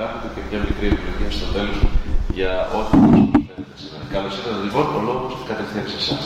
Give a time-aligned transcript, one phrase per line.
[0.00, 1.78] γράφετε και μια μικρή επιλογή στο τέλος
[2.38, 4.04] για ό,τι μα προσφέρετε σήμερα.
[4.14, 6.24] Καλώς ήρθατε λοιπόν, ο λόγος κατευθείαν σε εσάς.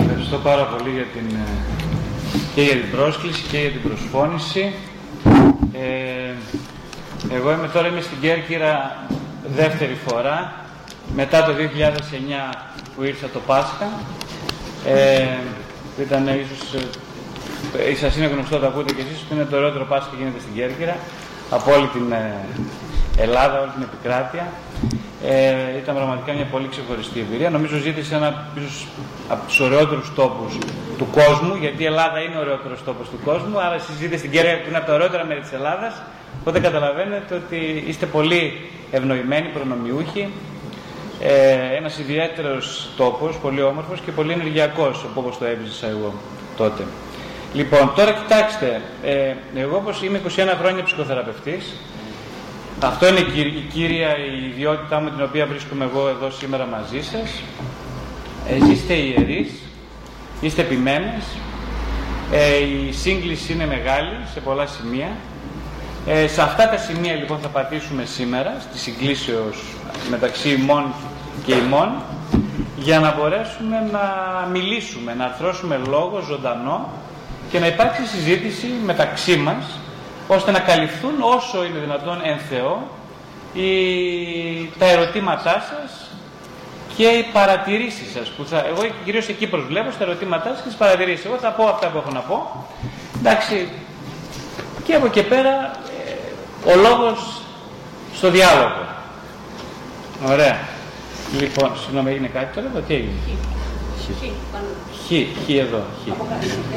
[0.00, 1.48] Ευχαριστώ πάρα πολύ για την, ε,
[2.54, 4.64] και για την πρόσκληση και για την προσφώνηση.
[5.84, 6.32] Ε,
[7.36, 8.72] εγώ είμαι τώρα είμαι στην Κέρκυρα
[9.60, 10.36] δεύτερη φορά,
[11.20, 11.62] μετά το 2009
[12.92, 13.88] που ήρθα το Πάσχα.
[14.86, 15.38] Ε,
[16.04, 16.62] ήταν ίσως,
[17.92, 20.40] ε, σας είναι γνωστό, το ακούτε και εσείς, που είναι το ωραιότερο Πάσχα που γίνεται
[20.44, 20.96] στην Κέρκυρα,
[21.56, 22.34] από όλη την ε,
[23.20, 24.44] Ελλάδα, όλη την επικράτεια.
[25.24, 27.50] Ε, ήταν πραγματικά μια πολύ ξεχωριστή εμπειρία.
[27.50, 28.86] Νομίζω ζήτησε ένα ίσως,
[29.28, 30.58] από τους ωραιότερους τόπους
[30.98, 33.60] του κόσμου, γιατί η Ελλάδα είναι ο ωραιότερος τόπος του κόσμου.
[33.60, 36.02] Άρα συζητείτε στην Κέρκυρα που είναι από τα ωραιότερα μέρη της Ελλάδας.
[36.40, 40.28] Οπότε καταλαβαίνετε ότι είστε πολύ ευνοημένοι, προνομιούχοι.
[41.20, 46.14] Ε, ένας ιδιαίτερος τόπος, πολύ όμορφος και πολύ ενεργειακός, όπως το έζησα εγώ
[46.56, 46.82] τότε.
[47.52, 51.74] Λοιπόν, τώρα κοιτάξτε, ε, εγώ όπως είμαι 21 χρόνια ψυχοθεραπευτής,
[52.86, 57.42] αυτό είναι η κύρια η ιδιότητά μου την οποία βρίσκομαι εγώ εδώ σήμερα μαζί σας.
[58.48, 59.50] Εσείς είστε ιερείς,
[60.40, 61.24] είστε επιμένες,
[62.32, 65.08] ε, η σύγκληση είναι μεγάλη σε πολλά σημεία.
[66.06, 69.56] Ε, σε αυτά τα σημεία λοιπόν θα πατήσουμε σήμερα, στη συγκλήσεως
[70.10, 70.84] μεταξύ ημών
[71.44, 71.92] και ημών,
[72.76, 74.02] για να μπορέσουμε να
[74.52, 76.88] μιλήσουμε, να αρθρώσουμε λόγο ζωντανό
[77.50, 79.64] και να υπάρξει συζήτηση μεταξύ μας,
[80.36, 82.88] ώστε να καλυφθούν όσο είναι δυνατόν εν Θεό
[83.52, 83.70] οι,
[84.78, 86.10] τα ερωτήματά σας
[86.96, 88.28] και οι παρατηρήσεις σας.
[88.28, 91.24] Που θα, εγώ κυρίως εκεί προσβλέπω στα ερωτήματά σας και τις παρατηρήσεις.
[91.24, 92.66] Εγώ θα πω αυτά που έχω να πω.
[93.18, 93.68] Εντάξει,
[94.84, 95.70] και από εκεί πέρα
[96.66, 97.42] ο λόγος
[98.14, 98.84] στο διάλογο.
[100.28, 100.58] Ωραία.
[101.40, 103.12] Λοιπόν, συγγνώμη, έγινε κάτι τώρα, τι έγινε;
[105.06, 105.12] Χ,
[105.44, 106.08] χ εδώ, χ.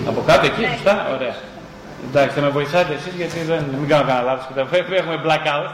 [0.08, 1.36] Από κάτω εκεί, σωστά, ωραία.
[2.10, 4.46] Εντάξει, θα με βοηθάτε εσείς γιατί δεν, μην κάνω κανένα λάθος.
[4.70, 5.70] Πρέπει έχουμε blackout.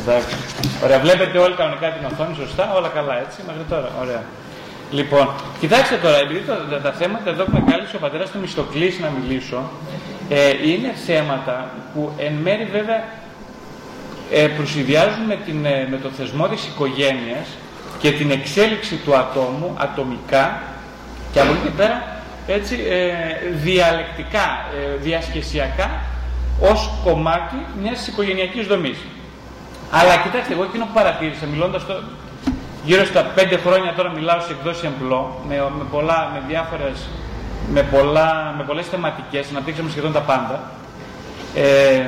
[0.00, 0.36] Εντάξει.
[0.84, 3.88] Ωραία, βλέπετε όλοι κανονικά την οθόνη, σωστά, όλα καλά έτσι, μέχρι τώρα.
[4.00, 4.22] Ωραία.
[4.90, 5.28] Λοιπόν,
[5.60, 9.08] κοιτάξτε τώρα, επειδή το, τα, θέματα εδώ που με κάλεσε ο πατέρας του Μισθοκλής να
[9.18, 9.70] μιλήσω,
[10.28, 13.04] ε, είναι θέματα που εν μέρει βέβαια
[14.32, 17.46] ε, προσυδειάζουν με, την, ε, με το θεσμό της οικογένειας
[17.98, 20.62] και την εξέλιξη του ατόμου ατομικά
[21.32, 25.90] και από εκεί και πέρα έτσι, ε, διαλεκτικά, ε, διασκεσιακά
[26.60, 28.98] ως κομμάτι μιας οικογενειακής δομής.
[29.90, 32.02] Αλλά κοιτάξτε, εγώ εκείνο που παρατήρησα μιλώντας το,
[32.84, 37.08] γύρω στα πέντε χρόνια τώρα μιλάω σε εκδόση εμπλό με, με, πολλά, με διάφορες
[37.72, 40.70] με, πολλά, με πολλές θεματικές, αναπτύξαμε σχεδόν τα πάντα.
[41.54, 42.04] Ε,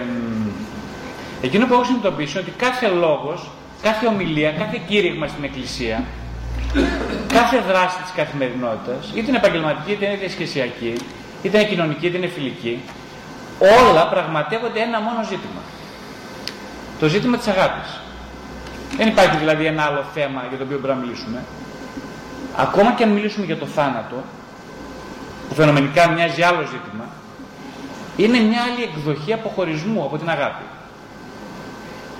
[1.43, 3.50] εκείνο που έχω συνειδητοποιήσει είναι ότι κάθε λόγος,
[3.83, 6.05] κάθε ομιλία, κάθε κήρυγμα στην Εκκλησία,
[7.29, 10.95] κάθε δράση της καθημερινότητας, είτε είναι επαγγελματική, είτε είναι διασχεσιακή,
[11.43, 12.83] είτε είναι κοινωνική, είτε είναι φιλική,
[13.59, 15.62] όλα πραγματεύονται ένα μόνο ζήτημα.
[17.01, 18.01] Το ζήτημα της αγάπης.
[18.97, 21.45] Δεν υπάρχει δηλαδή ένα άλλο θέμα για το οποίο πρέπει να μιλήσουμε.
[22.57, 24.17] Ακόμα και αν μιλήσουμε για το θάνατο,
[25.49, 27.05] που φαινομενικά μοιάζει άλλο ζήτημα,
[28.17, 30.65] είναι μια άλλη εκδοχή αποχωρισμού από την αγάπη.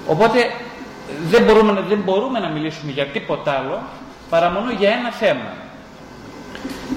[0.09, 0.39] Οπότε
[1.31, 3.83] δεν μπορούμε, δεν μπορούμε να μιλήσουμε για τίποτα άλλο
[4.31, 5.51] παρά μόνο για ένα θέμα.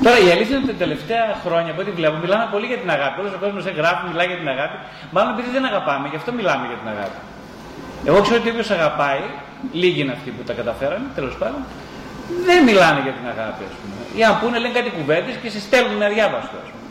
[0.04, 2.90] Τώρα η αλήθεια είναι ότι τα τελευταία χρόνια από ό,τι βλέπω μιλάμε πολύ για την
[2.96, 3.16] αγάπη.
[3.22, 4.78] Όλος ο κόσμος γράφει, μιλάει για την αγάπη.
[5.16, 7.20] Μάλλον επειδή δεν αγαπάμε, γι' αυτό μιλάμε για την αγάπη.
[8.10, 9.24] Εγώ ξέρω ότι όποιος αγαπάει,
[9.82, 11.62] λίγοι είναι αυτοί που τα καταφέρανε, τέλος πάντων,
[12.48, 14.00] δεν μιλάνε για την αγάπη, ας πούμε.
[14.20, 16.86] Ή αν πούνε, λένε κάτι κουβέντες και σε στέλνουν αδιάβαστο, ας πούμε.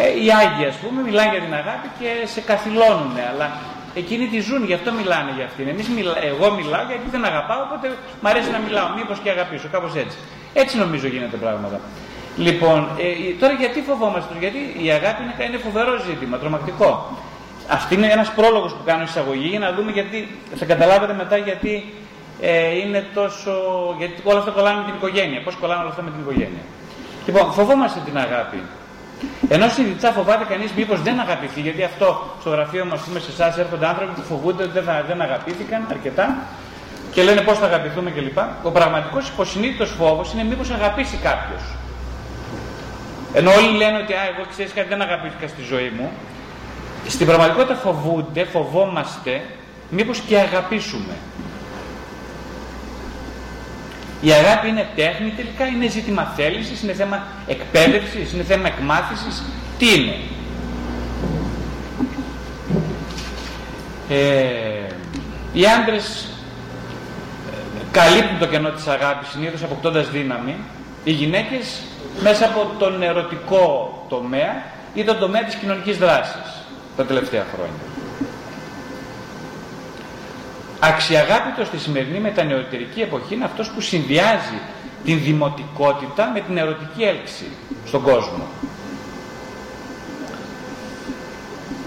[0.00, 3.46] Ε, οι Άγιοι, ας πούμε, μιλάνε για την αγάπη και σε καθυλώνουν, αλλά
[3.94, 5.68] εκείνοι τη ζουν, γι' αυτό μιλάνε για αυτήν.
[5.68, 7.86] Εμείς μιλά, εγώ μιλάω γιατί δεν αγαπάω, οπότε
[8.20, 8.88] μου αρέσει να μιλάω.
[8.96, 10.16] Μήπως και αγαπήσω, κάπως έτσι.
[10.52, 11.80] Έτσι νομίζω γίνεται πράγματα.
[12.36, 17.18] Λοιπόν, ε, τώρα γιατί φοβόμαστε, γιατί η αγάπη είναι, είναι φοβερό ζήτημα, τρομακτικό.
[17.68, 21.94] Αυτή είναι ένας πρόλογος που κάνω εισαγωγή για να δούμε γιατί, θα καταλάβετε μετά γιατί
[22.40, 23.52] ε, είναι τόσο,
[23.98, 26.62] γιατί όλα αυτά κολλάνε με την οικογένεια, πώς κολλάνε όλα αυτά με την οικογένεια.
[27.26, 28.60] Λοιπόν, φοβόμαστε την αγάπη.
[29.48, 33.58] Ενώ συνειδητά φοβάται κανείς μήπως δεν αγαπηθεί, γιατί αυτό στο γραφείο μας είμαι σε εσάς
[33.58, 36.36] έρχονται άνθρωποι που φοβούνται ότι δεν, δεν αγαπήθηκαν αρκετά
[37.12, 38.38] και λένε πώς θα αγαπηθούμε κλπ.
[38.62, 41.62] Ο πραγματικός υποσυνείδητος φόβος είναι μήπως αγαπήσει κάποιος.
[43.34, 46.10] Ενώ όλοι λένε ότι Α, εγώ ξέρεις κάτι δεν αγαπήθηκα στη ζωή μου,
[47.08, 49.42] στην πραγματικότητα φοβούνται, φοβόμαστε,
[49.90, 51.14] μήπως και αγαπήσουμε.
[54.24, 59.42] Η αγάπη είναι τέχνη τελικά, είναι ζήτημα θέλησης, είναι θέμα εκπαίδευσης, είναι θέμα εκμάθησης.
[59.78, 60.14] Τι είναι;
[64.08, 64.86] Ε,
[65.52, 66.28] οι άντρες
[67.52, 70.56] ε, καλύπτουν το κενό της αγάπης συνήθως αποκτώντας δύναμη.
[71.04, 71.82] Οι γυναίκες
[72.22, 74.64] μέσα από τον ερωτικό τομέα
[74.94, 76.64] ή τον τομέα της κοινωνικής δράσης.
[76.96, 78.01] τα τελευταία χρόνια.
[80.84, 84.60] Αξιαγάπητος στη σημερινή μετανεωτερική εποχή είναι αυτός που συνδυάζει
[85.04, 87.44] την δημοτικότητα με την ερωτική έλξη
[87.86, 88.46] στον κόσμο.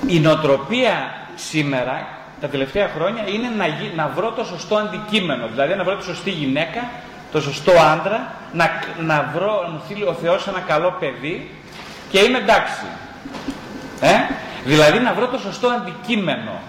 [0.07, 2.07] Η νοοτροπία σήμερα,
[2.41, 3.65] τα τελευταία χρόνια, είναι να,
[3.95, 6.89] να βρω το σωστό αντικείμενο, δηλαδή να βρω τη σωστή γυναίκα,
[7.31, 8.69] το σωστό άντρα, να,
[8.99, 11.51] να βρω, να μου στείλει ο Θεός ένα καλό παιδί
[12.09, 12.85] και είμαι εντάξει.
[14.01, 14.13] Ε;
[14.65, 16.59] Δηλαδή να βρω το σωστό αντικείμενο.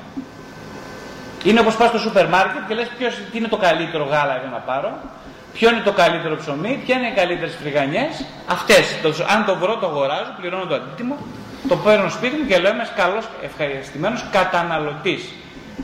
[1.44, 4.50] Είναι όπως πας στο σούπερ μάρκετ και λες ποιος, τι είναι το καλύτερο γάλα για
[4.52, 4.90] να πάρω,
[5.52, 8.24] ποιο είναι το καλύτερο ψωμί, ποια είναι οι καλύτερες φρυγανιές.
[8.46, 11.16] Αυτές, το, αν το βρω το αγοράζω, πληρώνω το αντίτιμο,
[11.68, 15.22] το παίρνω σπίτι μου και λέω είμαι καλός, ευχαριστημένος καταναλωτής.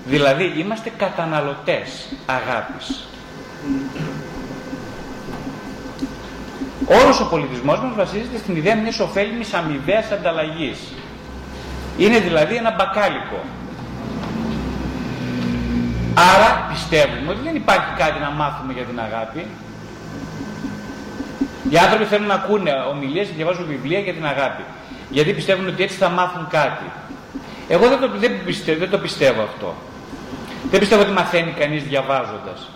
[0.07, 3.07] Δηλαδή είμαστε καταναλωτές αγάπης.
[6.87, 10.79] Όλος ο πολιτισμός μας βασίζεται στην ιδέα μιας ωφέλιμης αμοιβαίας ανταλλαγής.
[11.99, 13.45] Είναι δηλαδή ένα μπακάλικο.
[16.15, 19.47] Άρα πιστεύουμε ότι δεν υπάρχει κάτι να μάθουμε για την αγάπη.
[21.71, 24.63] Οι άνθρωποι θέλουν να ακούνε ομιλίες και διαβάζουν βιβλία για την αγάπη.
[25.11, 26.85] Γιατί πιστεύουν ότι έτσι θα μάθουν κάτι.
[27.69, 29.75] Εγώ δεν το, δεν πιστεύω, δεν το πιστεύω αυτό.
[30.71, 32.71] Δεν πιστεύω ότι μαθαίνει κανείς διαβάζοντας.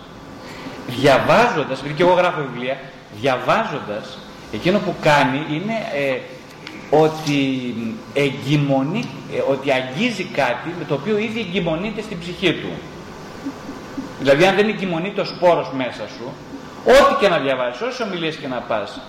[0.87, 2.77] Διαβάζοντας, επειδή και εγώ γράφω βιβλία,
[3.19, 4.17] διαβάζοντας,
[4.53, 6.17] εκείνο που κάνει είναι ε,
[6.89, 7.73] ότι
[8.13, 12.71] εγκυμονεί, ε, ότι αγγίζει κάτι με το οποίο ήδη εγκυμονείται στην ψυχή του.
[14.27, 16.33] Δηλαδή αν δεν εγκυμονείται ο σπόρος μέσα σου,
[16.85, 18.99] ό,τι και να διαβάσεις, όσες ομιλίες και να πας,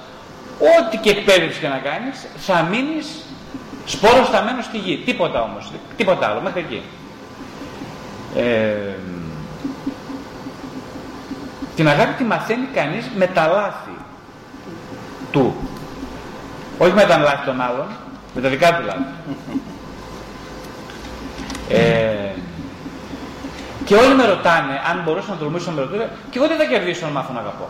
[0.58, 3.06] ό,τι και εκπαίδευση και να κάνεις, θα μείνεις
[3.84, 5.02] σπόρος σταμένος στη γη.
[5.04, 6.82] Τίποτα όμως, τίποτα άλλο, μέχρι εκεί.
[8.36, 8.94] Ε,
[11.76, 13.96] την αγάπη τη μαθαίνει κανείς με τα λάθη
[15.30, 15.56] του.
[16.78, 17.86] Όχι με τα λάθη των άλλων,
[18.34, 19.02] με τα δικά του λάθη.
[21.68, 22.32] Ε,
[23.88, 26.00] και όλοι με ρωτάνε, αν μπορούσαν να τολμήσουν να με ρωτούν,
[26.30, 27.68] και εγώ δεν θα κερδίσω να μάθω να αγαπώ.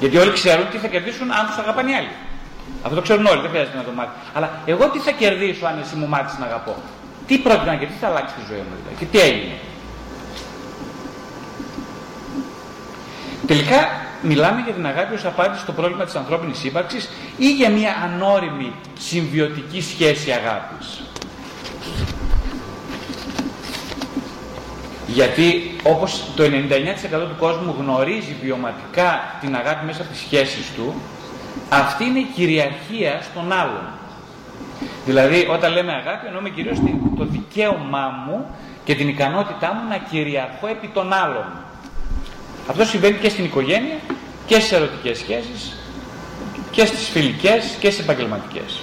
[0.00, 2.14] Γιατί όλοι ξέρουν τι θα κερδίσουν αν τους αγαπάνε οι άλλοι.
[2.82, 4.10] Αυτό το ξέρουν όλοι, δεν χρειάζεται να το μάθει.
[4.34, 6.74] Αλλά εγώ τι θα κερδίσω αν εσύ μου μάθεις να αγαπώ.
[7.26, 8.96] Τι πρόκειται να κερδίσει, τι θα αλλάξει τη ζωή μου δηλαδή.
[9.00, 9.56] Και τι έγινε.
[13.46, 13.78] Τελικά
[14.22, 18.72] μιλάμε για την αγάπη ως απάντηση στο πρόβλημα της ανθρώπινης ύπαρξης ή για μια ανώριμη
[18.98, 20.86] συμβιωτική σχέση αγάπης.
[25.08, 26.48] Γιατί όπως το 99%
[27.10, 30.94] του κόσμου γνωρίζει βιωματικά την αγάπη μέσα από τις σχέσεις του,
[31.68, 33.82] αυτή είναι η κυριαρχία στον άλλον.
[35.06, 36.78] Δηλαδή όταν λέμε αγάπη εννοούμε κυρίως
[37.16, 38.46] το δικαίωμά μου
[38.84, 41.44] και την ικανότητά μου να κυριαρχώ επί των άλλων.
[42.70, 43.96] Αυτό συμβαίνει και στην οικογένεια
[44.46, 45.76] και στις ερωτικές σχέσεις
[46.70, 48.82] και στις φιλικές και στις επαγγελματικές.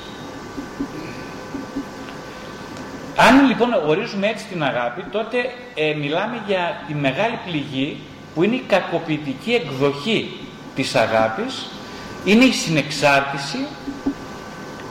[3.15, 5.38] Αν λοιπόν ορίζουμε έτσι την αγάπη, τότε
[5.75, 7.97] ε, μιλάμε για τη μεγάλη πληγή
[8.33, 10.39] που είναι η κακοποιητική εκδοχή
[10.75, 11.69] της αγάπης,
[12.25, 13.57] είναι η συνεξάρτηση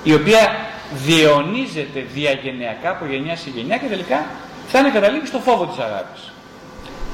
[0.02, 0.56] η οποία
[0.92, 4.26] διαιωνίζεται διαγενειακά από γενιά σε γενιά και τελικά
[4.68, 6.32] θα είναι καταλήγει στο φόβο της αγάπης.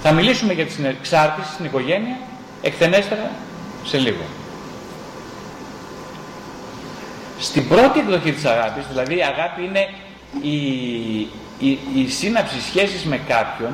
[0.02, 2.16] Θα μιλήσουμε για τη συνεξάρτηση στην οικογένεια
[2.62, 3.30] εκτενέστερα
[3.84, 4.24] σε λίγο.
[7.38, 9.88] Στην πρώτη εκδοχή της αγάπης, δηλαδή η αγάπη είναι
[10.42, 10.56] η,
[11.58, 13.72] η, η σύναψη σχέσης με κάποιον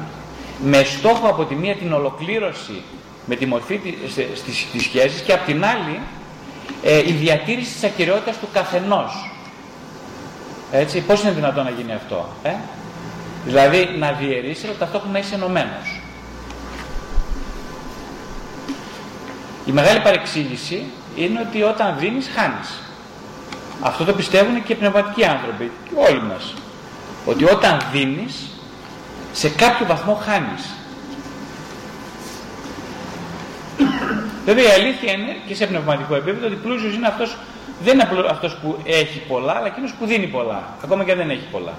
[0.64, 2.82] με στόχο από τη μία την ολοκλήρωση
[3.26, 4.14] με τη μορφή της,
[4.72, 6.00] της σχέσης και από την άλλη
[6.82, 9.30] ε, η διατήρηση της ακυριότητας του καθενός.
[10.72, 12.28] Έτσι, πώς είναι δυνατόν να γίνει αυτό.
[12.42, 12.54] Ε;
[13.44, 16.00] Δηλαδή να διαιρήσει αλλά ταυτόχρονα να είσαι ενωμένος.
[19.66, 20.84] Η μεγάλη παρεξήγηση
[21.16, 22.85] είναι ότι όταν δίνεις χάνεις.
[23.80, 26.54] Αυτό το πιστεύουν και οι πνευματικοί άνθρωποι, και όλοι μας.
[27.26, 28.50] Ότι όταν δίνεις,
[29.32, 30.74] σε κάποιο βαθμό χάνεις.
[34.44, 37.36] Βέβαια η αλήθεια είναι και σε πνευματικό επίπεδο ότι πλούσιος είναι αυτός,
[37.84, 41.30] δεν είναι αυτός που έχει πολλά, αλλά εκείνος που δίνει πολλά, ακόμα και αν δεν
[41.30, 41.72] έχει πολλά.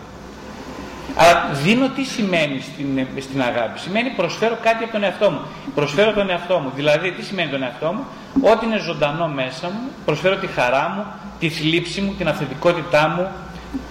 [1.15, 3.79] Αλλά δίνω τι σημαίνει στην, στην αγάπη.
[3.79, 5.39] Σημαίνει προσφέρω κάτι από τον εαυτό μου.
[5.75, 6.71] Προσφέρω τον εαυτό μου.
[6.75, 8.05] Δηλαδή, τι σημαίνει τον εαυτό μου,
[8.41, 11.05] Ό,τι είναι ζωντανό μέσα μου, προσφέρω τη χαρά μου,
[11.39, 13.27] τη θλίψη μου, την αυθεντικότητά μου,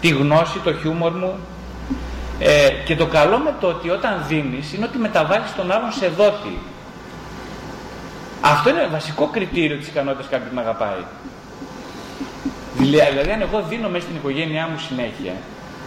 [0.00, 1.34] τη γνώση, το χιούμορ μου.
[2.38, 6.08] Ε, και το καλό με το ότι όταν δίνεις είναι ότι μεταβάλλεις τον άλλον σε
[6.08, 6.58] δότη.
[8.40, 11.04] Αυτό είναι βασικό κριτήριο της ικανότητας κάποιου να αγαπάει.
[12.78, 15.32] Δηλαδή αν εγώ δίνω μέσα στην οικογένειά μου συνέχεια,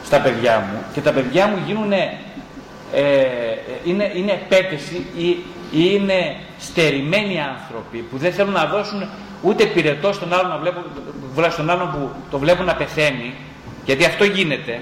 [0.06, 2.10] στα παιδιά μου και τα παιδιά μου γίνουν ε,
[3.84, 5.28] είναι, είναι επέτεση ή,
[5.72, 9.10] ή είναι στερημένοι άνθρωποι που δεν θέλουν να δώσουν
[9.41, 10.84] ούτε πυρετός στον άλλον, να βλέπουν,
[11.51, 13.34] στον άλλον που το βλέπουν να πεθαίνει
[13.86, 14.79] γιατί αυτό γίνεται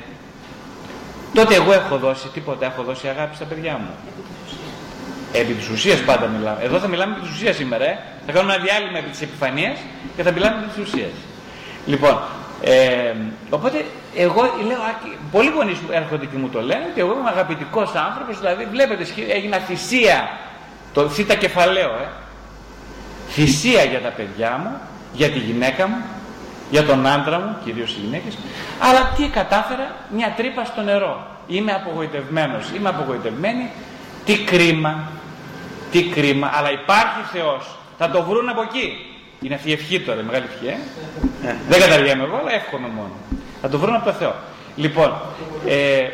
[1.34, 3.90] τότε εγώ έχω δώσει τίποτα, έχω δώσει αγάπη στα παιδιά μου.
[5.32, 6.58] Επί της ουσίας πάντα μιλάμε.
[6.64, 7.86] Εδώ θα μιλάμε επί της ουσίας σήμερα.
[7.86, 8.00] Ε.
[8.26, 9.78] Θα κάνουμε ένα διάλειμμα επί της επιφανίας
[10.16, 11.12] και θα μιλάμε επί της ουσίας.
[11.86, 12.20] Λοιπόν,
[12.62, 13.14] ε,
[13.50, 13.86] οπότε
[14.16, 14.78] εγώ λέω,
[15.32, 19.58] πολλοί γονείς έρχονται και μου το λένε ότι εγώ είμαι αγαπητικός άνθρωπος, δηλαδή βλέπετε, έγινα
[19.58, 20.30] θυσία.
[20.94, 22.08] Το θήτα κεφαλαίο, ε.
[23.30, 24.80] Θυσία για τα παιδιά μου,
[25.14, 25.98] για τη γυναίκα μου,
[26.70, 28.38] για τον άντρα μου, κυρίως οι γυναίκες,
[28.80, 31.28] αλλά τι κατάφερα, μια τρύπα στο νερό.
[31.48, 33.70] Είμαι απογοητευμένος, είμαι απογοητευμένη,
[34.26, 35.12] τι κρίμα,
[35.92, 39.06] τι κρίμα, αλλά υπάρχει Θεός, θα το βρουν από εκεί.
[39.42, 41.56] Είναι αυτή η ευχή τώρα, η μεγάλη ευχή, ε; ε.
[41.70, 43.12] Δεν καταργέμαι εγώ, αλλά εύχομαι μόνο.
[43.62, 44.36] Θα το βρουν από το Θεό.
[44.76, 45.14] Λοιπόν,
[45.68, 46.08] ε,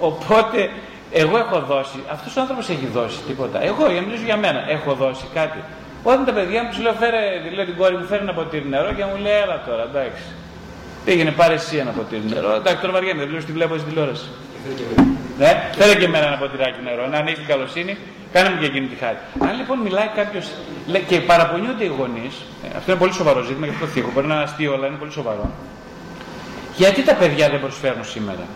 [0.00, 0.70] οπότε
[1.12, 3.62] εγώ έχω δώσει, αυτός ο άνθρωπος έχει δώσει τίποτα.
[3.62, 5.58] Εγώ, για μιλήσω για μένα, έχω δώσει κάτι.
[6.02, 7.20] Όταν τα παιδιά μου τους λέω, φέρε,
[7.54, 10.22] λέω την κόρη μου, φέρε ένα ποτήρι νερό και μου λέει, έλα τώρα, εντάξει.
[11.04, 12.54] Πήγαινε, πάρε εσύ ένα ποτήρι νερό.
[12.54, 14.28] Εντάξει, τώρα βαριέμαι, δεν λέω τι βλέπω στην τηλεόραση.
[15.38, 17.06] Ναι, φέρε και εμένα ένα ποτηράκι νερό.
[17.06, 17.96] Να ανοίξει την καλοσύνη,
[18.32, 19.16] κάνε μου και εκείνη τη χάρη.
[19.40, 20.46] Αν λοιπόν μιλάει κάποιος
[21.08, 24.10] και παραπονιούνται οι γονείς, ε, αυτό είναι πολύ σοβαρό ζήτημα και αυτό θίγω.
[24.14, 25.50] Μπορεί να είναι αστείο, αλλά είναι πολύ σοβαρό.
[26.76, 28.46] Γιατί τα παιδιά δεν προσφέρουν σήμερα;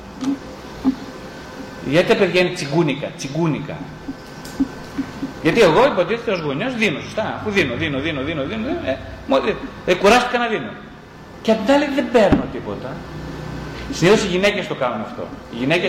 [1.85, 3.77] Γιατί τα παιδιά είναι τσιγκούνικα, τσιγκούνικα;
[5.43, 7.41] Γιατί εγώ υποτίθεται ως γονιός δίνω, σωστά.
[7.45, 8.67] Που δίνω, δίνω, δίνω, δίνω, δίνω.
[8.85, 8.91] Ε,
[9.49, 9.55] ε,
[9.91, 10.71] ε, κουράστηκα να δίνω.
[11.43, 12.91] Και απ' την άλλη δεν παίρνω τίποτα.
[13.93, 15.25] Συνήθω οι γυναίκες το κάνουν αυτό.
[15.53, 15.89] Οι γυναίκε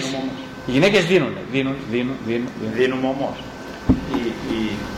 [0.68, 2.48] οι γυναίκες δίνουν, δίνουν, δίνουν, δίνουν.
[2.60, 2.74] δίνουν.
[2.74, 3.36] Δίνουμε όμως.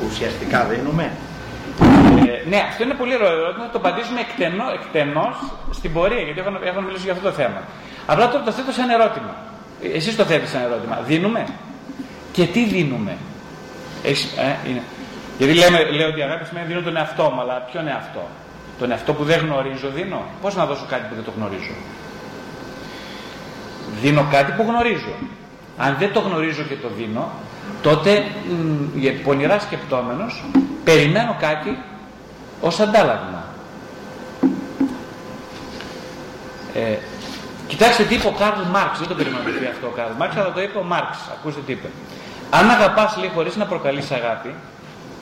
[0.07, 1.12] Ουσιαστικά δίνουμε.
[2.27, 3.69] Ε, ναι, αυτό είναι πολύ ωραίο ερώτημα.
[3.69, 5.35] Το απαντήσουμε εκτενώ, εκτενώς
[5.71, 7.62] στην πορεία, γιατί έχω, έχω μιλήσει για αυτό το θέμα.
[8.05, 9.35] Απλά τώρα το θέτω σαν ερώτημα.
[9.93, 10.95] Εσείς το θέτετε σαν ερώτημα.
[11.07, 11.45] Δίνουμε;
[12.31, 13.17] Και τι δίνουμε;
[14.05, 14.81] Έχεις, ε, είναι.
[15.38, 18.27] Γιατί λέμε, λέω ότι η αγάπη σημαίνει δίνω τον εαυτό μου, αλλά ποιον εαυτό;
[18.79, 20.21] Τον εαυτό που δεν γνωρίζω δίνω.
[20.41, 21.75] Πώς να δώσω κάτι που δεν το γνωρίζω;
[24.01, 25.13] Δίνω κάτι που γνωρίζω.
[25.77, 27.31] Αν δεν το γνωρίζω και το δίνω,
[27.81, 28.24] τότε
[28.93, 30.43] μ, πονηρά σκεπτόμενος,
[30.83, 31.77] περιμένω κάτι
[32.62, 33.43] ως αντάλλαγμα.
[36.74, 36.97] Ε,
[37.67, 40.35] κοιτάξτε τι είπε ο Καρλ Μάρξ, δεν το περιμένω να πει αυτό ο Καρλ Μάρξ,
[40.35, 41.17] αλλά το είπε ο Μάρξ.
[41.38, 41.88] Ακούστε τι είπε.
[42.49, 44.53] Αν αγαπάς λέει χωρίς να προκαλείς αγάπη,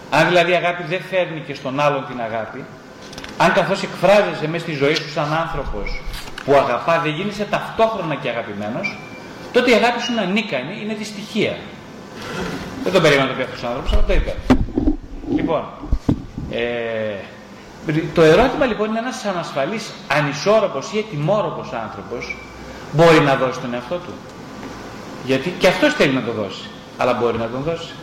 [0.10, 2.64] αν δηλαδή η αγάπη δεν φέρνει και στον άλλον την αγάπη,
[3.38, 6.02] αν καθώς εκφράζεσαι μέσα στη ζωή σου σαν άνθρωπος
[6.46, 8.98] που αγαπά δεν γίνεσαι ταυτόχρονα και αγαπημένος,
[9.52, 11.56] τότε η αγάπη σου είναι ανίκανη, είναι δυστυχία.
[12.84, 14.36] Δεν το περίμενα το πει αυτός ο άνθρωπος, αλλά το είπε.
[15.36, 15.64] Λοιπόν,
[16.52, 17.16] ε,
[18.14, 22.38] το ερώτημα λοιπόν είναι ένας ανασφαλής, ανισόρροπος ή ετοιμόρροπος άνθρωπος
[22.92, 24.14] μπορεί να δώσει τον εαυτό του.
[25.26, 27.94] Γιατί και αυτός θέλει να το δώσει αλλά μπορεί να τον δώσει.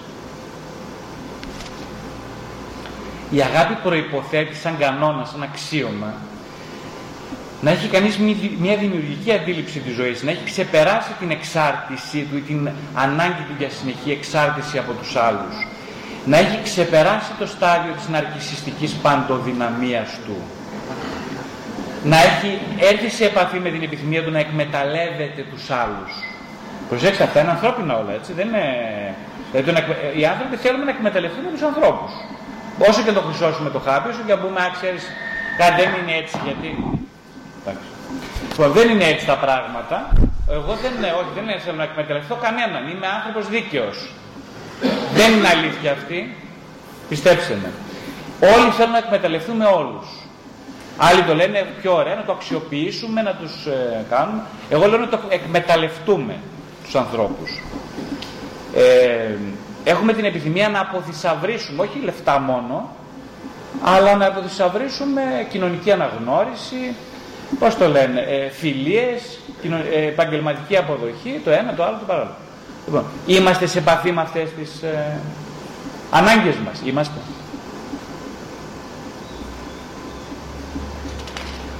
[3.31, 6.15] Η αγάπη προϋποθέτει σαν κανόνα, σαν αξίωμα,
[7.61, 8.19] να έχει κανείς
[8.59, 13.55] μια δημιουργική αντίληψη της ζωής, να έχει ξεπεράσει την εξάρτησή του ή την ανάγκη του
[13.59, 15.67] για συνεχή εξάρτηση από τους άλλους,
[16.25, 20.37] να έχει ξεπεράσει το στάδιο της ναρκισιστικής παντοδυναμίας του,
[22.05, 26.13] να έχει έρθει σε επαφή με την επιθυμία του να εκμεταλλεύεται τους άλλους,
[26.91, 28.33] Προσέξτε, αυτά είναι ανθρώπινα όλα, έτσι.
[28.33, 28.65] Δεν είναι...
[29.53, 29.71] Δηλαδή,
[30.21, 32.13] οι άνθρωποι θέλουμε να εκμεταλλευτούμε τους ανθρώπους.
[32.89, 35.03] Όσο και το χρυσώσουμε το χάπι, όσο και να πούμε, α, ξέρεις,
[35.61, 36.69] κάτι δεν είναι έτσι, γιατί.
[38.51, 39.97] Λοιπόν, δεν είναι έτσι τα πράγματα.
[40.57, 42.83] Εγώ δεν, όχι, δεν θέλω να εκμεταλλευτώ κανέναν.
[42.89, 43.97] Είμαι άνθρωπος δίκαιος.
[45.19, 46.37] δεν είναι αλήθεια αυτή.
[47.09, 47.71] Πιστέψτε με.
[48.55, 50.07] Όλοι θέλουν να εκμεταλλευτούμε όλους.
[50.97, 54.43] Άλλοι το λένε πιο ωραία, να το αξιοποιήσουμε, να τους ε, κάνουμε.
[54.71, 56.35] Εγώ λέω να το εκμεταλλευτούμε
[56.91, 57.61] τους ανθρώπους.
[58.75, 59.35] Ε,
[59.85, 62.91] έχουμε την επιθυμία να αποθυσαυρίσουμε, όχι λεφτά μόνο,
[63.83, 66.95] αλλά να αποθυσαυρίσουμε κοινωνική αναγνώριση,
[67.59, 69.39] πώς το λένε, ε, φιλίες,
[69.93, 72.35] ε, επαγγελματική αποδοχή, το ένα, το άλλο, το παράλληλο.
[72.87, 75.21] Λοιπόν, είμαστε σε επαφή με αυτές τις ε,
[76.11, 77.19] ανάγκες μας, είμαστε.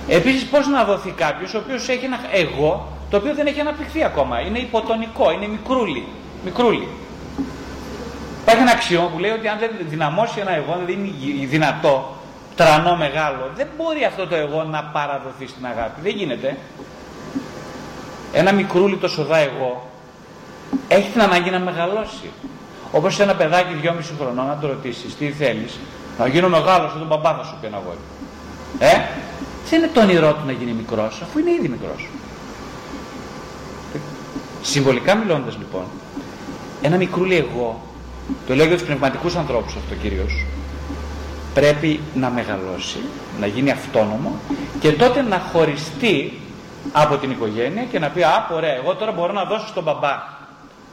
[0.09, 4.05] Επίσης πώς να δοθεί κάποιος ο οποίος έχει ένα εγώ το οποίο δεν έχει αναπτυχθεί
[4.05, 4.41] ακόμα.
[4.41, 6.07] Είναι υποτονικό, είναι μικρούλι.
[6.45, 6.89] μικρούλι.
[8.41, 12.17] Υπάρχει ένα αξιό που λέει ότι αν δεν δυναμώσει ένα εγώ, δεν είναι δυνατό,
[12.57, 16.01] τρανό μεγάλο, δεν μπορεί αυτό το εγώ να παραδοθεί στην αγάπη.
[16.01, 16.57] Δεν γίνεται.
[18.33, 19.89] Ένα μικρούλι το σοδά εγώ
[20.89, 22.31] έχει την ανάγκη να μεγαλώσει.
[22.93, 25.79] Όπως ένα παιδάκι δυόμιση χρονών, να το ρωτήσεις τι θέλεις,
[26.19, 27.99] να γίνω μεγάλος, σαν τον μπαμπά θα σου πει ένα γόρι.
[28.79, 29.01] Ε,
[29.71, 32.09] δεν είναι το όνειρό του να γίνει μικρός, αφού είναι ήδη μικρός.
[34.63, 35.85] Συμβολικά μιλώντας λοιπόν,
[36.83, 37.81] ένα μικρούλι εγώ,
[38.47, 40.47] το λέω για τους πνευματικούς ανθρώπους αυτό κυρίως,
[41.55, 42.99] πρέπει να μεγαλώσει,
[43.41, 44.39] να γίνει αυτόνομο
[44.81, 46.39] και τότε να χωριστεί
[46.93, 50.39] από την οικογένεια και να πει Α, ωραία, εγώ τώρα μπορώ να δώσω στον μπαμπά,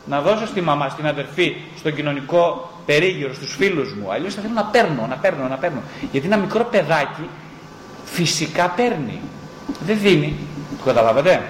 [0.06, 4.12] να δώσω στη μαμά, στην αδερφή, στον κοινωνικό περίγυρο, στους φίλους μου.
[4.12, 5.82] Αλλιώς θα θέλω να παίρνω, να παίρνω, να παίρνω.
[6.12, 7.30] Γιατί ένα μικρό παιδάκι
[8.06, 9.22] φυσικά παίρνει.
[9.86, 10.36] Δεν δίνει.
[10.78, 11.44] Το καταλάβατε;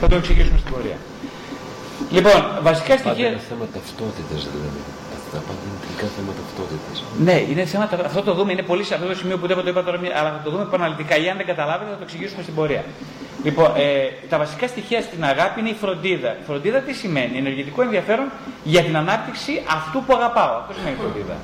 [0.00, 0.98] Θα το εξηγήσουμε στην πορεία.
[2.10, 3.12] Λοιπόν, βασικά στοιχεία.
[3.12, 4.80] Πάντα είναι θέμα ταυτότητας δηλαδή.
[5.32, 6.96] Τα πάντα είναι τελικά θέμα ταυτότητας.
[7.26, 9.68] Ναι, είναι θέμα, αυτό το δούμε, είναι πολύ σε αυτό το σημείο που δεν το
[9.68, 11.14] είπα τώρα, αλλά θα το δούμε αναλυτικά.
[11.16, 12.84] Ή αν δεν καταλάβετε, θα το εξηγήσουμε στην πορεία.
[13.44, 16.30] Λοιπόν, ε, τα βασικά στοιχεία στην αγάπη είναι η φροντίδα.
[16.40, 18.28] Η φροντίδα τι σημαίνει, ενεργητικό ενδιαφέρον
[18.64, 20.56] για την ανάπτυξη αυτού που αγαπάω.
[20.60, 21.36] Αυτό σημαίνει η φροντίδα.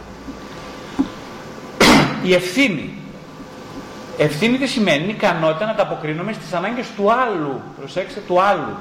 [2.23, 2.99] Η ευθύνη.
[4.19, 7.61] Ευθύνη τι σημαίνει, είναι η ικανότητα να ανταποκρίνουμε στις ανάγκες του άλλου.
[7.79, 8.77] Προσέξτε, του άλλου.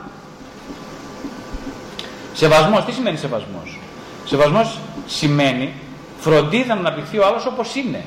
[2.34, 3.80] Σεβασμός, τι σημαίνει σεβασμός;
[4.25, 5.74] Σεβασμός σημαίνει
[6.20, 8.04] φροντίδα να αναπτυχθεί ο άλλος όπως είναι.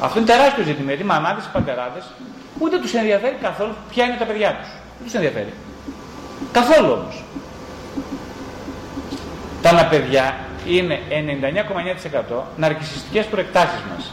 [0.00, 2.02] Αυτό είναι τεράστιο ζήτημα γιατί μανάδες και πατεράδε
[2.58, 4.68] ούτε τους ενδιαφέρει καθόλου ποια είναι τα παιδιά τους.
[4.98, 5.52] Δεν τους ενδιαφέρει.
[6.52, 7.24] Καθόλου όμως.
[9.62, 10.36] Τα άλλα παιδιά
[10.66, 14.12] είναι 99,9% ναρκισιστικές προεκτάσεις μας.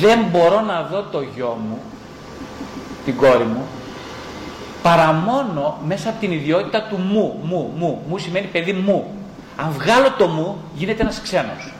[0.00, 1.80] Δεν μπορώ να δω το γιο μου,
[3.04, 3.66] την κόρη μου,
[4.82, 8.02] παρά μόνο μέσα από την ιδιότητα του μου, μου, μου.
[8.08, 9.10] Μου σημαίνει παιδί μου.
[9.56, 11.72] Αν βγάλω το μου, γίνεται ένας ξένος.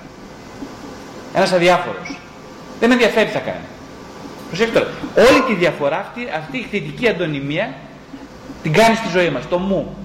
[1.35, 2.19] Ένας αδιάφορος.
[2.81, 3.65] Δεν με ενδιαφέρει τι θα κάνει.
[4.49, 4.91] Προσέξτε τώρα.
[5.29, 7.75] Όλη τη διαφορά αυτή, αυτή η θετική αντωνυμία
[8.63, 9.49] την κάνει στη ζωή μας.
[9.49, 9.97] Το μου.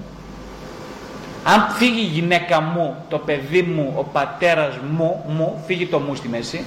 [1.44, 6.16] Αν φύγει η γυναίκα μου, το παιδί μου, ο πατέρας μου, μου, φύγει το μου
[6.16, 6.66] στη μέση,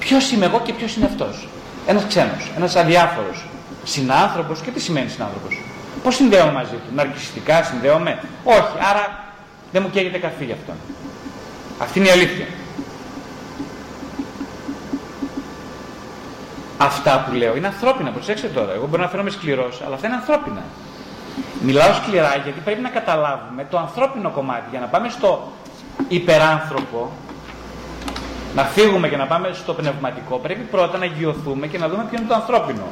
[0.00, 1.48] ποιος είμαι εγώ και ποιος είναι αυτός;
[1.86, 3.46] Ένας ξένος, ένας αδιάφορος,
[3.84, 5.62] συνάνθρωπος και τι σημαίνει συνάνθρωπος;
[6.02, 9.24] Πώς συνδέομαι μαζί του, ναρκιστικά συνδέομαι; Όχι, άρα
[9.72, 10.74] δεν μου καίγεται καφί γι' αυτόν.
[11.78, 12.46] Αυτή είναι η αλήθεια.
[16.78, 18.72] Αυτά που λέω είναι ανθρώπινα, προσέξτε τώρα.
[18.72, 20.62] Εγώ μπορώ να φαίνομαι σκληρός, αλλά αυτά είναι ανθρώπινα.
[21.60, 24.64] Μιλάω σκληρά γιατί πρέπει να καταλάβουμε το ανθρώπινο κομμάτι.
[24.70, 25.52] Για να πάμε στο
[26.08, 27.12] υπεράνθρωπο,
[28.54, 32.18] να φύγουμε και να πάμε στο πνευματικό, πρέπει πρώτα να γιωθούμε και να δούμε ποιο
[32.18, 32.82] είναι το ανθρώπινο.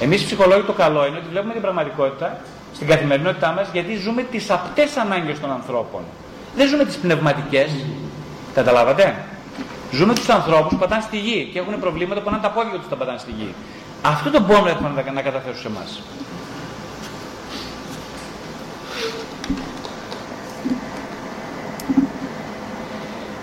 [0.00, 2.38] Εμείς οι ψυχολόγοι το καλό είναι ότι βλέπουμε την πραγματικότητα
[2.74, 6.02] στην καθημερινότητά μας γιατί ζούμε τις απτές ανάγκες των ανθρώπων.
[6.56, 7.70] Δεν ζούμε τις πνευματικές.
[8.54, 9.14] Καταλάβατε;
[9.92, 12.88] Ζούμε τους ανθρώπους που πατάνε στη γη και έχουν προβλήματα που είναι τα πόδια τους
[12.88, 13.54] τα πατάνε στη γη.
[14.02, 16.02] Αυτό το μπορούμε να, να καταθέσουμε σε εμάς.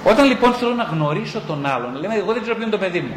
[0.09, 2.99] Όταν λοιπόν θέλω να γνωρίσω τον άλλον, λέμε εγώ δεν ξέρω ποιο είναι το παιδί
[2.99, 3.15] μου.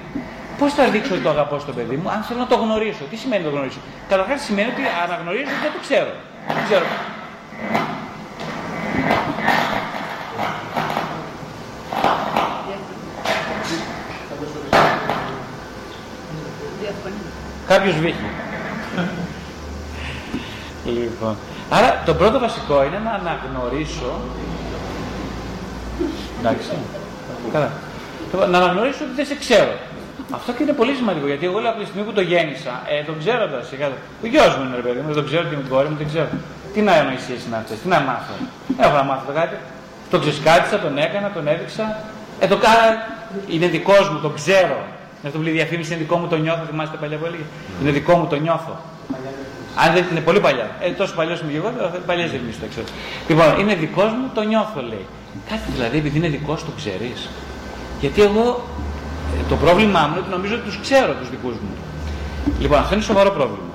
[0.58, 3.04] Πώς θα δείξω ότι το αγαπώ στο παιδί μου, αν θέλω να το γνωρίσω.
[3.10, 3.78] Τι σημαίνει το γνωρίσω;
[4.08, 6.10] Καταρχάς σημαίνει ότι αναγνωρίζω ότι δεν το ξέρω.
[6.46, 6.84] Δεν ξέρω.
[17.66, 18.26] Κάποιος βήχει.
[20.84, 21.36] λοιπόν.
[21.70, 24.20] Άρα το πρώτο βασικό είναι να αναγνωρίσω
[26.40, 26.68] Εντάξει.
[27.52, 27.70] Καλά.
[28.32, 29.72] Λοιπόν, να αναγνωρίσω ότι δεν σε ξέρω.
[30.38, 33.16] Αυτό και είναι πολύ σημαντικό γιατί εγώ από τη στιγμή που το γέννησα, ε, τον
[33.22, 33.86] ξέροντας σιγά.
[34.24, 35.96] Ο γιος μου είναι ρε παιδί μου, δεν τον ξέρω και με την κόρη μου,
[36.02, 36.28] δεν ξέρω.
[36.74, 38.34] Τι να εννοήσει είναι αυτέ, τι να μάθω.
[38.84, 39.56] Έχω να μάθω κάτι.
[40.10, 41.84] Τον ξεσκάτησα, τον έκανα, τον έδειξα.
[42.42, 42.88] Ε, το κάνα
[43.54, 44.78] είναι δικός μου, το ξέρω.
[45.20, 46.64] Με αυτό που λέει διαφήμιση είναι δικό μου, το νιώθω.
[46.70, 47.46] Θυμάστε παλιά που έλεγε.
[47.80, 48.74] Είναι δικό μου, το νιώθω.
[49.82, 50.70] Αν δεν είναι πολύ παλιά.
[50.80, 51.72] Ε, τόσο παλιός είμαι εγώ,
[52.06, 52.86] παλιές διαφημίσει το ξέρω.
[53.28, 55.06] Λοιπόν, είναι δικός μου, το νιώθω λέει.
[55.48, 57.28] Κάτι δηλαδή επειδή είναι δικό του ξέρεις.
[58.00, 58.64] Γιατί εγώ
[59.38, 61.74] ε, το πρόβλημά μου είναι ότι νομίζω ότι τους ξέρω τους δικούς μου.
[62.58, 63.72] Λοιπόν, αυτό είναι σοβαρό πρόβλημα.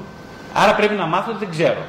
[0.54, 1.86] Άρα πρέπει να μάθω ότι δεν ξέρω.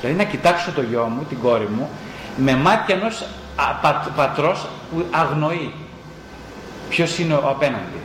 [0.00, 1.88] Δηλαδή να κοιτάξω το γιο μου, την κόρη μου,
[2.36, 3.24] με μάτια ενός
[4.16, 5.74] πατρός που αγνοεί
[6.88, 8.00] ποιος είναι ο απέναντι.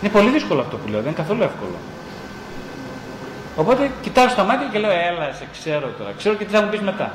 [0.00, 1.76] Είναι πολύ δύσκολο αυτό που λέω, δεν είναι καθόλου εύκολο.
[3.56, 6.68] Οπότε κοιτάω στα μάτια και λέω, έλα, σε ξέρω τώρα, ξέρω και τι θα μου
[6.68, 7.14] πεις μετά.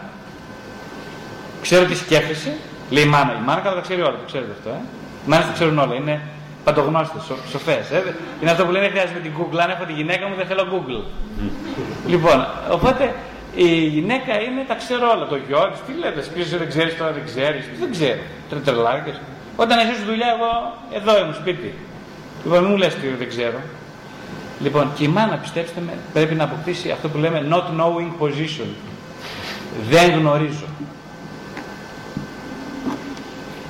[1.61, 2.53] Ξέρω τι σκέφτεσαι,
[2.89, 3.33] λέει η μάνα.
[3.41, 4.69] Η μάνα καλά τα ξέρει όλα, το ξέρετε αυτό.
[4.69, 4.81] Ε;
[5.25, 6.21] Οι μάνες τα ξέρουν όλα, είναι
[6.63, 7.91] παντογνώστες, σο, σοφές.
[7.91, 9.59] Ε; Είναι αυτό που λένε χρειάζεται την Google.
[9.63, 11.03] Αν έχω τη γυναίκα μου, δεν θέλω Google.
[12.07, 13.13] λοιπόν, οπότε
[13.55, 15.25] η γυναίκα είναι τα ξέρω όλα.
[15.27, 17.63] Το γιο της, τι λέτε, πει δεν ξέρεις τώρα, δεν ξέρεις.
[17.79, 18.19] Δεν ξέρω.
[18.49, 19.13] Τρετρελάρκε.
[19.55, 20.51] Όταν εσύ δουλειά, εγώ
[20.99, 21.73] εδώ ήμουν σπίτι.
[22.43, 23.59] Λοιπόν, μην μου λες τι δεν ξέρω.
[24.59, 28.69] Λοιπόν, και η μάνα, πιστέψτε με, πρέπει να αποκτήσει αυτό που λέμε not knowing position.
[29.89, 30.65] Δεν γνωρίζω.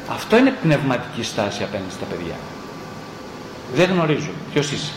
[0.09, 2.35] Αυτό είναι πνευματική στάση απέναντι στα παιδιά.
[3.73, 4.91] Δεν γνωρίζω ποιος είσαι.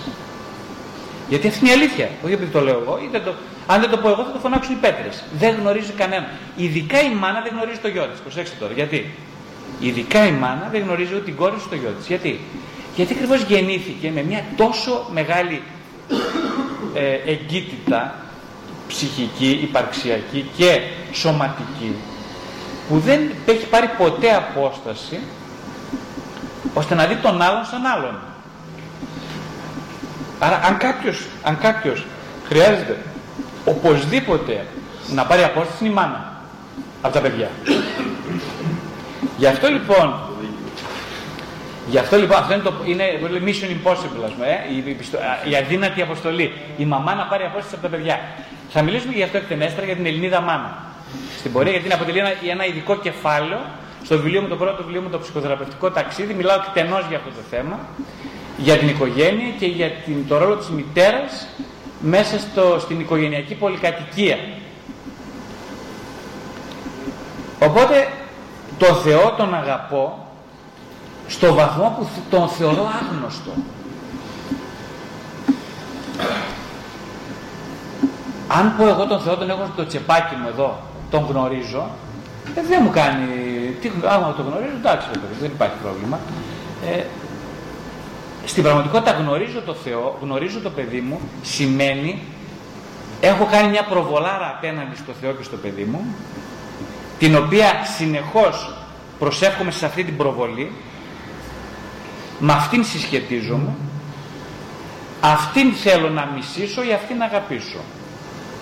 [1.29, 2.11] Γιατί αυτή είναι η αλήθεια.
[2.25, 2.99] Όχι επειδή το λέω εγώ.
[3.05, 3.35] Ή το...
[3.67, 5.25] Αν δεν το πω εγώ θα το φωνάξουν οι πέτρες.
[5.39, 6.27] Δεν γνωρίζει κανέναν.
[6.57, 8.21] Ειδικά η μάνα δεν γνωρίζει το γιο της.
[8.21, 8.73] Προσέξτε τώρα.
[8.73, 9.15] Γιατί.
[9.81, 12.07] Ειδικά η μάνα δεν γνωρίζει ούτε την κόρη του το γιο της.
[12.07, 12.41] Γιατί;
[12.97, 15.63] Γιατί ακριβώς γεννήθηκε με μια τόσο μεγάλη
[16.95, 18.15] ε, εγκύτητα
[18.89, 20.81] ψυχική, υπαρξιακή και
[21.13, 21.95] σωματική
[22.91, 25.21] που δεν έχει πάρει ποτέ απόσταση
[26.75, 28.19] ώστε να δει τον άλλον σαν άλλον.
[30.39, 32.07] Άρα αν κάποιος, αν κάποιος
[32.49, 32.97] χρειάζεται
[33.65, 34.67] οπωσδήποτε
[35.09, 36.43] να πάρει απόσταση είναι η μάνα
[37.03, 37.49] από τα παιδιά.
[39.37, 40.15] Γι' αυτό λοιπόν
[41.89, 43.05] Γι' αυτό λοιπόν αυτό είναι, το, είναι
[43.45, 44.97] mission impossible, ας πούμε, ε, η, η,
[45.51, 46.53] η αδύνατη αποστολή.
[46.77, 48.21] Η μαμά να πάρει απόσταση από τα παιδιά.
[48.71, 50.90] Θα μιλήσουμε γι' αυτό εκτενέστερα για την Ελληνίδα μάνα.
[51.39, 53.61] Στην πορεία, γιατί αποτελεί ένα, ένα ειδικό κεφάλαιο.
[54.05, 57.43] Στο βιβλίο μου, το πρώτο βιβλίο μου, το ψυχοθεραπευτικό ταξίδι, μιλάω εκτενώ για αυτό το
[57.51, 57.79] θέμα.
[58.57, 61.47] Για την οικογένεια και για την, το ρόλο της μητέρας
[62.01, 64.39] μέσα στο, στην οικογενειακή πολυκατοικία.
[67.59, 68.09] Οπότε
[68.79, 70.27] το Θεό τον αγαπώ
[71.27, 73.51] στο βαθμό που τον θεωρώ άγνωστο.
[78.49, 80.79] Αν πω εγώ τον Θεό τον έχω στο τσεπάκι μου εδώ,
[81.11, 81.91] τον γνωρίζω,
[82.57, 83.27] ε, δεν μου κάνει.
[83.81, 85.09] Τι, άμα τον γνωρίζω, εντάξει,
[85.41, 86.19] δεν υπάρχει πρόβλημα.
[86.87, 87.03] Ε,
[88.45, 92.23] στην πραγματικότητα γνωρίζω το Θεό, γνωρίζω το παιδί μου, σημαίνει
[93.21, 96.15] έχω κάνει μια προβολάρα απέναντι στο Θεό και στο παιδί μου,
[97.19, 98.75] την οποία συνεχώς
[99.19, 100.73] προσεύχομαι σε αυτή την προβολή
[102.39, 103.75] με αυτήν συσχετίζομαι,
[105.21, 107.79] αυτήν θέλω να μισήσω ή αυτήν να αγαπήσω.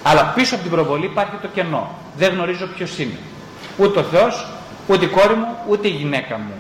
[0.03, 1.95] Αλλά πίσω από την προβολή υπάρχει το κενό.
[2.17, 3.19] Δεν γνωρίζω ποιος είναι.
[3.77, 4.47] Ούτε ο Θεός,
[4.87, 6.53] ούτε η κόρη μου, ούτε η γυναίκα μου.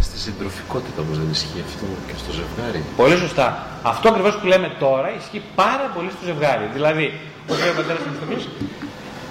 [0.00, 2.84] Στη συντροφικότητα όμως δεν ισχύει αυτό και στο ζευγάρι.
[2.96, 3.66] Πολύ σωστά.
[3.82, 6.70] Αυτό ακριβώς που λέμε τώρα ισχύει πάρα πολύ στο ζευγάρι.
[6.72, 8.36] Δηλαδή, όπως λέει ο πατέρας μου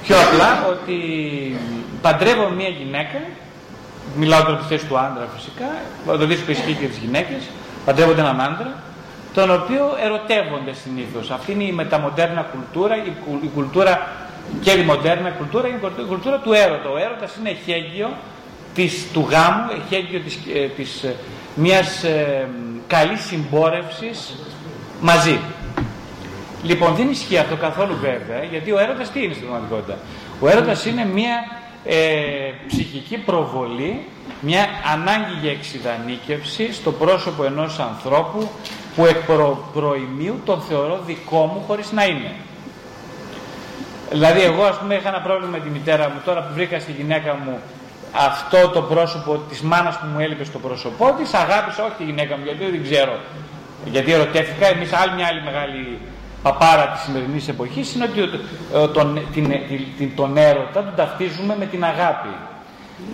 [0.10, 0.98] πιο απλά ότι
[2.02, 3.20] παντρεύω μια γυναίκα,
[4.16, 5.70] μιλάω τώρα τη θέση του άντρα φυσικά,
[6.06, 7.42] το δύσκολο ισχύει και τις γυναίκες,
[7.86, 8.74] παντρεύονται έναν άντρα,
[9.34, 11.32] τον οποίο ερωτεύονται συνήθως.
[11.32, 12.96] Αυτή είναι η μεταμοντέρνα κουλτούρα,
[13.44, 14.08] η, κουλτούρα
[14.62, 16.90] και η μοντέρνα κουλτούρα είναι η κουλτούρα του έρωτα.
[16.90, 18.10] Ο έρωτα είναι εχέγγυο
[18.74, 21.16] της, του γάμου, εχέγγυο της, ε, της ε,
[21.56, 22.48] μιας ε,
[22.88, 24.36] καλής συμπόρευσης
[25.02, 25.40] μαζί.
[26.64, 29.98] Λοιπόν, δεν ισχύει αυτό καθόλου βέβαια, γιατί ο έρωτας τι είναι στην πραγματικότητα.
[30.40, 31.36] Ο έρωτας είναι μια
[31.86, 31.96] ε,
[32.68, 34.06] ψυχική προβολή,
[34.42, 38.50] μια ανάγκη για εξειδανίκευση στο πρόσωπο ενός ανθρώπου
[38.96, 42.32] που εκ προ, προημίου τον θεωρώ δικό μου χωρίς να είναι.
[44.12, 46.92] Δηλαδή εγώ ας πούμε είχα ένα πρόβλημα με τη μητέρα μου, τώρα που βρήκα στη
[46.92, 47.60] γυναίκα μου
[48.16, 52.38] αυτό το πρόσωπο της μάνας που μου έλειπε στο πρόσωπό της, αγάπησα όχι τη γυναίκα
[52.38, 53.20] μου γιατί δεν ξέρω.
[53.86, 56.00] Γιατί ερωτεύτηκα, εμείς άλλη μια άλλη μεγάλη
[56.42, 58.40] παπάρα της σημερινής εποχής είναι ότι
[58.94, 59.54] τον, την,
[59.98, 62.34] την, τον έρωτα τον ταυτίζουμε με την αγάπη.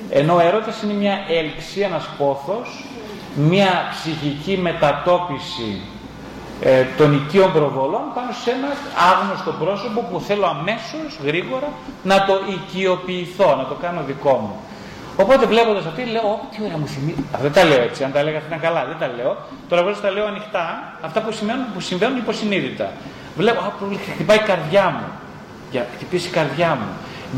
[0.10, 2.84] Ενώ ο έρωτας είναι μια έλξη, ένας πόθος,
[3.36, 5.82] μια ψυχική μετατόπιση
[6.62, 8.68] ε, των οικείων προβολών πάνω σε ένα
[9.12, 11.70] άγνωστο πρόσωπο που θέλω αμέσως, γρήγορα,
[12.04, 14.56] να το οικειοποιηθώ, να το κάνω δικό μου.
[15.18, 17.24] Οπότε βλέποντας αυτή, λέω: τι ωραία μου θυμίζει.
[17.34, 18.04] Αυτά δεν τα λέω έτσι.
[18.04, 18.86] Αν τα έλεγα θα ήταν καλά.
[18.86, 19.38] Δεν τα λέω.
[19.70, 20.94] Τώρα εγώ τα λέω ανοιχτά.
[21.02, 22.92] Αυτά που συμβαίνουν, που συμβαίνουν υποσυνείδητα.
[23.38, 23.72] Βλέπω, α,
[24.14, 25.08] χτυπάει η καρδιά μου.
[25.72, 26.88] Για χτυπήσει η καρδιά μου.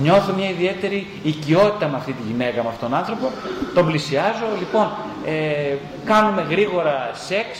[0.01, 3.31] Νιώθω μια ιδιαίτερη οικειότητα με αυτή τη γυναίκα, με αυτόν τον άνθρωπο.
[3.73, 4.47] Τον πλησιάζω.
[4.59, 4.87] Λοιπόν,
[5.25, 7.59] ε, κάνουμε γρήγορα σεξ,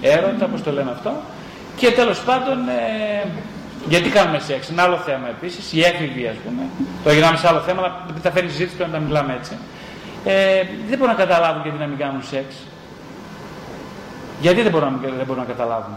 [0.00, 1.12] έρωτα, όπως το λένε αυτό.
[1.76, 3.26] Και τέλος πάντων, ε,
[3.88, 6.62] γιατί κάνουμε σεξ, ένα άλλο θέμα επίσης, η έφηβη ας πούμε.
[7.04, 9.52] Το γυρνάμε σε άλλο θέμα, αλλά δεν τα φέρνει συζήτηση πρέπει να τα μιλάμε έτσι.
[10.24, 12.54] Ε, δεν μπορούν να καταλάβουν γιατί να μην κάνουν σεξ.
[14.40, 15.94] Γιατί δεν μπορούν, να, δεν μπορούν να καταλάβουν.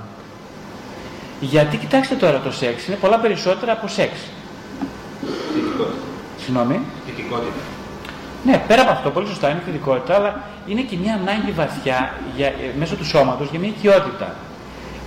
[1.40, 4.12] Γιατί κοιτάξτε τώρα το σεξ είναι πολλά περισσότερα από σεξ.
[5.54, 6.04] Θετικότητα.
[6.42, 6.80] Συγγνώμη.
[7.06, 7.62] Θετικότητα.
[8.46, 12.48] Ναι, πέρα από αυτό, πολύ σωστά είναι θετικότητα, αλλά είναι και μια ανάγκη βαθιά για,
[12.48, 14.36] ε, μέσω του σώματος για μια οικειότητα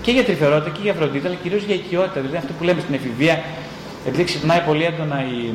[0.01, 2.21] και για τρυφερότητα και για φροντίδα, αλλά κυρίως για οικειότητα.
[2.21, 3.43] Δηλαδή αυτό που λέμε στην εφηβεία,
[4.07, 5.55] επειδή ξυπνάει πολύ έντονα η,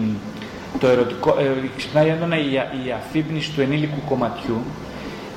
[0.79, 2.53] το ερωτικό, ε, ξυπνάει έντονα η,
[2.85, 4.63] η αφύπνιση του ενήλικου κομματιού,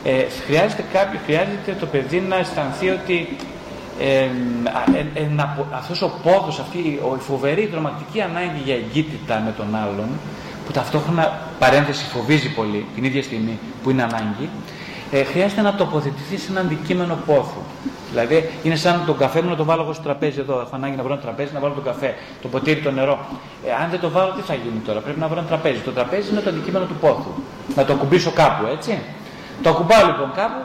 [0.04, 3.36] ε, χρειάζεται, κάποιο, χρειάζεται το παιδί να αισθανθεί ότι
[4.00, 5.28] ε, ε, ε,
[5.74, 10.08] αυτός ο πόδος, αυτή η φοβερή τρομακτική ανάγκη για εγκύτητα με τον άλλον,
[10.66, 14.48] που ταυτόχρονα παρένθεση φοβίζει πολύ την ίδια στιγμή που είναι ανάγκη,
[15.10, 17.60] ε, χρειάζεται να τοποθετηθεί σε ένα αντικείμενο πόθου.
[18.10, 20.60] Δηλαδή είναι σαν τον καφέ μου να το βάλω εγώ στο τραπέζι εδώ.
[20.60, 23.18] Έχω ανάγκη να βρω ένα τραπέζι, να βάλω τον καφέ, το ποτήρι, το νερό.
[23.66, 25.78] Ε, αν δεν το βάλω, τι θα γίνει τώρα; Πρέπει να βρω ένα τραπέζι.
[25.78, 27.30] Το τραπέζι είναι το αντικείμενο του πόθου.
[27.74, 28.98] Να το κουμπίσω κάπου, έτσι.
[29.62, 30.60] Το ακουμπάω λοιπόν κάπου.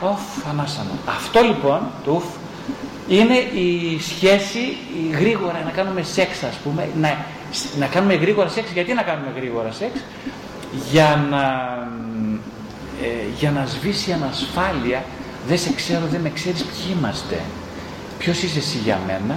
[0.00, 0.90] Οφ, ανάσανα.
[1.06, 2.24] Αυτό λοιπόν, το ουφ,
[3.08, 6.88] είναι η σχέση η γρήγορα να κάνουμε σεξ, ας πούμε.
[7.00, 7.16] Να,
[7.78, 8.70] να κάνουμε γρήγορα σεξ.
[8.70, 9.92] Γιατί να κάνουμε γρήγορα σεξ,
[10.90, 11.44] για να,
[13.02, 13.06] ε,
[13.38, 15.04] για να σβήσει η ανασφάλεια
[15.48, 17.40] δεν σε ξέρω, δεν με ξέρεις ποιοι είμαστε.
[18.18, 19.36] Ποιος είσαι εσύ για μένα,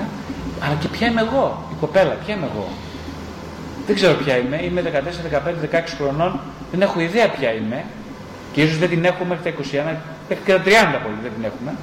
[0.60, 2.67] αλλά και ποια είμαι εγώ, η κοπέλα, ποια είμαι εγώ.
[3.86, 6.39] Δεν ξέρω ποια είμαι, είμαι 14, 15, 16 χρονών,
[6.71, 7.84] δεν έχω ιδέα ποια είμαι
[8.54, 9.95] και ίσως δεν την έχω μέχρι τα 21,
[10.30, 11.75] μέχρι και τα 30 πολύ δεν την έχουμε.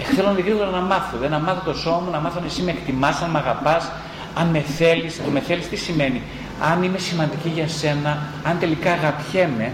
[0.00, 2.46] Ε, θέλω να γρήγορα να μάθω, δεν να μάθω το σώμα μου, να μάθω αν
[2.46, 3.90] εσύ με εκτιμάς, αν με αγαπάς,
[4.34, 6.22] αν με θέλεις, το με θέλεις τι σημαίνει.
[6.60, 9.72] Αν είμαι σημαντική για σένα, αν τελικά αγαπιέμαι,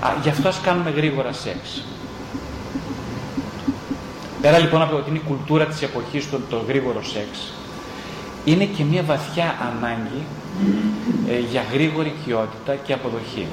[0.00, 1.84] α, γι' αυτό ας κάνουμε γρήγορα σεξ.
[4.40, 7.52] Πέρα λοιπόν από ότι είναι η κουλτούρα της εποχής το, το γρήγορο σεξ,
[8.44, 10.22] είναι και μια βαθιά ανάγκη
[11.28, 13.46] ε, για γρήγορη οικειότητα και αποδοχή.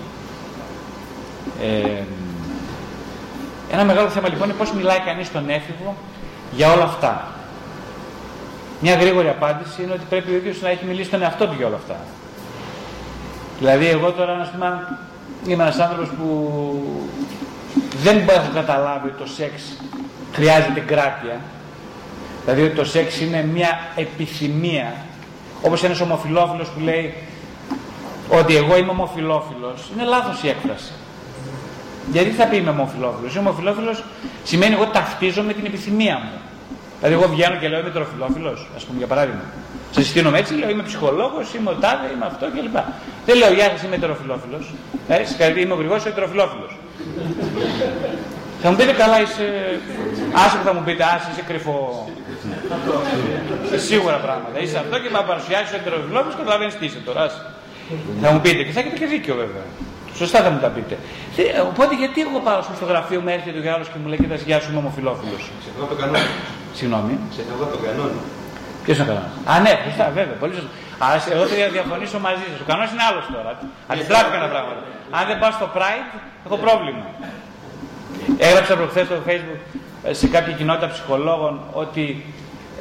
[1.62, 2.04] Ε,
[3.72, 5.96] ένα μεγάλο θέμα λοιπόν είναι πώς μιλάει κανείς στον έφηβο
[6.52, 7.28] για όλα αυτά.
[8.82, 11.68] Μια γρήγορη απάντηση είναι ότι πρέπει ο ίδιος να έχει μιλήσει στον εαυτό του για
[11.68, 11.96] όλα αυτά.
[13.60, 14.98] Δηλαδή εγώ τώρα να πούμε,
[15.48, 16.52] είμαι ένας άνθρωπος που
[18.04, 19.62] δεν έχω καταλάβει το σεξ
[20.38, 21.40] χρειάζεται κράτεια.
[22.44, 24.94] Δηλαδή ότι το σεξ είναι μια επιθυμία.
[25.62, 27.14] Όπως ένας ομοφιλόφιλος που λέει
[28.30, 29.90] ότι εγώ είμαι ομοφιλόφιλος.
[29.94, 30.92] Είναι λάθος η έκφραση.
[32.12, 33.36] Γιατί θα πει είμαι ομοφιλόφιλος.
[33.36, 34.04] Είμαι ομοφιλόφιλος
[34.44, 36.32] σημαίνει εγώ ταυτίζομαι με την επιθυμία μου.
[37.00, 39.42] Δηλαδή, εγώ βγαίνω και λέω είμαι τροφιλόφιλος, ας πούμε για παράδειγμα.
[39.92, 42.78] Σε συστήνομαι έτσι, λέω είμαι ψυχολόγος, είμαι ο τάδε, είμαι αυτό κλπ.
[43.26, 44.74] Δεν λέω Γεια σας, είμαι τροφιλόφιλος.
[45.08, 46.72] Ε, συγχαρητήρια, είμαι ο Γρηγό, είμαι τροφιλόφιλος.
[48.62, 49.46] θα μου πείτε καλά, είσαι.
[50.44, 52.10] Άσε θα μου πείτε, άσε είσαι κρυφό.
[53.88, 54.56] Σίγουρα πράγματα.
[54.64, 57.24] Είσαι αυτό και με παρουσιάσεις ο τροφιλόφιλος και καταλαβαίνεις τι είσαι τώρα.
[58.22, 59.66] Θα μου πείτε και θα έχετε και δίκιο βέβαια.
[60.22, 60.96] Σωστά θα μου τα πείτε.
[61.72, 64.58] Οπότε γιατί εγώ πάω στο γραφείο μου έρχεται ο άλλο και μου λέει Κοίτας, γεια
[64.62, 65.44] σου, είμαι ομοφυλόφιλος.
[65.62, 66.30] Ξεχνάω το κανόνα.
[66.78, 67.14] Συγγνώμη.
[67.34, 68.20] Ξεχνάω το κανόνα.
[68.84, 70.36] Ποιος είναι ο κανόνας; Α, ναι, σωστά, βέβαια.
[70.44, 70.72] Πολύ σωστά.
[71.06, 72.60] Α, εγώ θα διαφωνήσω μαζί σας.
[72.64, 73.52] Ο κανόνας είναι άλλος τώρα.
[73.92, 74.82] Αντιστράφηκαν τα πράγματα.
[75.18, 76.10] Αν δεν πάω στο Pride,
[76.46, 77.06] έχω πρόβλημα.
[78.48, 79.62] Έγραψα προχθές στο Facebook
[80.08, 81.54] ε, σε κάποια κοινότητα ψυχολόγων
[81.84, 82.06] ότι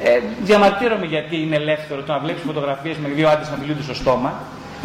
[0.03, 3.95] ε, διαμαρτύρομαι γιατί είναι ελεύθερο το να βλέπεις φωτογραφίες με δύο άντρες να μιλούνται στο
[4.01, 4.31] στόμα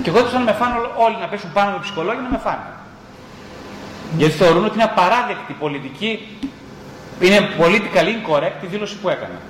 [0.02, 2.66] και εγώ ήθελα να με φάνε όλοι να πέσουν πάνω από ψυχολόγοι να με φάνε.
[4.16, 6.38] Γιατί θεωρούν ότι είναι απαράδεκτη πολιτική,
[7.20, 9.40] είναι political incorrect η δήλωση που έκανα.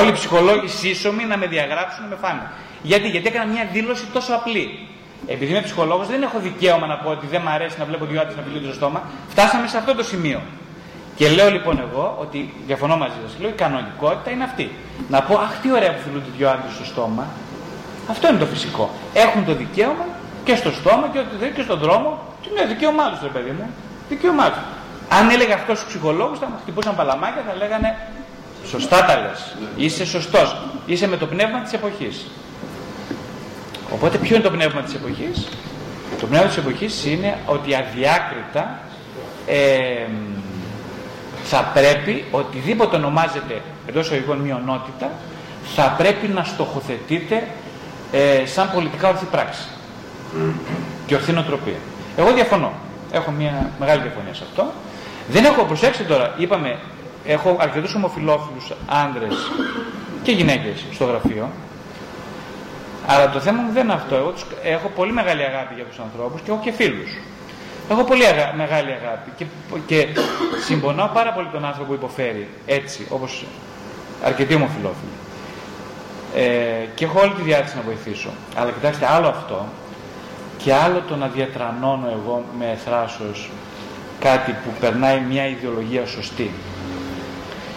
[0.00, 2.50] Όλοι οι ψυχολόγοι σύσσωμοι να με διαγράψουν να με φάνε.
[2.82, 4.88] Γιατί, γιατί έκανα μια δήλωση τόσο απλή.
[5.26, 8.20] Επειδή είμαι ψυχολόγος, δεν έχω δικαίωμα να πω ότι δεν μου αρέσει να βλέπω δύο
[8.20, 9.02] άντρες να φιλούνται στο στόμα.
[9.28, 10.40] Φτάσαμε σε αυτό το σημείο.
[11.16, 13.40] Και λέω λοιπόν εγώ ότι διαφωνώ μαζί σας.
[13.40, 14.70] Λέω η κανονικότητα είναι αυτή.
[15.08, 17.26] Να πω, Αχ, τι ωραία που φιλούνται δύο άντρες στο στόμα.
[18.08, 18.90] Αυτό είναι το φυσικό.
[19.14, 20.06] Έχουν το δικαίωμα
[20.44, 22.18] και στο στόμα και, και στον δρόμο.
[22.42, 23.70] Τι είναι δικαίωμά τους, ρε παιδί μου;
[24.08, 24.62] Δικαίωμά τους.
[25.08, 27.96] Αν έλεγα αυτός στους ψυχολόγους, θα μας χτυπούσαν παλαμάκια, θα λέγανε
[28.66, 29.56] Σωστά τα λες.
[29.76, 30.56] Είσαι σωστός.
[30.86, 32.26] Είσαι με το πνεύμα της εποχής.
[33.92, 35.48] Οπότε ποιο είναι το πνεύμα της εποχής,
[36.20, 38.78] Το πνεύμα της εποχής είναι ότι αδιάκριτα
[39.46, 40.06] ε,
[41.44, 45.10] θα πρέπει οτιδήποτε ονομάζεται εντός εισαγωγικών μειονότητα
[45.74, 47.48] θα πρέπει να στοχοθετείτε
[48.12, 49.68] ε, σαν πολιτικά ορθή πράξη
[51.06, 51.78] και ορθή νοοτροπία.
[52.16, 52.72] Εγώ διαφωνώ.
[53.12, 54.72] Έχω μια μεγάλη διαφωνία σε αυτό.
[55.28, 56.78] Δεν έχω, προσέξτε τώρα, είπαμε,
[57.24, 59.34] έχω αρκετούς ομοφιλόφιλους άνδρες
[60.22, 61.48] και γυναίκες στο γραφείο,
[63.06, 64.14] αλλά το θέμα μου δεν είναι αυτό.
[64.14, 67.10] Εγώ έχω πολύ μεγάλη αγάπη για τους ανθρώπους και έχω και φίλους.
[67.90, 68.54] Έχω πολύ αγα...
[68.56, 69.44] μεγάλη αγάπη και,
[69.86, 70.06] και
[70.64, 73.44] συμπονάω πάρα πολύ τον άνθρωπο που υποφέρει έτσι, όπως
[74.24, 75.16] αρκετοί ομοφιλόφιλοι.
[76.34, 76.40] Ε,
[76.94, 78.30] και έχω όλη τη διάθεση να βοηθήσω.
[78.56, 79.66] Αλλά κοιτάξτε, άλλο αυτό
[80.56, 83.50] και άλλο το να διατρανώνω εγώ με θράσος
[84.20, 86.50] κάτι που περνάει μια ιδεολογία σωστή.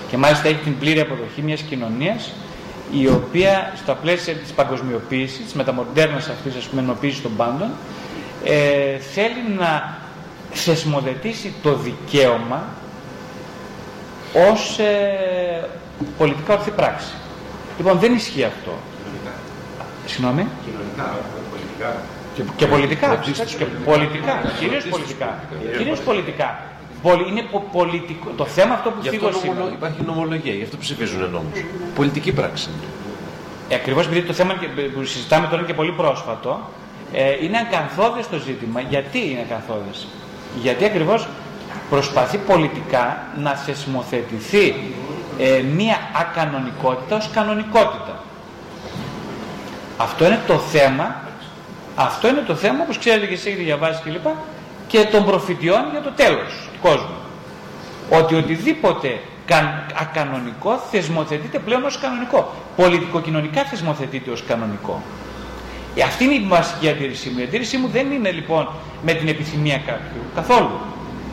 [0.09, 2.31] Και μάλιστα έχει την πλήρη αποδοχή μιας κοινωνίας
[2.91, 7.69] η οποία στα πλαίσια της παγκοσμιοποίησης, της μεταμοντέρνας αυτής ας πούμε ενοποίησης των πάντων,
[8.43, 9.97] ε, θέλει να
[10.51, 12.63] θεσμοθετήσει το δικαίωμα
[14.51, 15.69] ως ε,
[16.17, 17.13] πολιτικά ορθή πράξη.
[17.81, 18.73] Λοιπόν, δεν ισχύει αυτό.
[19.03, 19.33] Κοινωνικά.
[20.05, 20.47] Συγγνώμη.
[20.65, 21.07] Κοινωνικά,
[21.51, 21.89] πολιτικά.
[22.35, 23.07] Και, και πολιτικά.
[23.57, 24.33] Και πολιτικά.
[24.59, 25.29] Κυρίως πολιτικά.
[25.77, 26.49] Κυρίως πολιτικά.
[27.29, 28.29] Είναι πολιτικό.
[28.37, 29.71] Το θέμα αυτό που Γι' αυτό νομολο...
[29.73, 31.65] υπάρχει νομολογία, γι' αυτό ψηφίζουν νόμους.
[31.95, 32.69] Πολιτική πράξη.
[33.69, 34.53] Ε, Ακριβώς επειδή το θέμα
[34.93, 36.69] που συζητάμε τώρα είναι και πολύ πρόσφατο,
[37.13, 38.81] ε, είναι ακαθόδες το ζήτημα.
[38.81, 40.07] Γιατί είναι ακαθόδες;
[40.61, 41.27] Γιατί ακριβώς
[41.89, 44.75] προσπαθεί πολιτικά να θεσμοθετηθεί
[45.37, 48.23] ε, μία ακανονικότητα ως κανονικότητα.
[49.97, 51.15] Αυτό είναι το θέμα,
[51.95, 54.23] αυτό είναι το θέμα, όπως ξέρετε και εσείς έχετε διαβάσει κλπ.
[54.87, 57.15] Και, και των προφητιών για το τέλος του κόσμου.
[58.09, 59.19] Ότι οτιδήποτε
[60.01, 62.53] ακανονικό θεσμοθετείται πλέον ως κανονικό.
[62.75, 65.01] Πολιτικοκοινωνικά θεσμοθετείται ως κανονικό.
[65.95, 67.39] Ε, αυτή είναι η βασική αντίρρησή μου.
[67.39, 68.67] Η αντίρρησή μου δεν είναι λοιπόν
[69.01, 70.21] με την επιθυμία κάποιου.
[70.35, 70.79] Καθόλου.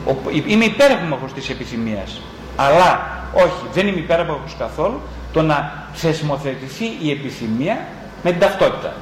[0.07, 0.15] Ο,
[0.47, 2.21] είμαι υπέρμαχος της επιθυμίας.
[2.61, 5.01] Αλλά όχι, δεν είμαι υπέρμαχος καθόλου
[5.33, 7.79] το να θεσμοθετηθεί η επιθυμία
[8.23, 8.95] με την ταυτότητα.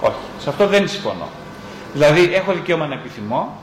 [0.00, 1.28] Όχι, σε αυτό δεν συμφωνώ.
[1.92, 3.62] Δηλαδή έχω δικαίωμα να επιθυμώ,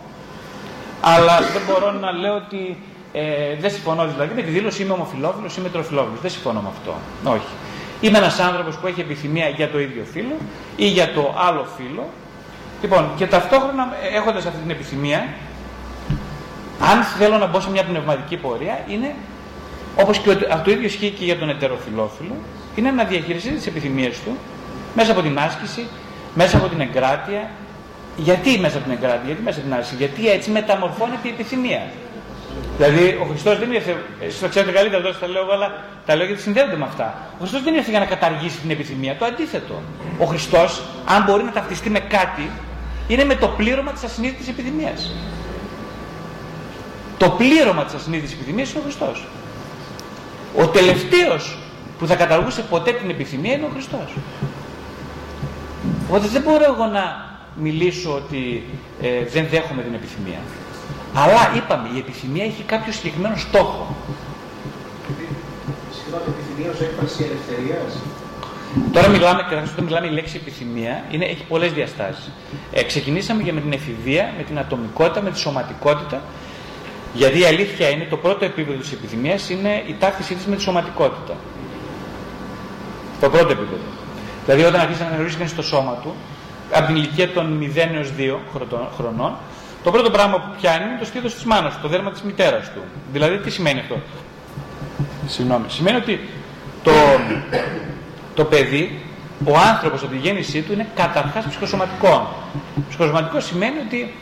[1.01, 2.77] αλλά δεν μπορώ να λέω ότι
[3.13, 6.21] ε, δεν συμφωνώ δηλαδή με τη δήλωση είμαι ομοφιλόφιλος, είμαι τροφιλόφιλος.
[6.21, 6.95] Δεν συμφωνώ με αυτό.
[7.31, 7.53] Όχι.
[8.01, 10.35] Είμαι ένας άνθρωπος που έχει επιθυμία για το ίδιο φύλλο
[10.75, 12.07] ή για το άλλο φύλλο.
[12.81, 15.27] Λοιπόν, και ταυτόχρονα έχοντας αυτή την επιθυμία,
[16.79, 19.15] αν θέλω να μπω σε μια πνευματική πορεία, είναι
[19.95, 22.35] όπως και το ίδιο ισχύει και για τον ετεροφιλόφιλο,
[22.75, 24.37] είναι να διαχειριστεί τις επιθυμίες του
[24.95, 25.87] μέσα από την άσκηση,
[26.33, 27.49] μέσα από την εγκράτεια.
[28.17, 31.81] Γιατί μέσα από την εγκράτεια, γιατί μέσα από την άσκηση, γιατί έτσι μεταμορφώνεται η επιθυμία.
[32.77, 36.15] Δηλαδή, ο Χριστός δεν ήρθε, εσείς το ξέρετε καλύτερα εδώ, τα λέω εγώ, αλλά τα
[36.15, 37.17] λέω γιατί συνδέονται με αυτά.
[37.33, 39.81] Ο Χριστός δεν ήρθε για να καταργήσει την επιθυμία, το αντίθετο.
[40.17, 42.49] Ο Χριστός, αν μπορεί να ταυτιστεί με κάτι,
[43.07, 45.11] είναι με το πλήρωμα της ασυνείδητη επιθυμίας.
[47.19, 49.27] Το πλήρωμα της ασυνείδητη επιθυμίας είναι ο Χριστός.
[50.57, 51.57] Ο τελευταίος
[51.99, 54.09] που θα καταργούσε ποτέ την επιθυμία είναι ο Χριστός.
[56.07, 57.03] Οπότε δεν μπορώ εγώ να
[57.55, 58.63] μιλήσω ότι
[59.01, 60.39] ε, δεν δέχομαι την επιθυμία.
[61.13, 63.95] Αλλά είπαμε, η επιθυμία έχει κάποιο συγκεκριμένο στόχο.
[65.95, 67.91] Συγγνώμη, επιθυμία ως έκφραση ελευθερίας.
[68.91, 72.31] Τώρα μιλάμε, καταρχάς όταν μιλάμε η λέξη επιθυμία, είναι, έχει πολλές διαστάσεις.
[72.71, 76.21] Ε, ξεκινήσαμε για με την εφηβεία, με την ατομικότητα, με τη σωματικότητα,
[77.13, 80.61] γιατί η αλήθεια είναι, το πρώτο επίπεδο της επιθυμίας είναι η ταύτισή της με τη
[80.61, 81.33] σωματικότητα.
[83.21, 83.83] Το πρώτο επίπεδο.
[84.45, 86.15] Δηλαδή όταν αρχίσει να γνωρίζει κανείς το σώμα του,
[86.73, 88.37] από την ηλικία των 0 έως 2
[88.97, 89.33] χρονών,
[89.83, 92.81] το πρώτο πράγμα που πιάνει είναι το στήθος της μάνας, το δέρμα της μητέρας του.
[93.11, 93.95] Δηλαδή τι σημαίνει αυτό;
[95.27, 95.65] Συγγνώμη.
[95.67, 96.19] Σημαίνει ότι
[96.83, 96.91] το,
[98.33, 98.99] το παιδί,
[99.45, 102.33] ο άνθρωπος από τη γέννησή του είναι καταρχάς ψυχοσωματικό.
[102.89, 104.13] Ψυχοσωματικό σημαίνει ότι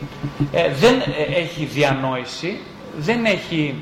[0.51, 2.59] ε, δεν ε, έχει διανόηση,
[2.97, 3.75] δεν έχει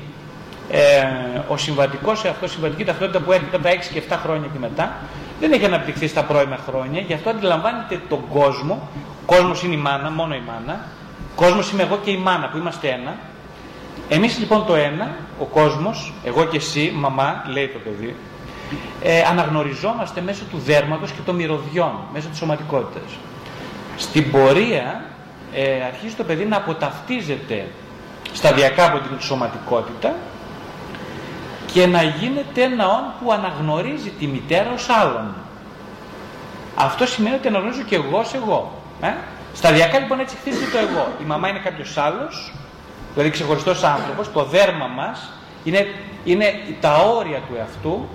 [0.70, 1.04] ε,
[1.48, 4.58] ο συμβατικός, αυτό η συμβατική ταυτότητα που έρχεται από τα 6 και 7 χρόνια και
[4.58, 4.92] μετά,
[5.40, 9.78] δεν έχει αναπτυχθεί στα πρώιμα χρόνια, γι' αυτό αντιλαμβάνεται τον κόσμο, ο κόσμος είναι η
[9.78, 10.84] μάνα, μόνο η μάνα,
[11.36, 13.16] Κόσμος είμαι εγώ και η μάνα που είμαστε ένα.
[14.08, 18.16] Εμείς λοιπόν το ένα, ο κόσμος, εγώ και εσύ, μαμά, λέει το παιδί,
[19.02, 23.10] ε, αναγνωριζόμαστε μέσω του δέρματος και των μυρωδιών, μέσω της σωματικότητας.
[23.96, 25.04] Στην πορεία
[25.54, 27.66] ε, αρχίζει το παιδί να αποταυτίζεται
[28.36, 30.14] σταδιακά από την σωματικότητα
[31.72, 35.34] και να γίνεται ένα όν που αναγνωρίζει τη μητέρα ως άλλον.
[36.76, 38.82] Αυτό σημαίνει ότι αναγνωρίζω και εγώ ως εγώ.
[39.00, 39.12] Ε;
[39.54, 41.08] Σταδιακά λοιπόν έτσι χτίζεται το εγώ.
[41.22, 42.52] Η μαμά είναι κάποιος άλλος,
[43.12, 45.32] δηλαδή ξεχωριστός άνθρωπος, το δέρμα μας
[45.64, 45.86] είναι,
[46.24, 48.08] είναι τα όρια του εαυτού.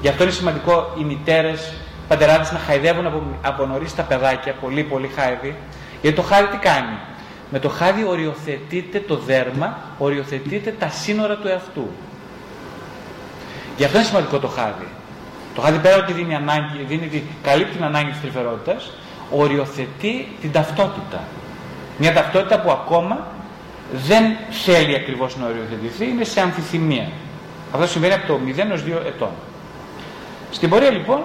[0.00, 4.52] Γι' αυτό είναι σημαντικό οι μητέρες, οι πατεράδες να χαϊδεύουν από, από νωρίς τα παιδάκια,
[4.52, 5.56] πολύ πολύ χάιδι.
[6.00, 6.96] Γιατί το χάδι τι κάνει;
[7.54, 11.88] Με το χάδι οριοθετείται το δέρμα, οριοθετείται τα σύνορα του εαυτού.
[13.76, 14.88] Γι' αυτό είναι σημαντικό το χάδι.
[15.54, 18.90] Το χάδι πέρα ότι δίνει ανάγκη, δίνει, καλύπτει την ανάγκη της τρυφερότητας,
[19.30, 21.20] οριοθετεί την ταυτότητα.
[21.98, 23.26] Μια ταυτότητα που ακόμα
[23.92, 27.08] δεν θέλει ακριβώς να οριοθετηθεί, είναι σε αμφιθυμία.
[27.72, 29.32] Αυτό συμβαίνει από το 0 έως 2 ετών.
[30.50, 31.20] Στην πορεία λοιπόν,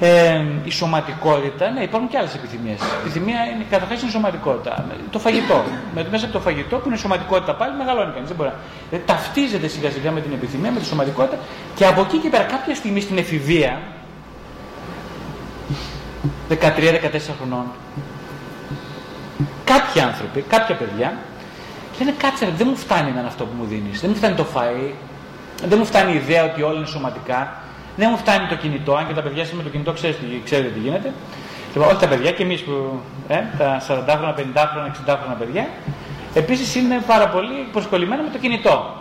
[0.00, 2.80] ε, η σωματικότητα, ναι, υπάρχουν και άλλες επιθυμίες.
[2.80, 4.84] Η επιθυμία είναι καταρχά είναι σωματικότητα.
[5.10, 5.64] Το φαγητό.
[5.94, 8.28] Με, μέσα από το φαγητό που είναι σωματικότητα πάλι μεγαλώνει κανείς.
[8.28, 8.50] Δεν μπορεί
[8.88, 11.38] Δηλαδή, ταυτίζεται σιγά σιγά με την επιθυμία, με τη σωματικότητα
[11.74, 13.80] και από εκεί και πέρα κάποια στιγμή στην εφηβεία,
[16.48, 16.56] 13-14
[17.38, 17.64] χρονών.
[19.64, 21.16] Κάποιοι άνθρωποι, κάποια παιδιά,
[21.98, 24.92] λένε κάτσε δεν μου φτάνει με αυτό που μου δίνεις, δεν μου φτάνει το φαΐ,
[25.64, 27.62] δεν μου φτάνει η ιδέα ότι όλα είναι σωματικά,
[27.98, 30.78] δεν μου φτάνει το κινητό, αν και τα παιδιά με το κινητό ξέρετε, ξέρετε τι
[30.78, 31.12] γίνεται.
[31.72, 35.36] Λοιπόν, όχι τα παιδιά και εμείς που, ε, τα 40 χρόνια, 50 χρόνια, 60 χρόνια
[35.38, 35.68] παιδιά,
[36.34, 38.94] επίσης είναι πάρα πολύ προσκολλημένα με το κινητό.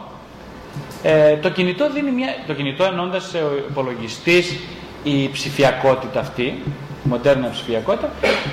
[1.04, 4.60] Ε, το κινητό δίνει μια, το κινητό ενώντας ο υπολογιστής,
[5.04, 6.64] η ψηφιακότητα αυτή,
[7.04, 8.10] μοντέρνα ψηφιακότητα,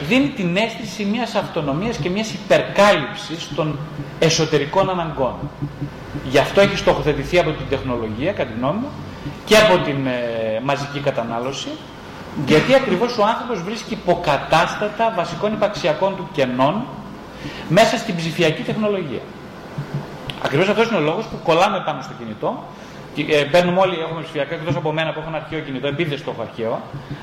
[0.09, 3.79] δίνει την αίσθηση μιας αυτονομίας και μιας υπερκάλυψης των
[4.19, 5.35] εσωτερικών αναγκών.
[6.31, 8.89] Γι' αυτό έχει στοχοθετηθεί από την τεχνολογία, κατά τη γνώμη μου,
[9.45, 11.69] και από την ε, μαζική κατανάλωση,
[12.47, 16.85] γιατί ακριβώς ο άνθρωπος βρίσκει υποκατάστατα βασικών υπαξιακών του κενών
[17.69, 19.21] μέσα στην ψηφιακή τεχνολογία.
[20.45, 22.65] Ακριβώς αυτός είναι ο λόγος που κολλάμε πάνω στο κινητό
[23.17, 26.31] ε, παίρνουμε όλοι, έχουμε ψηφιακά εκτός από μένα που έχω ένα αρχαίο κινητό, επειδή το
[26.31, 26.81] έχω αρχαίο.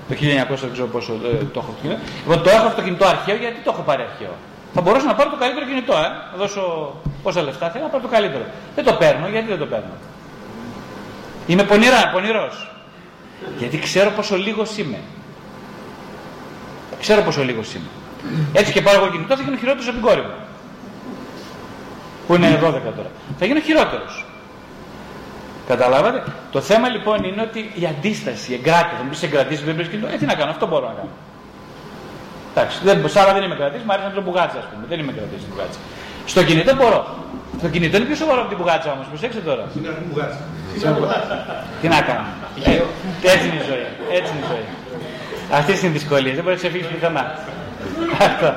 [0.07, 0.13] Το
[0.55, 1.99] 1900 δεν ξέρω πόσο ε, το έχω κινητό.
[2.23, 4.33] Λοιπόν, το έχω αυτό το κινητό αρχαίο γιατί το έχω πάρει αρχαίο.
[4.73, 6.07] Θα μπορούσα να πάρω το καλύτερο κινητό, ε.
[6.31, 6.61] Να δώσω
[7.23, 8.43] πόσα λεφτά θέλω να πάρω το καλύτερο.
[8.75, 9.95] Δεν το παίρνω, γιατί δεν το παίρνω.
[11.47, 12.71] Είμαι πονηρά, πονηρός.
[13.57, 14.97] Γιατί ξέρω πόσο λίγος είμαι.
[16.99, 17.87] Ξέρω πόσο λίγος είμαι.
[18.53, 20.33] Έτσι και πάρω εγώ κινητός, θα γίνω χειρότερος από την κόρη μου.
[22.27, 23.11] Που είναι 12 τώρα.
[23.39, 24.25] Θα γίνω χειρότερος.
[25.67, 29.75] Καταλάβατε; Το θέμα λοιπόν είναι ότι η αντίσταση, η εγκράτη, θα μου πεις εγκρατήσεις, δεν
[29.75, 30.13] βρίσκει κινητό.
[30.13, 31.09] Ε, τι να κάνω, αυτό μπορώ να κάνω.
[32.55, 34.83] Εντάξει, δεν, σ' άλλα δεν είμαι κρατή, μου αρέσει να το μπουγάτσα, ας πούμε.
[34.89, 35.79] Δεν είμαι κρατή στην μπουγάτσα.
[36.25, 37.01] Στο κινητό μπορώ.
[37.61, 39.05] Το κινητό είναι πιο σοβαρό από την μπουγάτσα όμως.
[39.11, 39.63] Προσέξτε τώρα.
[39.77, 40.43] Είναι αρχή μου γάτσα.
[41.81, 42.25] Τι να κάνω.
[42.63, 42.71] Ε,
[43.33, 43.85] Έτσι είναι η ζωή.
[44.17, 44.65] Έτσι είναι η ζωή.
[45.59, 46.33] Αυτές είναι οι δυσκολίες.
[46.37, 47.23] Δεν μπορεί να ξεφύγεις πουθενά.
[48.29, 48.47] Αυτό.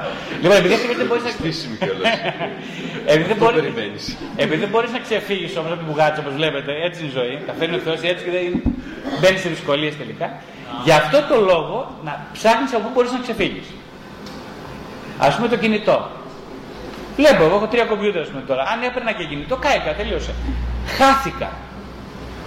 [0.42, 2.12] Λοιπόν, επειδή αυτή δεν μπορείς να Στήσιμη κιόλας.
[3.12, 4.05] επειδή δεν Το μπορείς- περιμένεις.
[4.44, 7.34] επειδή δεν μπορείς να ξεφύγεις όμως από την μπουγάτσα όπως βλέπετε, έτσι είναι η ζωή.
[7.48, 8.44] Τα φέρνει ο Θεός έτσι και δεν
[9.20, 10.26] μπαίνεις σε δυσκολίες τελικά.
[10.86, 11.76] Γι' αυτό το λόγο
[12.07, 13.66] να ψάχνεις από πού μπορείς να ξεφύγεις.
[15.26, 15.98] Α πούμε το κινητό.
[17.16, 18.62] Βλέπω, εγώ έχω τρία κομπιούτερ ας πούμε, τώρα.
[18.62, 20.34] Αν έπαιρνα και κινητό, κάηκα, τελείωσε.
[20.86, 21.50] Χάθηκα.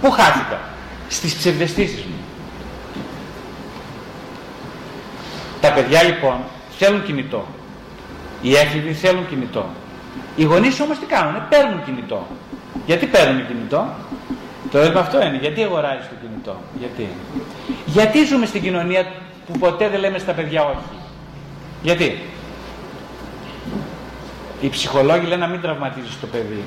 [0.00, 0.60] Πού χάθηκα,
[1.08, 2.18] Στις ψευδεστήσεις μου.
[5.60, 6.36] Τα παιδιά λοιπόν
[6.78, 7.46] θέλουν κινητό.
[8.42, 9.66] Οι έφηβοι θέλουν κινητό.
[10.36, 12.26] Οι γονείς όμως τι κάνουν, παίρνουν κινητό.
[12.86, 13.86] Γιατί παίρνουν κινητό,
[14.70, 17.08] το ερώτημα αυτό είναι, γιατί αγοράζεις το κινητό, γιατί;
[17.86, 19.06] Γιατί ζούμε στην κοινωνία
[19.46, 20.98] που ποτέ δεν λέμε στα παιδιά όχι;
[21.82, 22.20] Γιατί;
[24.60, 26.62] Οι ψυχολόγοι λένε να μην τραυματίζεις το παιδί.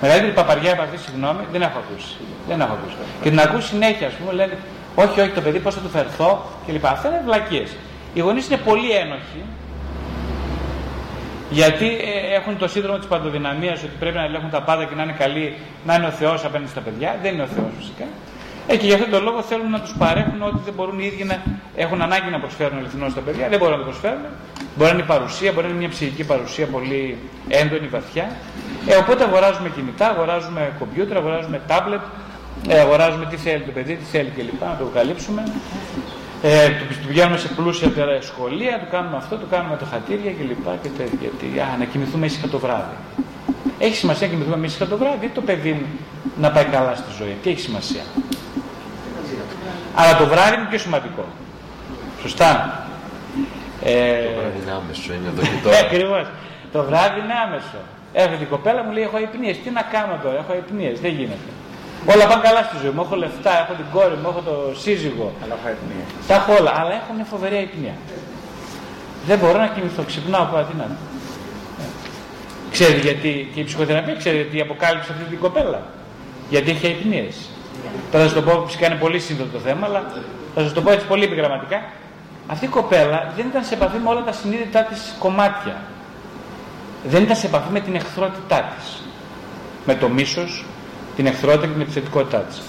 [0.00, 2.16] Μεγαλύτερη παπαριά από αυτή, συγγνώμη, δεν έχω ακούσει.
[2.48, 2.96] Δεν έχω ακούσει.
[3.22, 4.58] Και την ακούω συνέχεια, ας πούμε, λένε
[4.94, 6.86] Όχι, όχι, το παιδί, πώς θα του φερθώ κλπ.
[6.86, 7.76] Αυτά είναι βλακίες.
[8.14, 9.42] Οι γονείς είναι πολύ ένοχοι
[11.50, 15.02] γιατί ε, έχουν το σύνδρομο της παντοδυναμίας ότι πρέπει να ελέγχουν τα πάντα και να
[15.02, 17.18] είναι καλοί, να είναι ο Θεός απέναντι στα παιδιά.
[17.22, 18.04] Δεν είναι ο Θεός φυσικά.
[18.66, 21.24] Ε, και γι' αυτόν τον λόγο θέλουν να τους παρέχουν ότι δεν μπορούν οι ίδιοι
[21.24, 21.42] να
[21.76, 23.48] έχουν ανάγκη να προσφέρουν αληθινό στα παιδιά.
[23.48, 24.24] Δεν μπορούν να το προσφέρουν.
[24.76, 27.18] Μπορεί να είναι η παρουσία, μπορεί να είναι μια ψυχική παρουσία πολύ
[27.48, 28.36] έντονη, βαθιά.
[28.86, 32.00] Ε, οπότε αγοράζουμε κινητά, αγοράζουμε κομπιούτερ, αγοράζουμε τάμπλετ,
[32.68, 34.60] ε, αγοράζουμε τι θέλει το παιδί, τι θέλει κλπ.
[34.60, 35.42] Να το καλύψουμε.
[36.42, 40.32] Ε, του, του πηγαίνουμε σε πλούσια τερά σχολεία, του κάνουμε αυτό, του κάνουμε τα χατήρια
[40.32, 40.66] κλπ.
[40.82, 41.18] Και τέτοια.
[41.20, 42.96] Γιατί, α, να κοιμηθούμε ήσυχα το βράδυ.
[43.78, 45.86] Έχει σημασία να κοιμηθούμε ήσυχα το βράδυ ή το παιδί μου
[46.40, 47.36] να πάει καλά στη ζωή.
[47.42, 48.02] Τι έχει σημασία;
[49.94, 51.24] Αλλά το βράδυ είναι πιο σημαντικό.
[52.22, 52.80] Σωστά.
[53.82, 55.78] Ε, Το βράδυ είναι άμεσο, είναι εδώ και ε, τώρα.
[55.86, 56.24] Ακριβώς.
[56.74, 57.80] Το βράδυ είναι άμεσο.
[58.22, 59.52] Έρχεται η κοπέλα μου λέει: Έχω υπνίε.
[59.62, 60.92] Τι να κάνω τώρα, έχω υπνίε.
[61.04, 61.50] Δεν γίνεται.
[62.12, 63.02] Όλα πάνε καλά στη ζωή μου.
[63.06, 64.54] Έχω λεφτά, έχω την κόρη μου, έχω το
[64.84, 65.26] σύζυγο.
[65.42, 66.04] Αλλά έχω εθνία.
[66.28, 66.72] Τα έχω όλα.
[66.80, 67.96] Αλλά έχω μια φοβερή υπνία.
[69.28, 70.02] Δεν μπορώ να κοιμηθώ.
[70.10, 70.98] Ξυπνάω από αδύνατο.
[72.76, 75.80] Ξέρετε γιατί και η ψυχοθεραπεία ξέρετε γιατί αποκάλυψε αυτή την κοπέλα;
[76.50, 77.36] Γιατί έχει αϊπνίες.
[78.10, 80.00] Τώρα θα σας το πω, φυσικά είναι πολύ σύνθετο το θέμα, αλλά
[80.54, 81.82] θα σας το πω έτσι πολύ επιγραμματικά.
[82.46, 85.76] Αυτή η κοπέλα δεν ήταν σε επαφή με όλα τα συνείδητά της κομμάτια.
[87.04, 89.02] Δεν ήταν σε επαφή με την εχθρότητά της.
[89.86, 90.64] Με το μίσος,
[91.16, 92.62] την εχθρότητα και την επιθετικότητά της.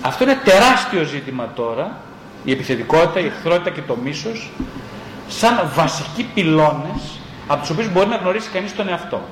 [0.00, 1.96] Αυτό είναι τεράστιο ζήτημα τώρα,
[2.44, 4.50] η επιθετικότητα, η εχθρότητα και το μίσος,
[5.28, 9.22] σαν βασικοί πυλώνες από τους οποίους μπορεί να γνωρίσει κανείς τον εαυτό.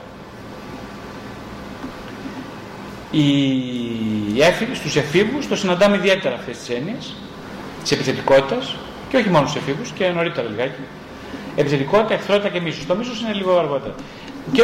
[3.10, 7.16] Οι έφηβοι, στους εφήβους το συναντάμε ιδιαίτερα αυτές τις έννοιες
[7.82, 8.76] της επιθετικότητας
[9.12, 10.80] και όχι μόνο στους εφήβους και νωρίτερα λιγάκι.
[11.56, 12.86] Επιθετικότητα, εχθρότητα και μίσος.
[12.86, 13.94] Το μίσος είναι λίγο αργότερα.
[14.52, 14.62] Και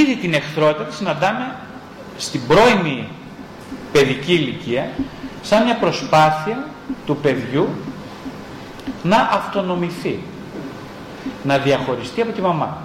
[0.00, 1.54] ήδη την εχθρότητα τη συναντάμε
[2.16, 3.08] στην πρώιμη
[3.92, 4.90] παιδική ηλικία
[5.42, 6.66] σαν μια προσπάθεια
[7.06, 7.68] του παιδιού
[9.02, 10.18] να αυτονομηθεί
[11.42, 12.78] να διαχωριστεί από τη μαμά.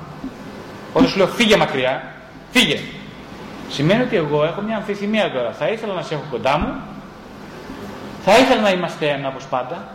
[0.93, 2.14] Όταν σου λέω φύγε μακριά,
[2.51, 2.80] φύγε.
[3.70, 5.51] Σημαίνει ότι εγώ έχω μια αμφιθυμία τώρα.
[5.51, 6.74] Θα ήθελα να σε έχω κοντά μου,
[8.26, 9.95] θα ήθελα να είμαστε ένα όπως πάντα.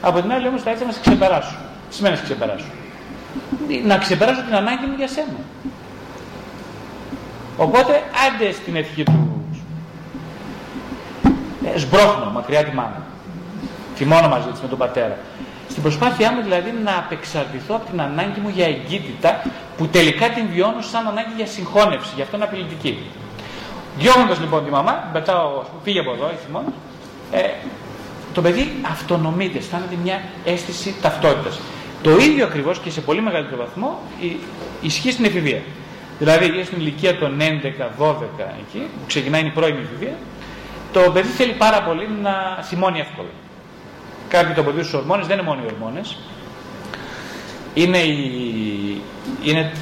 [0.00, 1.56] Από την άλλη όμως θα ήθελα να σε ξεπεράσω.
[1.88, 2.64] Τις σημαίνει να σε ξεπεράσω.
[3.84, 5.38] Να ξεπεράσω την ανάγκη μου για σένα.
[7.56, 9.44] Οπότε άντε στην ευχή του
[11.74, 13.02] ε, σμπρώχνω μακριά τη μάνα.
[13.96, 15.16] Θυμώνω μαζί της με τον πατέρα.
[15.68, 19.42] Στην προσπάθειά μου δηλαδή να απεξαρτηθώ από την ανάγκη μου για εγκύτητα
[19.76, 22.98] που τελικά την βιώνω σαν ανάγκη για συγχώνευση, γι' αυτό είναι απειλητική.
[23.98, 26.72] Διώχνοντα λοιπόν τη μαμά, την πετάω, φύγε από εδώ, έχει θυμώνει,
[27.32, 27.40] ε,
[28.34, 31.60] το παιδί αυτονομείται, αισθάνεται μια αίσθηση ταυτότητας.
[32.02, 34.36] Το ίδιο ακριβώς και σε πολύ μεγαλύτερο βαθμό η-
[34.80, 35.60] ισχύει στην εφηβεία.
[36.18, 40.14] Δηλαδή στην ηλικία των 11-12 εκεί, που ξεκινάει η πρώιμη εφηβεία,
[40.92, 43.28] το παιδί θέλει πάρα πολύ να θυμώνει εύκολα.
[44.28, 46.16] Κάποιοι το αποδίδουν στους ορμόνες, δεν είναι μόνο οι ορμόνες.
[47.74, 49.00] Είναι, η...
[49.42, 49.72] είναι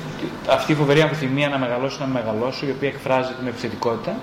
[0.51, 4.17] αυτή η φοβερή αμφιθυμία να μεγαλώσω, να μεγαλώσω, η οποία εκφράζεται με επιθετικότητα.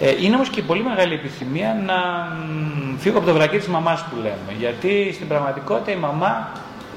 [0.00, 4.00] Ε, είναι όμως και πολύ μεγάλη επιθυμία να μ, φύγω από το βρακί της μαμάς
[4.02, 4.58] που λέμε.
[4.58, 6.48] Γιατί στην πραγματικότητα η μαμά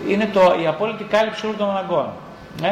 [0.07, 2.09] είναι το, η απόλυτη κάλυψη όλων των αναγκών.
[2.61, 2.71] Ε;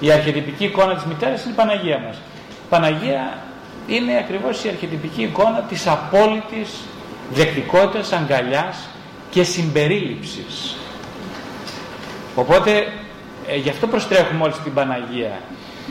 [0.00, 2.16] Η αρχιετυπική εικόνα της μητέρας είναι η Παναγία μας.
[2.50, 3.38] Η Παναγία
[3.86, 6.70] είναι ακριβώς η αρχιετυπική εικόνα της απόλυτης
[7.32, 8.88] δεκτικότητας, αγκαλιάς
[9.30, 10.76] και συμπερίληψης.
[12.34, 12.86] Οπότε
[13.48, 15.40] ε, γι' αυτό προστρέχουμε όλοι στην Παναγία.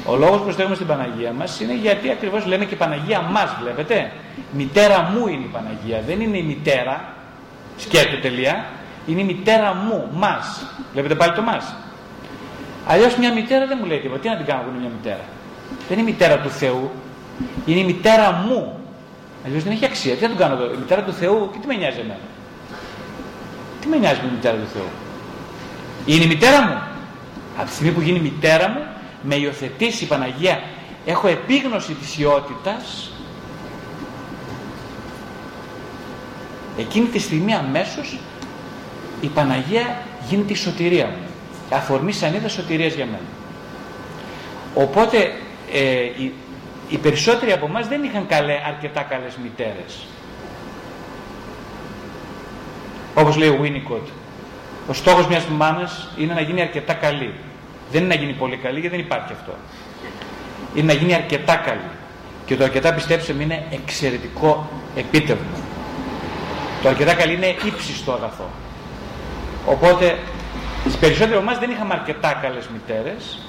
[0.05, 4.11] Ο λόγος που προστρέχουμε στην Παναγία μας είναι γιατί ακριβώς λέμε και Παναγία μας, βλέπετε.
[4.51, 7.13] Μητέρα μου είναι η Παναγία, δεν είναι η μητέρα,
[7.77, 8.65] σκέτο τελεία,
[9.07, 10.65] είναι η μητέρα μου, μας.
[10.93, 11.75] Βλέπετε πάλι το μας.
[12.87, 14.19] Αλλιώς μια μητέρα δεν μου λέει τίποτα.
[14.19, 15.23] Τι να την κάνω που είναι μια μητέρα;
[15.87, 16.91] Δεν είναι η μητέρα του Θεού,
[17.65, 18.79] είναι η μητέρα μου.
[19.45, 20.15] Αλλιώς δεν έχει αξία.
[20.15, 22.19] Τι να τον κάνω εδώ; Η μητέρα του Θεού και τι με νοιάζει εμένα;
[23.81, 24.89] Τι με νοιάζει με η μητέρα του Θεού;
[26.05, 26.77] Είναι η μητέρα μου.
[27.57, 28.81] Από τη στιγμή που γίνει η μητέρα μου,
[29.22, 30.61] με υιοθετήσει η Παναγία,
[31.05, 33.11] έχω επίγνωση της ιότητας,
[36.78, 38.20] εκείνη τη στιγμή αμέσως
[39.22, 39.97] η Παναγία
[40.30, 41.28] γίνεται η σωτηρία μου.
[41.72, 43.28] Αφορμή σανίδα σωτηρίας για μένα.
[44.76, 45.34] Οπότε
[45.74, 46.34] ε, οι,
[46.89, 50.05] οι περισσότεροι από εμάς δεν είχαν καλέ, αρκετά καλές μητέρες.
[53.15, 54.07] Όπως λέει ο Winnicott,
[54.88, 57.34] ο στόχος μιας μάνας είναι να γίνει αρκετά καλή.
[57.91, 59.53] Δεν είναι να γίνει πολύ καλή γιατί δεν υπάρχει αυτό.
[60.75, 61.89] Είναι να γίνει αρκετά καλή.
[62.45, 65.57] Και το αρκετά πιστέψτε με είναι εξαιρετικό επίτευγμα.
[66.81, 68.49] Το αρκετά καλή είναι ύψιστο αγαθό.
[69.65, 70.17] Οπότε
[70.83, 73.39] τις περισσότεροι από εμάς δεν είχαμε αρκετά καλές μητέρες.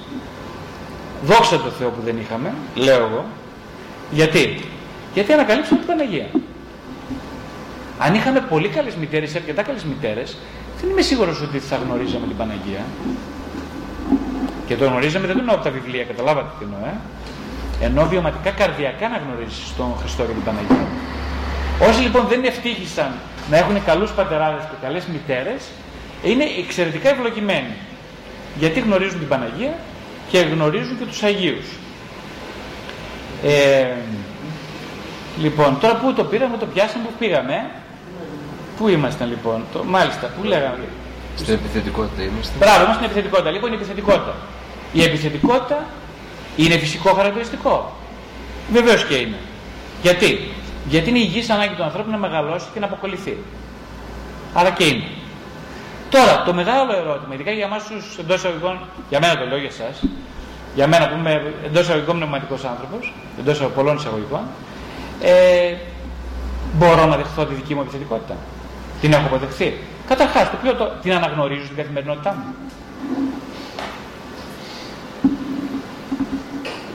[1.23, 3.25] Δόξα τω Θεώ που δεν είχαμε, λέω εγώ.
[4.11, 4.65] Γιατί;
[5.13, 6.27] Γιατί ανακαλύψαμε την Παναγία.
[7.99, 10.37] Αν είχαμε πολύ καλές μητέρες ή αρκετά καλές μητέρες,
[10.81, 12.85] δεν είμαι σίγουρος ότι θα γνωρίζαμε την Παναγία.
[14.67, 16.95] Και το γνωρίζαμε δεν το εννοώ από τα βιβλία, καταλάβατε τι εννοώ, ε;
[17.85, 20.85] Ενώ βιωματικά καρδιακά να γνωρίζεις τον Χριστό και την Παναγία.
[21.89, 23.11] Όσοι λοιπόν δεν ευτύχησαν
[23.49, 25.61] να έχουν καλούς πατεράδες και καλές μητέρες,
[26.23, 27.73] είναι εξαιρετικά ευλογημένοι.
[28.59, 29.73] Γιατί γνωρίζουν την Παναγία
[30.29, 31.65] και γνωρίζουν και τους Αγίους.
[33.43, 33.85] Ε,
[35.41, 37.53] λοιπόν, τώρα πού το πήραμε, το πιάσαμε, πού πήγαμε.
[37.53, 37.65] ε;
[38.77, 40.85] Πού ήμασταν λοιπόν, το, μάλιστα, πού λέγαμε.
[41.35, 42.53] Στην επιθετικότητα είμαστε.
[42.59, 43.51] Μπράβο, είμαστε στην επιθετικότητα.
[43.51, 44.35] Λοιπόν, η επιθετικότητα.
[44.93, 45.85] Η επιθετικότητα
[46.55, 47.95] είναι φυσικό χαρακτηριστικό.
[48.71, 49.37] Βεβαίως και είναι.
[50.01, 50.51] Γιατί;
[50.87, 53.37] Γιατί είναι η υγιής ανάγκη του ανθρώπου να μεγαλώσει και να αποκολληθεί.
[54.53, 55.03] Άρα και είναι.
[56.09, 58.79] Τώρα, το μεγάλο ερώτημα, ειδικά για εμάς τους εντός εισαγωγικών,
[59.09, 60.03] για μένα το λέω για εσάς,
[60.75, 64.41] για μένα που είμαι εντός εισαγωγικών πνευματικός άνθρωπος, εντός πολλών εισαγωγικών,
[65.21, 65.75] ε,
[66.73, 68.35] μπορώ να δεχθώ τη δική μου επιθετικότητα.
[69.01, 69.77] Την έχω αποδεχθεί.
[70.11, 72.55] Καταρχάς, το οποίο το, την αναγνωρίζω στην καθημερινότητά μου.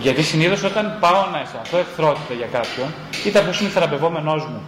[0.00, 2.88] Γιατί συνήθως όταν πάω να αισθανθώ εχθρότητα για κάποιον,
[3.26, 4.62] είτε αυτός είναι θεραπευόμενός μου,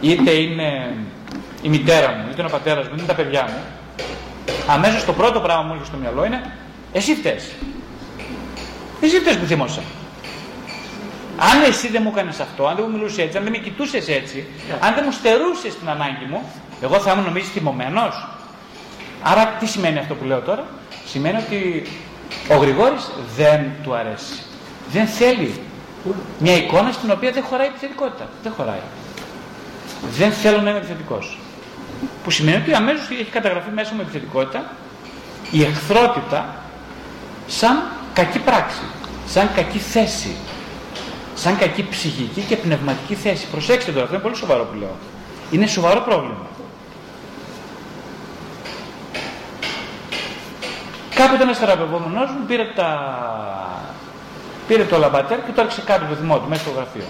[0.00, 0.96] είτε είναι
[1.62, 3.62] η μητέρα μου, είτε είναι ο πατέρας μου, είτε είναι τα παιδιά μου,
[4.66, 6.52] αμέσως το πρώτο πράγμα που μου έρχεται στο μυαλό είναι
[6.92, 7.40] εσύ φταίει.
[9.00, 9.82] Εσύ φταίει που θύμωσα.
[11.36, 14.08] Αν εσύ δεν μου έκανες αυτό, αν δεν μου μιλούσες έτσι, αν δεν με κοιτούσες
[14.08, 14.46] έτσι,
[14.80, 16.42] αν δεν μου στερούσες την ανάγκη μου,
[16.82, 18.28] εγώ θα ήμουν νομίζει θυμωμένος.
[19.22, 20.64] Άρα τι σημαίνει αυτό που λέω τώρα,
[21.10, 21.86] Σημαίνει ότι
[22.48, 24.42] ο Γρηγόρης δεν του αρέσει.
[24.92, 25.60] Δεν θέλει
[26.38, 28.28] μια εικόνα στην οποία δεν χωράει επιθετικότητα.
[28.42, 28.82] Δεν χωράει.
[30.10, 31.38] Δεν θέλω να είμαι επιθετικός.
[32.24, 34.72] Που σημαίνει ότι αμέσως έχει καταγραφεί μέσα μου επιθετικότητα
[35.50, 36.54] η εχθρότητα
[37.46, 38.82] σαν κακή πράξη,
[39.26, 40.36] σαν κακή θέση,
[41.34, 43.46] σαν κακή ψυχική και πνευματική θέση.
[43.46, 44.96] Προσέξτε τώρα, αυτό είναι πολύ σοβαρό που λέω.
[45.50, 46.46] Είναι σοβαρό πρόβλημα.
[51.30, 52.88] Κάποτε ένας θεραπευόμενος μου πήρε, τα...
[54.66, 57.04] πήρε το λαμπατέρ και το έριξε κάτω το θυμό του μέσα στο γραφείο.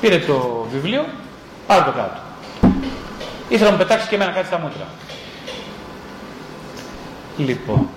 [0.00, 1.06] Πήρε το βιβλίο,
[1.66, 2.20] πάρε το κάτω.
[3.48, 4.86] Ήθελα να μου πετάξει και εμένα κάτι στα μούτρα.
[7.36, 7.88] Λοιπόν.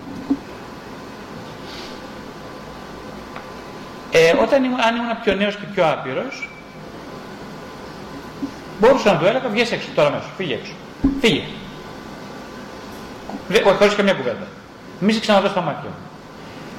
[4.12, 6.50] Ε, όταν ήμουν, αν ήμουν πιο νέος και πιο άπειρος,
[8.80, 10.74] μπορούσα να του έλεγα, βγες έξω τώρα μέσα, φύγε έξω.
[11.22, 11.44] Φύγε.
[13.66, 14.53] Όχι, χωρίς καμία κουβέντα.
[15.04, 15.96] Μη σε ξαναδώ στα μάτια μου.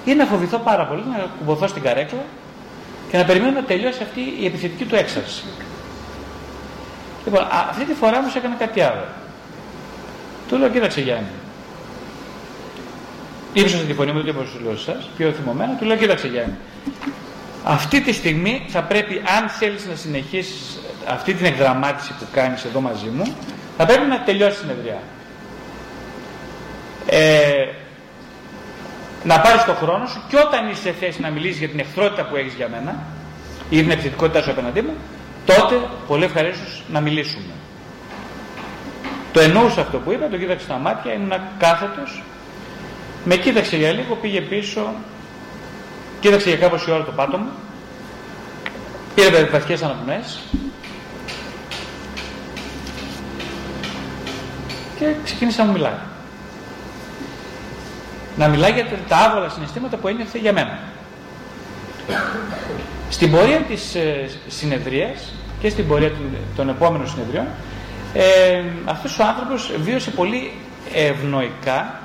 [0.05, 2.25] Ή να φοβηθώ πάρα πολύ, να κουμποθώ στην καρέκλα
[3.11, 5.45] και να περιμένω να τελειώσει αυτή η επιθετική του έξαρση.
[7.25, 9.07] Λοιπόν, α, αυτή τη φορά μου έκανε κάτι άλλο.
[10.49, 11.27] Του λέω, κοίταξε Γιάννη.
[13.53, 16.55] Ήψωσα τη φωνή μου, δεν είπα σου λέω εσάς, πιο θυμωμένα, του λέω, κοίταξε Γιάννη.
[17.65, 22.81] Αυτή τη στιγμή θα πρέπει, αν θέλεις να συνεχίσεις αυτή την εκδραμάτιση που κάνεις εδώ
[22.81, 23.35] μαζί μου,
[23.77, 24.99] θα πρέπει να τελειώσει η συνεδριά.
[27.07, 27.67] Ε,
[29.25, 32.25] να πάρεις το χρόνο σου και όταν είσαι σε θέση να μιλήσεις για την εχθρότητα
[32.25, 33.03] που έχεις για μένα
[33.71, 34.95] ή την επιθετικότητά σου απέναντί μου,
[35.45, 37.55] τότε πολύ ευχαρίστως να μιλήσουμε.
[39.33, 42.23] Το εννοούσα αυτό που είπα, το κοίταξε στα μάτια, ήμουν κάθετος,
[43.25, 44.95] με κοίταξε για λίγο, πήγε πίσω,
[46.21, 47.51] κοίταξε για κάπως η ώρα το πάτο μου,
[49.15, 50.41] πήρε περιπαθικές αναπνοές
[54.99, 55.93] και ξεκίνησε να μου μιλάει.
[58.37, 60.79] Να μιλάει για τα άβολα συναισθήματα που ένιωθε για μένα.
[63.11, 67.47] Στην πορεία της ε, συνεδρίας και στην πορεία των, των επόμενων συνεδριών
[68.15, 70.53] ε, αυτός ο άνθρωπος βίωσε πολύ
[70.95, 72.01] ευνοϊκά,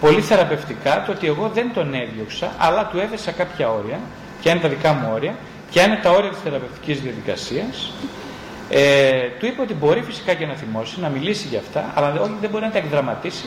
[0.00, 3.98] πολύ θεραπευτικά το ότι εγώ δεν τον έδιωξα αλλά του έδεσα κάποια όρια,
[4.42, 5.34] ποια είναι τα δικά μου όρια,
[5.70, 7.92] ποια είναι τα όρια της θεραπευτικής διαδικασίας
[8.70, 12.36] ε, του είπε ότι μπορεί φυσικά και να θυμώσει, να μιλήσει για αυτά, αλλά όχι,
[12.40, 13.44] δεν μπορεί να τα εκδραματίσει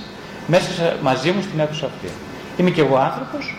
[0.48, 2.10] μέσα σε, μαζί μου στην αίθουσα αυτή.
[2.58, 3.56] Είμαι και εγώ άνθρωπος,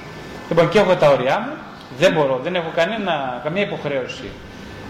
[0.48, 1.52] λοιπόν και έχω τα όρια μου,
[1.98, 4.28] δεν μπορώ, δεν έχω κανένα, καμία υποχρέωση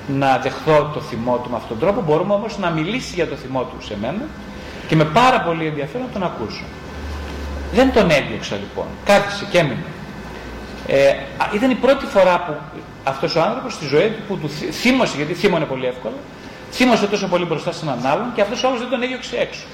[0.07, 2.03] να δεχθώ το θυμό του με αυτόν τον τρόπο.
[2.07, 4.23] Μπορούμε όμως να μιλήσει για το θυμό του σε μένα
[4.89, 6.65] και με πάρα πολύ ενδιαφέρον να τον ακούσω.
[7.73, 8.87] Δεν τον έδιωξα λοιπόν.
[9.05, 9.85] Κάθισε και έμεινε.
[10.87, 11.15] Ε,
[11.55, 12.53] ήταν η πρώτη φορά που
[13.05, 16.15] αυτός ο άνθρωπος στη ζωή του που του θύμωσε, γιατί θύμωνε πολύ εύκολα,
[16.71, 19.65] θύμωσε τόσο πολύ μπροστά σε έναν άλλον και αυτός όμως δεν τον έδιωξε έξω.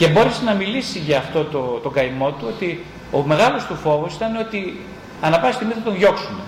[0.00, 4.14] Και μπόρεσε να μιλήσει για αυτό το, το καημό του, ότι ο μεγάλος του φόβος
[4.14, 4.80] ήταν ότι
[5.20, 6.40] ανά πάση στιγμή θα τον διώξουν.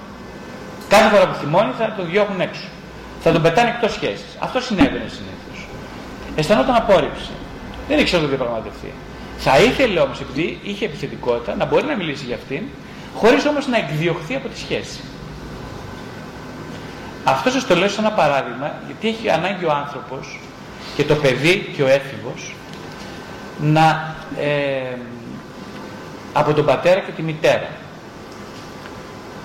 [0.88, 2.66] Κάθε φορά που θυμώνει θα τον διώχνουν έξω.
[3.22, 4.36] Θα τον πετάνε εκτός σχέσης.
[4.38, 5.66] Αυτό συνέβαινε συνήθως.
[6.36, 7.30] Αισθανόταν απόρριψη.
[7.88, 8.92] Δεν ήξερε να το διαπραγματευτεί.
[9.38, 12.62] Θα ήθελε όμως, επειδή είχε επιθετικότητα, να μπορεί να μιλήσει για αυτήν,
[13.14, 15.00] χωρίς όμως να εκδιωχθεί από τη σχέση.
[17.24, 20.40] Αυτός σα το λέω σαν ένα παράδειγμα, γιατί έχει ανάγκη ο άνθρωπος
[20.96, 22.54] και το παιδί και ο έφηβος
[23.62, 24.96] να ε,
[26.32, 27.68] από τον πατέρα και τη μητέρα.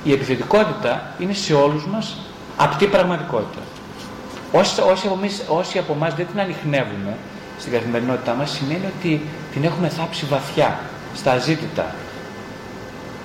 [0.03, 2.17] Η επιθετικότητα είναι σε όλους μας
[2.57, 3.61] απτή πραγματικότητα.
[4.51, 7.17] Όσοι, όσοι, από εμείς, όσοι από εμάς δεν την ανοιχνεύουμε
[7.59, 9.21] στην καθημερινότητά μας σημαίνει ότι
[9.53, 10.79] την έχουμε θάψει βαθιά
[11.15, 11.95] στα αζήτητα.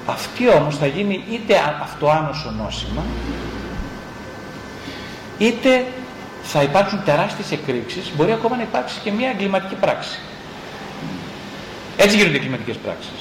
[0.07, 3.03] Αυτή όμως θα γίνει είτε αυτοάνωσο νόσημα
[5.38, 5.84] είτε
[6.43, 10.18] θα υπάρξουν τεράστιες εκρήξεις, μπορεί ακόμα να υπάρξει και μια εγκληματική πράξη.
[12.03, 13.18] Έτσι γίνονται οι εγκληματικές πράξεις.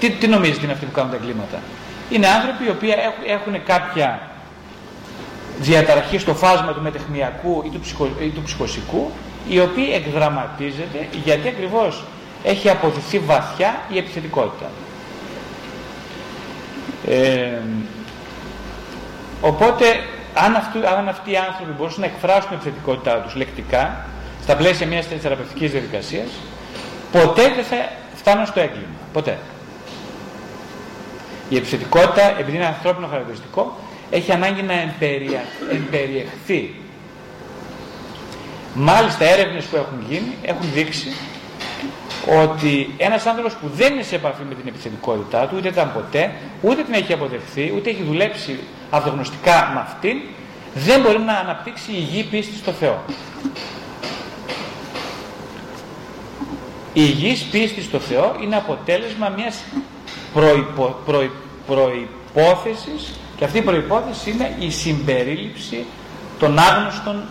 [0.00, 1.58] Τι, τι νομίζετε είναι αυτοί που κάνουν τα εγκλήματα;
[2.10, 2.90] Είναι άνθρωποι οι οποίοι
[3.26, 4.20] έχουν κάποια
[5.60, 9.10] διαταραχή στο φάσμα του μετεχνιακού ή του, ψυχο, ή του ψυχοσικού,
[9.48, 12.04] οι οποίοι εκδραματίζεται γιατί ακριβώς
[12.44, 14.70] έχει αποδειχθεί βαθιά η επιθετικότητα.
[17.08, 17.58] Ε,
[19.40, 19.84] οπότε
[20.34, 24.04] αν, αυτού, αν αυτοί οι άνθρωποι μπορούσαν να εκφράσουν την επιθετικότητά τους λεκτικά,
[24.42, 26.28] στα πλαίσια μιας θεραπευτικής διαδικασίας,
[27.12, 27.76] ποτέ δεν θα
[28.14, 28.86] φτάνουν στο έγκλημα.
[29.12, 29.38] Ποτέ.
[31.48, 33.76] Η επιθετικότητα, επειδή είναι ανθρώπινο χαρακτηριστικό,
[34.10, 35.44] έχει ανάγκη να εμπερια...
[35.72, 36.74] εμπεριεχθεί.
[38.74, 41.12] Μάλιστα έρευνες που έχουν γίνει έχουν δείξει
[42.42, 46.32] ότι ένας άνθρωπος που δεν είναι σε επαφή με την επιθετικότητά του, ούτε ήταν ποτέ,
[46.60, 48.58] ούτε την έχει αποδεχθεί, ούτε έχει δουλέψει
[48.90, 50.16] αυτογνωστικά με αυτήν,
[50.74, 53.04] δεν μπορεί να αναπτύξει υγιή πίστη στο Θεό.
[56.94, 59.62] Η υγιής πίστη στο Θεό είναι αποτέλεσμα μιας
[60.34, 61.28] προϋπο, προϋ,
[61.66, 65.84] προϋπόθεσης και αυτή η προϋπόθεση είναι η συμπερίληψη
[66.38, 67.22] των άγνωστων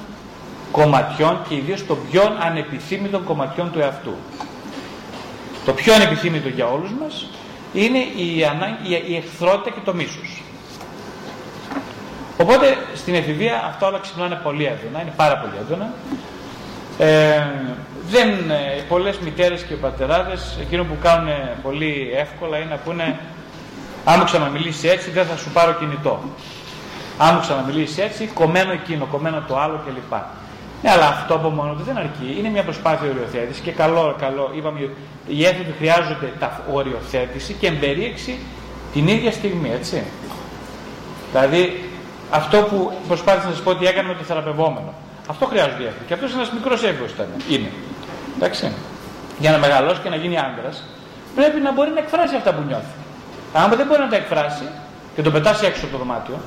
[0.72, 4.14] κομματιών και ιδίως των πιο ανεπιθύμητων κομματιών του εαυτού.
[5.66, 7.30] Το πιο ανεπιθύμητο για όλους μας
[7.74, 10.44] είναι η, η, η εχθρότητα και το μίσος.
[12.42, 15.94] Οπότε στην εφηβεία αυτά όλα ξυπνάνε πολύ έντονα, είναι πάρα πολύ έντονα.
[16.98, 17.44] Ε,
[18.12, 21.30] δεν, ε, πολλές μητέρες και πατεράδες εκείνο που κάνουν
[21.64, 23.20] πολύ εύκολα είναι να πούνε
[24.06, 26.20] αν μου ξαναμιλήσει έτσι δεν θα σου πάρω κινητό.
[27.18, 30.14] Αν μου ξαναμιλήσει έτσι, κομμένο εκείνο, κομμένο το άλλο κλπ.
[30.82, 32.36] Ναι, αλλά αυτό από μόνο του δεν αρκεί.
[32.40, 34.52] Είναι μια προσπάθεια οριοθέτησης και καλό, καλό.
[34.56, 34.90] Είπαμε,
[35.28, 38.40] οι έθνοι χρειάζονται τα οριοθέτηση και εμπερίεξη
[38.94, 40.04] την ίδια στιγμή, έτσι.
[41.32, 41.90] Δηλαδή,
[42.32, 44.94] αυτό που προσπάθησα να σας πω ότι έκανε με το θεραπευόμενο.
[45.28, 46.06] Αυτό χρειάζεται η έθνη.
[46.08, 47.28] Και αυτός είναι ένας μικρός ego ήταν.
[47.50, 47.72] Είναι.
[48.36, 48.72] Εντάξει.
[49.40, 50.84] Για να μεγαλώσει και να γίνει άντρας,
[51.36, 52.96] πρέπει να μπορεί να εκφράσει αυτά που νιώθει.
[53.54, 54.68] Αν δεν μπορεί να τα εκφράσει
[55.16, 56.38] και τον πετάσει έξω από το δωμάτιο,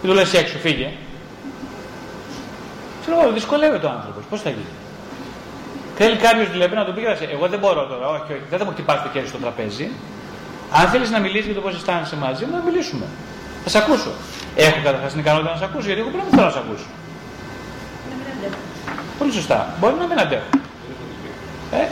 [0.00, 0.90] και του λες έξω, φύγε,
[3.06, 4.24] Ξέρω εγώ, δυσκολεύεται ο άνθρωπος.
[4.30, 4.74] Πώς θα γίνει.
[5.96, 8.70] Θέλει κάποιος δηλαδή να του πει: Εγώ δεν μπορώ τώρα, όχι, όχι, δεν θα μου
[8.70, 9.90] χτυπάς το χέρι στο τραπέζι.
[10.72, 13.06] Αν θέλεις να μιλήσεις για το πώς αισθάνεσαι μαζί μου, να μιλήσουμε.
[13.64, 14.10] Θα σε ακούσω.
[14.56, 16.88] Έχω καταρχάς την ικανότητα να σε ακούσω, γιατί εγώ πρέπει να θέλω να σε ακούσω.
[19.18, 19.74] Πολύ σωστά.
[19.80, 20.48] Μπορεί να μην αντέχω.
[21.80, 21.84] Ε,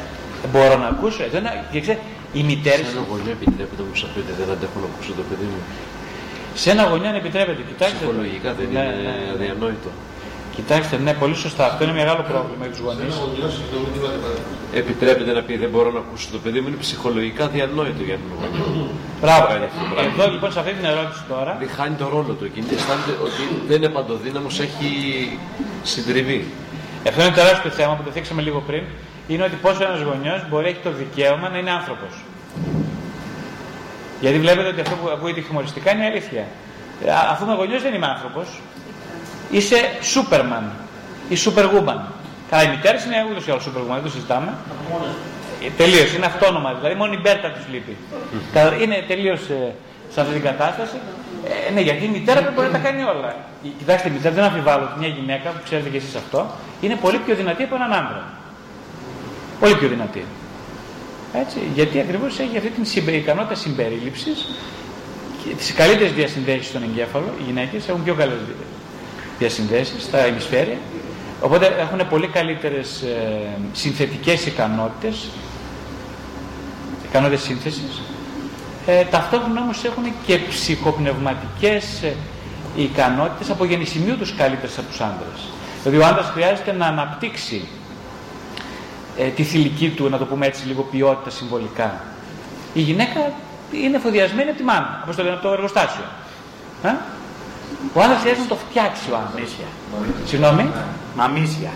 [0.53, 1.22] μπορώ να ακούσω.
[1.22, 1.99] Ε, δεν, και ξέρε,
[2.33, 2.85] οι μητέρε.
[2.85, 5.61] Σε ένα γονιό επιτρέπεται όμω να πείτε δεν αντέχω να ακούσω το παιδί μου.
[6.62, 7.97] Σε ένα γονιό αν επιτρέπεται, κοιτάξτε.
[7.97, 9.33] Ψυχολογικά δεν ναι, είναι ναι, ναι.
[9.35, 9.91] αδιανόητο.
[10.57, 11.64] Κοιτάξτε, ναι, πολύ σωστά.
[11.66, 13.14] Αυτό είναι μεγάλο πρόβλημα για τους γονείς.
[14.74, 18.30] Επιτρέπεται να πει δεν μπορώ να ακούσω το παιδί μου, είναι ψυχολογικά διανόητο για τον
[18.41, 18.89] γονιό.
[19.20, 19.47] Μπράβο.
[19.47, 20.12] Κάνει αυτό το πράγμα.
[20.12, 21.57] Εδώ λοιπόν σε αυτή την ερώτηση τώρα.
[21.62, 22.66] Δεν χάνει το ρόλο του εκείνη.
[22.76, 24.89] Αισθάνεται ότι δεν είναι παντοδύναμος, έχει
[25.83, 26.41] συντριβή.
[27.09, 28.83] Αυτό είναι τεράστιο θέμα που το θίξαμε λίγο πριν.
[29.28, 32.08] Είναι ότι πόσο ένας γονιός μπορεί να έχει το δικαίωμα να είναι άνθρωπος.
[34.20, 36.44] Γιατί βλέπετε ότι αυτό που ακούγεται χιουμοριστικά είναι αλήθεια.
[37.04, 38.60] Ε, Αφού είμαι γονιός δεν είμαι άνθρωπος.
[39.50, 40.70] Είσαι Σούπερμαν
[41.28, 42.00] ή Superwoman.
[42.50, 44.52] Καλά, οι μητέρε είναι ούτως ή άλλως Superwoman, δεν το συζητάμε.
[45.76, 46.72] Τελείως, είναι αυτόνομα.
[46.74, 47.96] Δηλαδή μόνο η Μπέρτα τους λείπει.
[48.52, 49.40] Κα- Είναι τελείως
[50.12, 50.96] σε αυτή την κατάσταση.
[51.68, 53.34] Ε, ναι, γιατί η μητέρα δεν μπορεί να τα κάνει όλα.
[53.62, 56.46] Η- Κοιτάξτε, η μητέρα δεν αμφιβάλλω ότι μια γυναίκα, που ξέρετε κι εσείς αυτό,
[56.80, 58.22] είναι πολύ πιο δυνατή από έναν άντρα.
[59.62, 60.24] Πολύ πιο δυνατή.
[61.32, 63.12] Έτσι, γιατί ακριβώς έχει αυτή την συμπε...
[63.12, 64.48] ικανότητα συμπερίληψης
[65.44, 67.34] και τις καλύτερες διασυνδέσεις στον εγκέφαλο.
[67.40, 68.36] Οι γυναίκες έχουν πιο καλές
[69.38, 70.76] διασυνδέσεις στα ημισφαίρια.
[71.40, 75.28] Οπότε έχουν πολύ καλύτερες ε, συνθετικές ικανότητες,
[77.08, 78.02] ικανότητες σύνθεσης.
[78.86, 82.14] Ε, ταυτόχρονα όμως έχουν και ψυχοπνευματικές ε,
[82.76, 85.40] ικανότητες από γεννησιμίου τους καλύτερες από τους άντρες.
[85.82, 87.68] Δηλαδή ο άντρας χρειάζεται να αναπτύξει
[89.18, 92.00] ε, τη θηλυκή του, να το πούμε έτσι λίγο ποιότητα συμβολικά.
[92.72, 93.32] Η γυναίκα
[93.72, 96.04] είναι εφοδιασμένη από τη μάνα, όπως το λένε από το εργοστάσιο.
[96.82, 96.88] Ε;
[97.92, 99.50] Ο άντρας χρειάζεται να το φτιάξει ο άντρας.
[100.24, 100.70] Συγγνώμη.
[101.14, 101.70] Μαμίσια.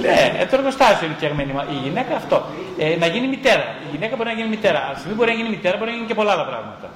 [0.00, 2.44] Ναι, ε, το εργοστάσιο είναι φτιαγμένη η γυναίκα αυτό.
[2.78, 3.64] Ε, να γίνει μητέρα.
[3.86, 4.78] Η γυναίκα μπορεί να γίνει μητέρα.
[4.86, 6.88] Αλλά στιγμή μπορεί να γίνει μητέρα, μπορεί να γίνει και πολλά άλλα πράγματα.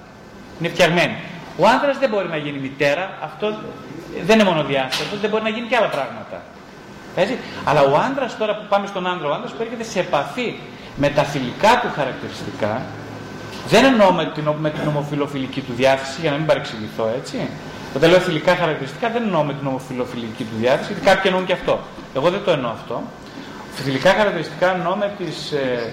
[0.59, 1.16] Είναι φτιαγμένη.
[1.56, 3.46] Ο άντρα δεν μπορεί να γίνει μητέρα, αυτό
[4.26, 6.36] δεν είναι μονοδιάστατο, δεν μπορεί να γίνει και άλλα πράγματα.
[7.22, 7.36] Έτσι.
[7.64, 10.58] Αλλά ο άντρας τώρα που πάμε στον άντρα, ο άντρας που έρχεται σε επαφή
[10.96, 12.82] με τα θηλυκά του χαρακτηριστικά,
[13.68, 17.36] δεν εννοώ με την, με την ομοφιλοφιλική του διάθεση, για να μην παρεξηγηθώ έτσι.
[17.96, 21.52] Όταν λέω θηλυκά χαρακτηριστικά δεν εννοώ με την ομοφιλοφιλική του διάθεση, γιατί κάποιοι εννοούν και
[21.52, 21.78] αυτό.
[22.14, 23.02] Εγώ δεν το εννοώ αυτό.
[23.74, 25.92] Θηλυκά χαρακτηριστικά εννοώ με τις, ε,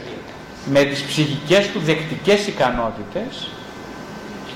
[0.65, 3.49] με τις ψυχικές του δεκτικές ικανότητες,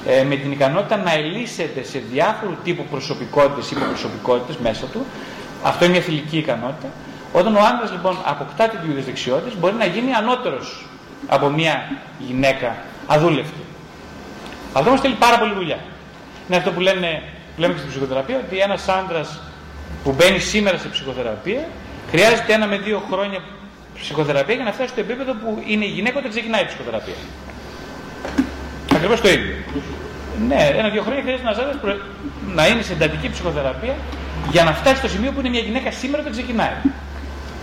[0.07, 5.05] ε, με την ικανότητα να ελίσσεται σε διάφορου τύπου προσωπικότητες ή υποπροσωπικότητες μέσα του.
[5.63, 6.87] Αυτό είναι μια θηλυκή ικανότητα.
[7.33, 10.85] Όταν ο άντρας λοιπόν αποκτά τέτοιου είδους δεξιότητες μπορεί να γίνει ανώτερος
[11.27, 12.75] από μια γυναίκα
[13.07, 13.63] αδούλευτη.
[14.73, 15.77] Αυτό όμως θέλει πάρα πολύ δουλειά.
[16.47, 17.21] Είναι αυτό που λένε,
[17.55, 19.39] που λέμε και στην ψυχοθεραπεία, ότι ένας άντρας
[20.03, 21.67] που μπαίνει σήμερα σε ψυχοθεραπεία
[22.09, 23.39] χρειάζεται ένα με δύο χρόνια
[24.01, 27.13] ψυχοθεραπεία για να φτάσει στο επίπεδο που είναι η γυναίκα όταν ξεκινάει η ψυχοθεραπεία.
[28.95, 29.55] Ακριβώς το ίδιο.
[30.47, 31.97] Ναι, ένα-δύο χρόνια χρειάζεται ένας άντρας
[32.55, 33.95] να είναι σε εντατική ψυχοθεραπεία
[34.51, 36.75] για να φτάσει στο σημείο που είναι μια γυναίκα σήμερα όταν ξεκινάει.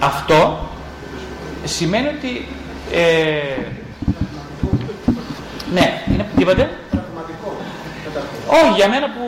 [0.01, 0.69] Αυτό
[1.65, 2.49] σημαίνει ότι.
[2.93, 3.41] Ε,
[5.73, 6.71] ναι, είναι, τι είπατε;
[8.47, 9.27] Όχι, για μένα που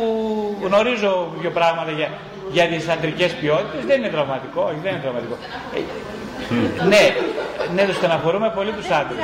[0.63, 2.09] γνωρίζω δύο πράγματα για,
[2.53, 5.37] για τις αντρικές ποιότητες δεν είναι τραυματικό, όχι δεν είναι τραυματικό.
[6.83, 7.03] Ε, ναι,
[7.75, 9.19] ναι, το στεναχωρούμε πολύ τους άντρες.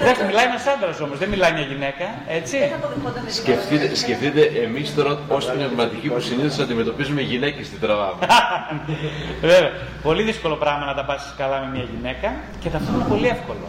[0.00, 2.56] Εντάξει, μιλάει ένας άντρας όμως, δεν μιλάει μια γυναίκα, έτσι.
[3.28, 8.14] Σκεφτείτε, σκεφτείτε εμείς τώρα ως πνευματικοί που συνήθως αντιμετωπίζουμε γυναίκες τι τραβάμε.
[9.40, 9.70] Βέβαια,
[10.02, 13.66] πολύ δύσκολο πράγμα να τα πας καλά με μια γυναίκα και ταυτόχρονα πολύ εύκολο.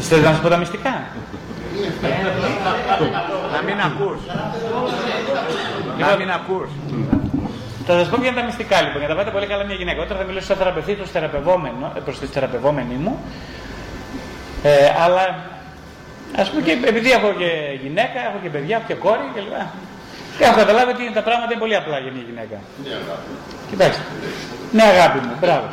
[0.00, 0.94] Θέλετε να σας πω τα μυστικά;
[3.52, 4.20] Να μην ακούς.
[5.98, 6.68] Να μην ακούς.
[7.90, 9.74] Θα σα πω ποια είναι τα μυστικά λοιπόν, για να τα πάτε πολύ καλά μια
[9.80, 10.00] γυναίκα.
[10.06, 13.14] Όταν θα μιλήσω σαν θεραπευτή προ θεραπευόμενο, ε, προς τη θεραπευόμενη μου,
[14.62, 15.24] ε, αλλά
[16.42, 17.50] ας πούμε και επειδή έχω και
[17.82, 19.54] γυναίκα, έχω και παιδιά, έχω και κόρη κλπ.
[20.36, 22.56] Και έχω καταλάβει ότι τα πράγματα είναι πολύ απλά για μια γυναίκα.
[23.70, 24.02] Κοιτάξτε.
[24.76, 25.66] Ναι, αγάπη μου, μπράβο.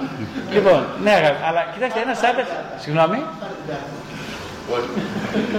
[0.55, 1.39] λοιπόν, ναι, αγάπη.
[1.47, 2.45] Αλλά κοιτάξτε, ένας άντρα.
[2.83, 3.19] Συγγνώμη.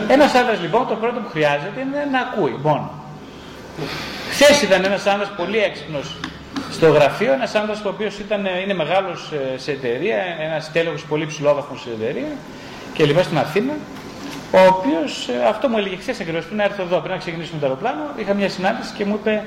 [0.08, 2.88] Ένας άντρας λοιπόν το πρώτο που χρειάζεται είναι να ακούει μόνο.
[4.30, 6.06] Χθες ήταν ένας άντρας πολύ έξυπνος
[6.70, 8.18] στο γραφείο, ένας άντρα ο οποίος
[8.64, 12.28] είναι μεγάλος σε εταιρεία, ένας τέλεχο πολύ ψηλόβαθμος σε εταιρεία
[12.92, 13.72] και λοιπά στην Αθήνα.
[14.52, 17.66] Ο οποίος αυτό μου έλεγε χθες ακριβώς πριν να έρθω εδώ, πριν να ξεκινήσουμε το
[17.66, 18.02] αεροπλάνο.
[18.16, 19.44] Είχα μια συνάντηση και μου είπε,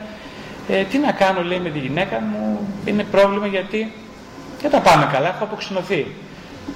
[0.70, 3.94] ε, Τι να κάνω, λέει με τη γυναίκα μου, είναι πρόβλημα γιατί
[4.62, 6.16] δεν τα πάμε καλά, έχω αποξενωθεί.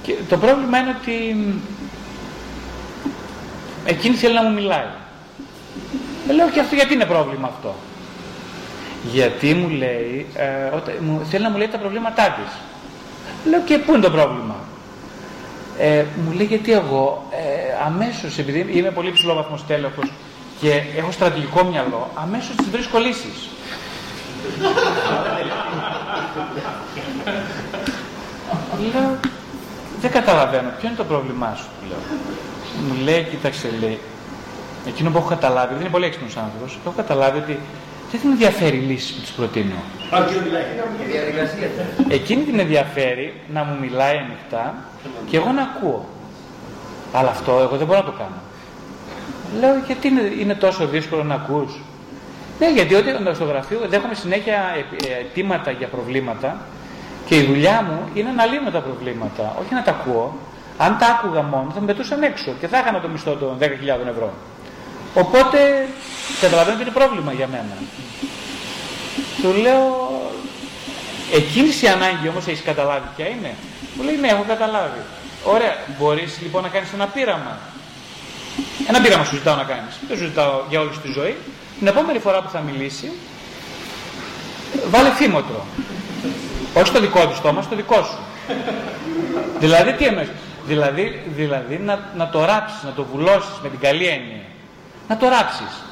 [0.01, 1.45] Και το πρόβλημα είναι ότι
[3.85, 4.87] εκείνη θέλει να μου μιλάει.
[6.29, 7.75] Ε, λέω και αυτό γιατί είναι πρόβλημα αυτό;
[9.11, 12.53] Γιατί μου λέει, ε, όταν, μου, θέλει να μου λέει τα προβλήματά της.
[13.49, 14.55] Λέω και πού είναι το πρόβλημα;
[15.79, 20.11] Ε, μου λέει γιατί εγώ ε, αμέσως, επειδή είμαι πολύ ψηλό βαθμός τέλεχος
[20.61, 23.49] και έχω στρατηγικό μυαλό, αμέσως τις βρίσκω λύσεις.
[28.91, 29.17] λέω,
[30.01, 31.97] δεν καταλαβαίνω, ποιο είναι το πρόβλημά σου, του λέω.
[32.87, 33.99] Μου λέει, κοίταξε, λέει,
[34.87, 37.59] εκείνο που έχω καταλάβει, δεν είναι πολύ έξυπνος άνθρωπος, έχω καταλάβει ότι
[38.13, 39.75] δεν την ενδιαφέρει η λύση που της προτείνω.
[42.09, 44.75] Εκείνη την ενδιαφέρει να μου μιλάει ανοιχτά
[45.29, 46.05] και εγώ να ακούω.
[47.13, 48.35] Αλλά αυτό εγώ δεν μπορώ να το κάνω.
[49.59, 51.81] Λέω γιατί είναι, είναι τόσο δύσκολο να ακούς;
[52.59, 54.59] Ναι, γιατί όταν στο γραφείο δέχομαι συνέχεια
[55.19, 56.57] αιτήματα για προβλήματα
[57.25, 60.37] και Και η δουλειά μου είναι να λύνω τα προβλήματα, όχι να τα ακούω.
[60.77, 63.65] Αν τα άκουγα μόνο θα με πετούσαν έξω και θα έκανα το μισθό των 10.000
[64.09, 64.33] ευρώ.
[65.13, 65.87] Οπότε
[66.41, 67.75] καταλαβαίνω ότι είναι πρόβλημα για μένα.
[69.41, 70.11] Του λέω,
[71.33, 73.55] εκείνη η ανάγκη όμως έχεις καταλάβει ποια είναι;
[73.95, 75.01] Μου λέει ναι, έχω καταλάβει.
[75.43, 77.57] Ωραία, μπορείς λοιπόν να κάνεις ένα πείραμα.
[78.87, 79.99] Ένα πείραμα σου ζητάω να κάνεις.
[80.07, 81.35] Δεν σου ζητάω για όλη τη ζωή.
[81.79, 83.11] Την επόμενη φορά που θα μιλήσει,
[84.89, 85.65] βάλε θύμωτρο.
[86.73, 88.19] Όχι στο δικό του στόμα, στο δικό σου.
[89.59, 90.27] δηλαδή τι εννοείς;
[90.65, 94.41] Δηλαδή, δηλαδή να, να το ράψεις, να το βουλώσεις με την καλή έννοια.
[95.07, 95.83] Να το ράψεις.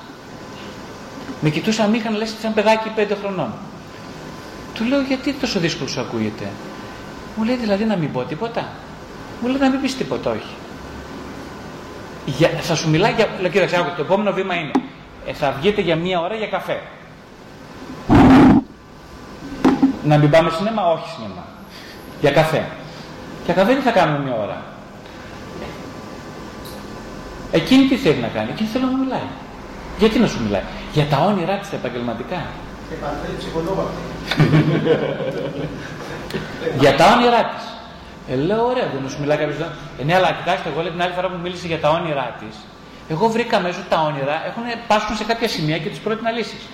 [1.42, 3.54] Με κοιτούσα μήχαν λες σαν παιδάκι πέντε χρονών.
[4.74, 6.48] Του λέω γιατί τόσο δύσκολο σου ακούγεται;
[7.36, 8.68] Μου λέει δηλαδή να μην πω τίποτα;
[9.42, 10.56] Μου λέει να μην πεις τίποτα, όχι.
[12.26, 13.28] Για, θα σου μιλάει για.
[13.40, 14.72] Λέω, κοίταξε, το επόμενο βήμα είναι.
[15.26, 16.82] Ε, θα βγείτε για μία ώρα για καφέ.
[20.04, 21.46] Να μην πάμε σινέμα, όχι σινέμα.
[22.22, 22.66] Για καφέ.
[23.46, 24.71] Για καφέ τι θα κάνουμε μία ώρα.
[27.52, 29.28] Εκείνη τι θέλει να κάνει, εκείνη θέλει να μου μιλάει.
[29.98, 30.62] Γιατί να σου μιλάει,
[30.94, 32.42] Για τα όνειρά της επαγγελματικά.
[36.80, 37.64] για τα όνειρά της.
[38.30, 39.58] Ε, λέω, ωραία, δεν σου μιλάει κάποιος.
[40.00, 42.36] Ε, ναι, αλλά κοιτάξτε, εγώ λέω την άλλη φορά που μου μίλησε για τα όνειρά
[42.40, 42.56] της,
[43.10, 46.68] εγώ βρήκα μέσα τα όνειρα έχουν, πάσχουν σε κάποια σημεία και τους πρότεινα λύσεις.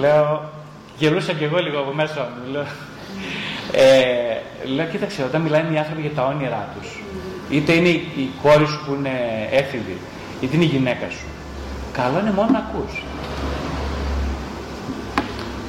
[0.00, 0.50] λέω,
[0.96, 2.52] γελούσα κι εγώ λίγο από μέσα μου.
[2.52, 2.64] Λέω,
[3.72, 7.02] ε, λέω, κοίταξε, όταν μιλάνε οι άνθρωποι για τα όνειρά τους,
[7.50, 9.14] είτε είναι η κόρη σου που είναι
[9.50, 9.96] έφηβη,
[10.40, 11.26] είτε είναι η γυναίκα σου,
[11.92, 13.02] καλό είναι μόνο να ακούς.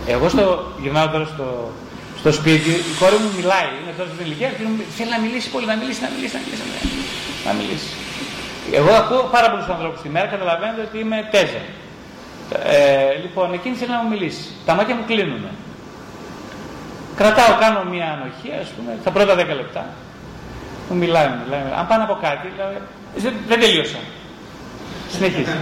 [0.07, 1.71] Εγώ στο, γυρνάω τώρα στο,
[2.19, 4.63] στο σπίτι, η κόρη μου μιλάει, είναι τώρα στην ηλικία και
[4.97, 6.63] θέλει να μιλήσει πολύ, να μιλήσει, να μιλήσει, να μιλήσει.
[6.63, 7.07] Να μιλήσει.
[7.47, 7.89] Να μιλήσει.
[8.79, 11.63] Εγώ ακούω πάρα πολλούς ανθρώπους τη μέρα, καταλαβαίνετε ότι είμαι τέζα.
[12.63, 14.43] Ε, λοιπόν, εκείνη θέλει να μου μιλήσει.
[14.65, 15.43] Τα μάτια μου κλείνουν.
[17.19, 19.83] Κρατάω, κάνω μια ανοχή, ας πούμε, τα πρώτα 10 λεπτά.
[20.89, 21.63] Μου μιλάει, μου μιλάει.
[21.79, 22.69] Αν πάνε από κάτι, λέω,
[23.23, 23.99] δεν, δεν τελείωσα.
[25.13, 25.55] Συνεχίζει.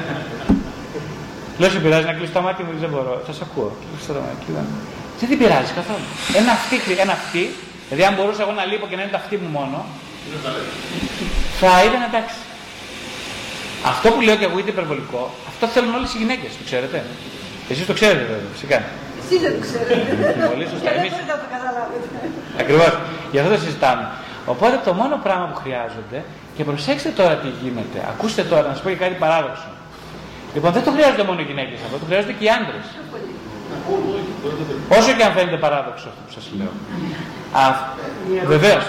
[1.59, 3.13] Λέω, σε πειράζει να κλείσει τα μάτια μου, δεν μπορώ.
[3.25, 3.69] Θα σε ακούω.
[3.81, 4.65] Κλείσει τα μάτια.
[5.19, 6.07] Δεν την πειράζει καθόλου.
[6.41, 7.43] Ένα αυτή, ένα αυτή,
[7.87, 9.77] δηλαδή αν μπορούσα εγώ να λείπω και να είναι τα αυτή μου μόνο,
[11.59, 12.39] θα ήταν εντάξει.
[13.91, 16.97] Αυτό που λέω και εγώ είναι υπερβολικό, αυτό θέλουν όλες οι γυναίκες, το ξέρετε.
[17.69, 18.79] Εσείς το ξέρετε βέβαια, φυσικά.
[19.29, 20.49] Εσεί δεν το ξέρετε.
[20.51, 20.89] Πολύ σωστά.
[20.97, 22.17] Εμεί δεν το καταλάβετε.
[22.61, 22.91] Ακριβώς.
[23.31, 24.05] Γι' αυτό το συζητάμε.
[24.53, 26.19] Οπότε το μόνο πράγμα που χρειάζονται,
[26.55, 29.69] και προσέξτε τώρα τι γίνεται, ακούστε τώρα, να σας πω και κάτι παράδοξο.
[30.53, 32.85] Λοιπόν, δεν το χρειάζονται μόνο οι γυναίκες αυτό, το χρειάζονται και οι άντρες.
[34.97, 36.73] Όσο και αν φαίνεται παράδοξο αυτό που σας λέω.
[38.53, 38.83] Βεβαίως,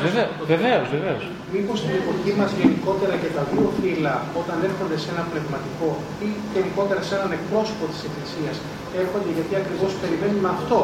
[0.52, 1.24] βεβαίως, βεβαίως.
[1.54, 5.88] Μήπως στην εποχή μας γενικότερα και τα δύο φύλλα, όταν έρχονται σε ένα πνευματικό
[6.26, 8.56] ή γενικότερα σε έναν εκπρόσωπο της Εκκλησίας,
[9.02, 10.78] έρχονται γιατί ακριβώς περιμένουν αυτό,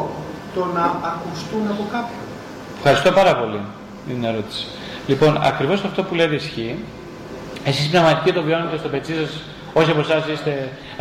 [0.55, 2.25] το να ακουστούν από κάποιον;
[2.79, 3.61] Ευχαριστώ πάρα πολύ
[4.07, 4.63] την ερώτηση.
[5.09, 6.75] Λοιπόν, ακριβώς αυτό που λέτε ισχύει.
[7.69, 9.31] Εσείς πνευματικοί το βιώνετε στο πετσί σας,
[9.79, 10.23] όσοι από εσάς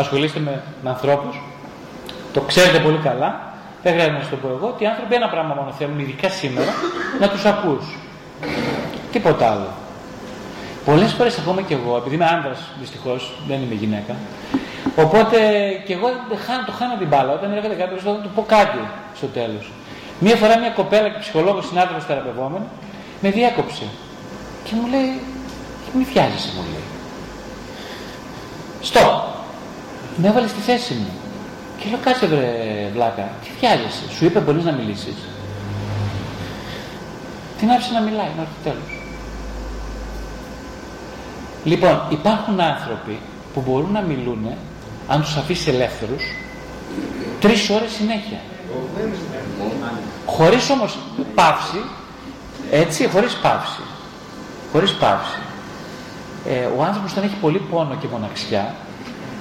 [0.02, 1.34] ασχολείστε με, με ανθρώπους,
[2.32, 3.30] το ξέρετε πολύ καλά,
[3.82, 6.28] δεν χρειάζεται να σας το πω εγώ, ότι οι άνθρωποι ένα πράγμα μόνο θέλουν, ειδικά
[6.28, 6.72] σήμερα,
[7.20, 7.84] να τους ακούς.
[9.14, 9.70] Τίποτα άλλο.
[10.84, 14.14] Πολλές φορές ακόμα και εγώ, επειδή είμαι άντρα δυστυχώς, δεν είμαι γυναίκα,
[14.96, 15.38] οπότε
[15.86, 16.08] και εγώ
[16.66, 17.32] το χάνω την μπάλα.
[17.32, 18.78] Όταν έρχεται κάποιος, θα του πω κάτι
[19.16, 19.72] στο τέλος.
[20.18, 22.66] Μία φορά μια κοπέλα και ψυχολόγος συνάδελφος θεραπευόμενο
[23.20, 23.82] με διέκοψε
[24.64, 25.20] και μου λέει,
[25.96, 26.86] μη βιάζεσαι, μου λέει.
[28.80, 29.24] Στο.
[30.16, 31.12] Με έβαλε στη θέση μου.
[31.78, 32.48] Και λέω κάτσε βρε
[32.92, 35.16] βλάκα, τι βιάζεσαι, σου είπε μπορείς να μιλήσεις.
[37.58, 38.93] Την άφησε να μιλάει μέχρι το τέλος.
[41.64, 43.18] Λοιπόν, υπάρχουν άνθρωποι
[43.54, 44.46] που μπορούν να μιλούν,
[45.08, 46.22] αν τους αφήσει ελεύθερους,
[47.40, 48.38] τρεις ώρες συνέχεια.
[50.26, 50.98] Χωρίς όμως
[51.34, 51.84] παύση,
[52.70, 53.80] έτσι, χωρίς παύση.
[54.72, 55.38] Χωρίς παύση.
[56.48, 58.74] Ε, ο άνθρωπος όταν έχει πολύ πόνο και μοναξιά,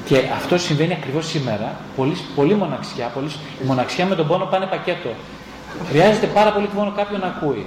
[0.05, 1.75] και αυτό συμβαίνει ακριβώς σήμερα.
[1.95, 3.07] Πολύ, πολύ μοναξιά.
[3.13, 3.29] Πολύ,
[3.63, 5.09] η μοναξιά με τον πόνο πάνε πακέτο.
[5.89, 7.65] Χρειάζεται πάρα πολύ μόνο κάποιον να ακούει.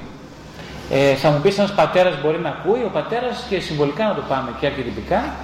[0.91, 4.23] Ε, θα μου πεις ένα πατέρας μπορεί να ακούει, ο πατέρας και συμβολικά να το
[4.29, 5.35] πάμε και αρχιτυπικά,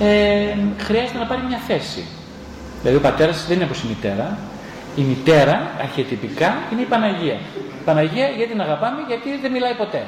[0.00, 2.04] ε, χρειάζεται να πάρει μια θέση.
[2.80, 4.38] Δηλαδή ο πατέρας δεν είναι όπως η μητέρα.
[4.96, 7.38] Η μητέρα αρχιετυπικά είναι η Παναγία.
[7.80, 10.06] Η Παναγία γιατί την αγαπάμε, γιατί δεν μιλάει ποτέ.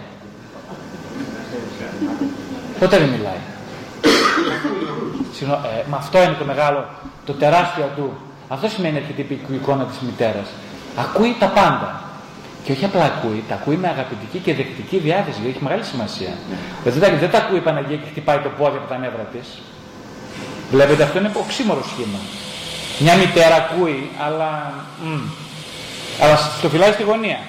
[2.79, 3.41] Ποτέ δεν μιλάει.
[5.41, 6.85] Ε, με αυτό είναι το μεγάλο,
[7.27, 8.13] το τεράστιο του.
[8.49, 10.49] Αυτό σημαίνει αρχιτυπική εικόνα της μητέρας.
[10.97, 12.10] Ακούει τα πάντα.
[12.65, 16.33] Και όχι απλά ακούει, τα ακούει με αγαπητική και δεκτική διάθεση, γιατί έχει μεγάλη σημασία.
[16.85, 19.47] Δηλαδή δεν τα ακούει η Παναγία και χτυπάει το πόδι από τα νεύρα της.
[20.71, 22.19] Βλέπετε, αυτό είναι οξύμορο σχήμα.
[22.99, 24.73] Μια μητέρα ακούει, αλλά,
[25.05, 25.19] μ,
[26.23, 27.41] αλλά στο φυλάει στη γωνία.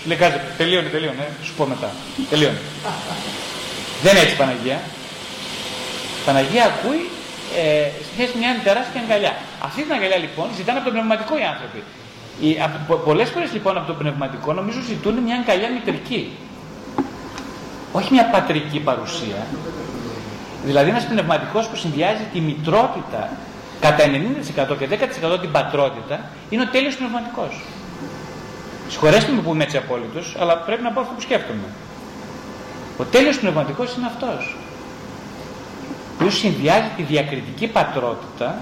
[0.00, 1.90] Σου λέει κάτι, τελείωνε, τελείωνε, σου πω μετά.
[2.30, 2.60] Τελείωνε.
[4.02, 4.78] Δεν είναι έτσι η Παναγία.
[6.20, 7.02] Η Παναγία ακούει
[7.60, 9.34] ε, στη θέση μια τεράστια αγκαλιά.
[9.66, 11.80] Αυτή την αγκαλιά λοιπόν ζητάνε από το πνευματικό οι άνθρωποι.
[12.40, 16.32] Οι, από, πο- πολλές φορές λοιπόν από το πνευματικό νομίζω ζητούν μια αγκαλιά μητρική.
[17.92, 19.46] Όχι μια πατρική παρουσία.
[20.64, 23.28] Δηλαδή ένας πνευματικός που συνδυάζει τη μητρότητα
[23.80, 24.88] κατά 90% και
[25.34, 26.20] 10% την πατρότητα
[26.50, 27.60] είναι ο τέλειος πνευματικός.
[28.88, 31.68] Συγχωρέστε με που είμαι έτσι απόλυτος, αλλά πρέπει να πω αυτό που σκέφτομαι.
[32.98, 34.56] Ο τέλειος πνευματικός είναι αυτός.
[36.18, 38.58] Που συνδυάζει τη διακριτική πατρότητα,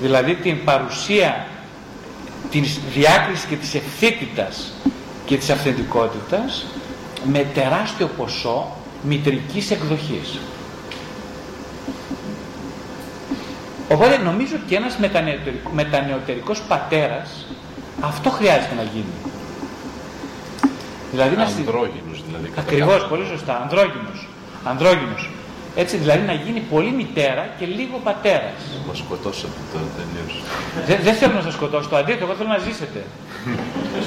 [0.00, 1.46] δηλαδή την παρουσία
[2.50, 4.72] της διάκρισης και της ευθύτητας
[5.24, 6.66] και της αυθεντικότητας
[7.24, 10.38] με τεράστιο ποσό μητρικής εκδοχής.
[13.88, 17.46] Οπότε νομίζω ότι ένας μετανεωτερικ- μετανεωτερικός πατέρας
[18.00, 19.14] αυτό χρειάζεται να γίνει.
[21.10, 22.48] Δηλαδή να συ- Ανδρόγυνος δηλαδή.
[22.48, 23.60] κατά Ακριβώς, κάποιο πολύ σωστά.
[23.62, 24.28] Ανδρόγυνος.
[24.64, 25.30] Ανδρόγυνος.
[25.82, 28.58] Έτσι δηλαδή να γίνει πολύ μητέρα και λίγο πατέρας.
[28.70, 28.86] τρόπο.
[28.88, 30.32] Μας σκοτώσατε τώρα τελείως.
[30.88, 33.00] Δεν, δεν θέλω να σας σκοτώσω, το αντίθετο, εγώ θέλω να ζήσετε.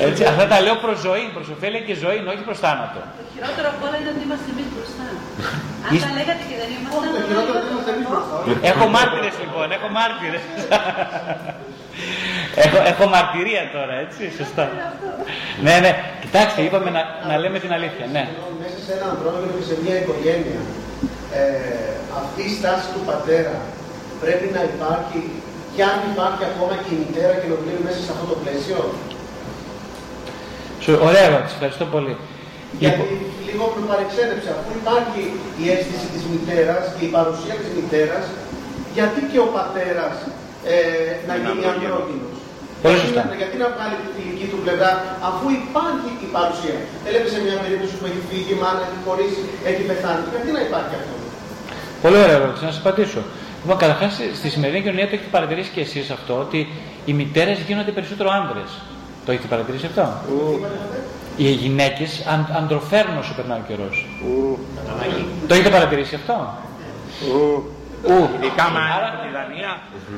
[0.07, 2.99] Έτσι, αυτά τα λέω προς ζωή, προς ωφέλεια και ζωή, όχι προς θάνατο.
[3.19, 5.05] Το χειρότερο από όλα είναι ότι είμαστε εμείς μπροστά.
[5.85, 7.01] Αν Είστε- τα λέγατε και δεν ήμασταν.
[7.15, 8.35] Το χειρότερο είναι ότι είμαστε εμείς μπροστά.
[8.71, 10.43] Έχω μάρτυρες λοιπόν, έχω μάρτυρες.
[12.63, 14.63] έχω, έχω μαρτυρία τώρα, έτσι, σωστά.
[15.65, 15.91] ναι, ναι,
[16.23, 18.23] κοιτάξτε, είπαμε να, να λέμε την αλήθεια, ναι.
[18.63, 20.59] Μέσα σε ένα ανθρώπινο και σε μια οικογένεια,
[21.39, 21.43] ε,
[22.21, 23.55] αυτή η στάση του πατέρα
[24.23, 25.19] πρέπει να υπάρχει
[25.75, 28.79] και αν υπάρχει ακόμα και η μητέρα και ολοκλήρη μέσα σε αυτό το πλαίσιο;
[30.83, 32.13] Σου, ωραία ερώτηση, ευχαριστώ πολύ.
[32.81, 33.07] Γιατί Λοιπόν,
[33.47, 35.21] λίγο με παρεξένεψε, αφού υπάρχει
[35.61, 38.25] η αίσθηση της μητέρας και η παρουσία της μητέρας,
[38.97, 40.15] γιατί και ο πατέρας
[40.73, 40.75] ε,
[41.29, 42.35] να γίνει ανδρόγυνος.
[42.83, 43.21] Πολύ Γιατί σωστά.
[43.31, 44.91] να- Γιατί να βγάλει τη θηλυκή του πλευρά,
[45.29, 46.77] αφού υπάρχει η παρουσία;
[47.07, 50.23] Έλεπε σε μια περίπτωση που έχει φύγει, η μάνα έχει χωρίσει, έχει πεθάνει.
[50.33, 51.13] Γιατί να υπάρχει αυτό;
[52.01, 53.21] Πολύ ωραία ερώτηση, να σας απαντήσω.
[53.61, 56.67] Λοιπόν, καταρχάς στη σημερινή κοινωνία το έχετε παρατηρήσει και εσείς αυτό, ότι
[57.05, 58.63] οι μητέρες γίνονται περισσότερο άντρε.
[59.25, 60.13] Το έχετε παρατηρήσει αυτό;
[61.37, 64.07] Οι γυναίκες αν, αντροφέρνουν όσο περνάει ο καιρός.
[65.47, 66.53] Το έχετε παρατηρήσει αυτό;
[67.33, 67.63] Ου.
[68.35, 69.71] Ειδικά μα είναι Άρα- από τη Δανία,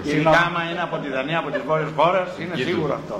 [0.07, 0.35] Συγγνώμη.
[0.35, 3.15] ειδικά μα είναι από τη Δανία, από τις βόρειες χώρες, είναι σίγουρο αυτό.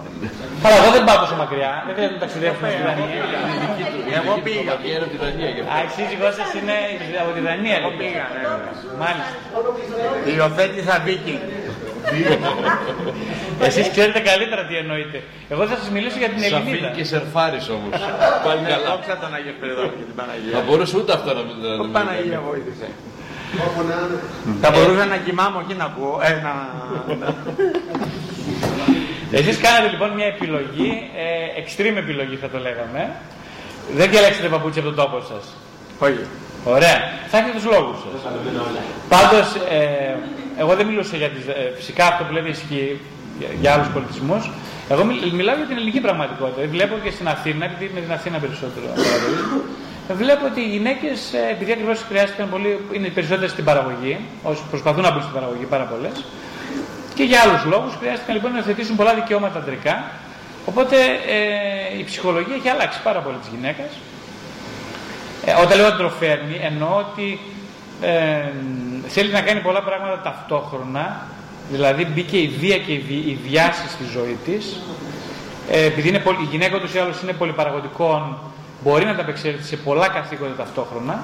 [0.66, 1.72] Αλλά εγώ δεν πάω τόσο μακριά.
[1.88, 3.10] Δεν χρειάζεται να ταξιδέψουμε στη Δανία.
[4.20, 4.74] Εγώ πήγα.
[4.82, 5.72] Βγαίνω από τη Δανία γι' αυτό.
[5.74, 6.76] Α, η σύζυγό σα είναι
[7.24, 8.00] από τη Δανία, Εγώ λοιπόν.
[8.02, 8.42] πήγα, ναι.
[9.04, 9.34] Μάλιστα.
[10.34, 11.36] Υιοθέτησα δίκη.
[13.68, 15.18] Εσείς ξέρετε καλύτερα τι εννοείτε.
[15.54, 16.90] Εγώ θα σας μιλήσω για την Σαφήν Ελληνίδα.
[16.98, 17.92] και σερφάρης όμως.
[18.46, 18.88] Πάλι καλά.
[18.90, 20.58] Δόξα τον Άγιο Σπυριδόνο και την Θα Παναγία.
[20.68, 22.46] μπορούσε ούτε αυτό να μην να Ο μην Παναγία κάνει.
[22.50, 22.88] βοήθησε.
[23.68, 24.20] Όπου να είναι.
[24.62, 26.20] Θα μπορούσα να κοιμάμαι εκεί να ακούω.
[26.24, 26.54] Ε, να...
[29.40, 30.90] Εσείς κάνατε λοιπόν μια επιλογή,
[31.24, 33.02] ε, extreme επιλογή θα το λέγαμε.
[33.96, 35.44] Δεν διαλέξετε παπούτσια από τον τόπο σας.
[36.00, 36.24] Όχι.
[36.76, 36.98] Ωραία.
[37.30, 38.20] Θα έχετε τους λόγους σας.
[39.14, 39.48] Πάντως,
[39.78, 40.16] ε,
[40.62, 41.46] εγώ δεν μιλούσα για τις...
[41.48, 43.00] Ε, φυσικά αυτό που λέτε ισχύει
[43.40, 44.44] για, για άλλους πολιτισμούς.
[44.90, 46.68] Εγώ μιλ- μιλάω για την ελληνική πραγματικότητα.
[46.76, 49.58] Βλέπω και στην Αθήνα, επειδή με την Αθήνα περισσότερο παρατηρήσω,
[50.10, 55.12] Βλέπω ότι οι γυναίκες, επειδή ακριβώς χρειάστηκαν πολύ, είναι περισσότερες στην παραγωγή, όσοι προσπαθούν να
[55.12, 56.26] μπουν στην παραγωγή πάρα πολλές,
[57.16, 60.04] και για άλλους λόγους χρειάστηκαν λοιπόν να θετήσουν πολλά δικαιώματα αντρικά.
[60.66, 60.96] Οπότε
[61.94, 63.84] ε, η ψυχολογία έχει αλλάξει πάρα πολύ τη γυναίκα.
[65.46, 67.40] Ε, όταν λέω αντροφέρνει, εννοώ ότι
[68.02, 68.52] ε,
[69.08, 71.28] θέλει να κάνει πολλά πράγματα ταυτόχρονα,
[71.72, 74.80] δηλαδή μπήκε η βία και η, βι- η βιάση στη ζωή της.
[75.72, 78.38] Ε, επειδή είναι πολυ- η γυναίκα ούτως ή άλλως είναι πολυπαραγωγικών,
[78.84, 81.24] μπορεί να τα απεξέλθει σε πολλά καθήκοντα ταυτόχρονα.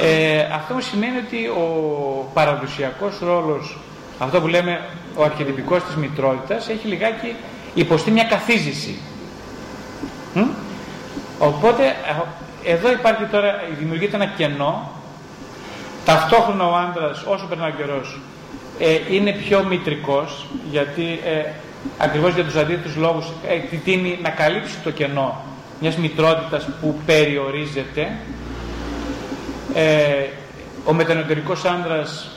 [0.00, 1.66] Ε, αυτό μου σημαίνει ότι ο
[2.34, 3.78] παραδοσιακός ρόλος,
[4.18, 4.80] αυτό που λέμε
[5.16, 7.34] ο αρχιτυπικός της μητρότητας, έχει λιγάκι
[7.74, 8.98] υποστεί μια καθίζηση.
[10.34, 10.40] Μ;
[11.38, 11.84] Οπότε
[12.64, 14.90] ε, εδώ υπάρχει τώρα, δημιουργείται ένα κενό.
[16.04, 18.18] Ταυτόχρονα ο άντρας όσο περνάει ο καιρός
[18.78, 21.50] ε, είναι πιο μητρικός γιατί ε,
[21.98, 25.40] ακριβώς για τους αντίθετους λόγους ε, τίνει να καλύψει το κενό
[25.80, 28.16] μιας μητρότητας που περιορίζεται.
[29.74, 30.26] Ε,
[30.84, 32.30] ο μετανοτερικός άντρας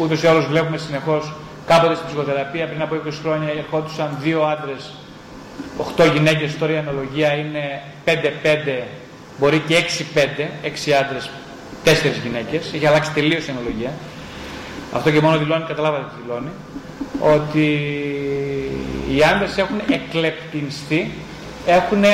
[0.00, 1.32] ούτως ή άλλως βλέπουμε συνεχώς
[1.66, 4.90] κάποτε στην ψυχοθεραπεία πριν από 20 χρόνια ερχόντουσαν δύο άντρες
[5.96, 8.82] 8 γυναίκες, τώρα η αναλογία είναι 5-5,
[9.38, 11.30] μπορεί και 6-5, 6 άντρες,
[11.84, 11.90] 4
[12.22, 13.90] γυναίκες, έχει αλλάξει τελείως η αναλογία.
[14.92, 16.50] Αυτό και μόνο δηλώνει, καταλάβατε τι δηλώνει,
[17.20, 17.66] ότι
[19.14, 21.12] οι άντρες έχουν εκλεπτυνιστεί,
[21.66, 22.04] έχουν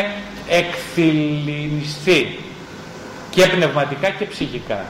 [0.58, 2.38] εκθυλινιστεί
[3.30, 4.84] και πνευματικά και ψυχικά.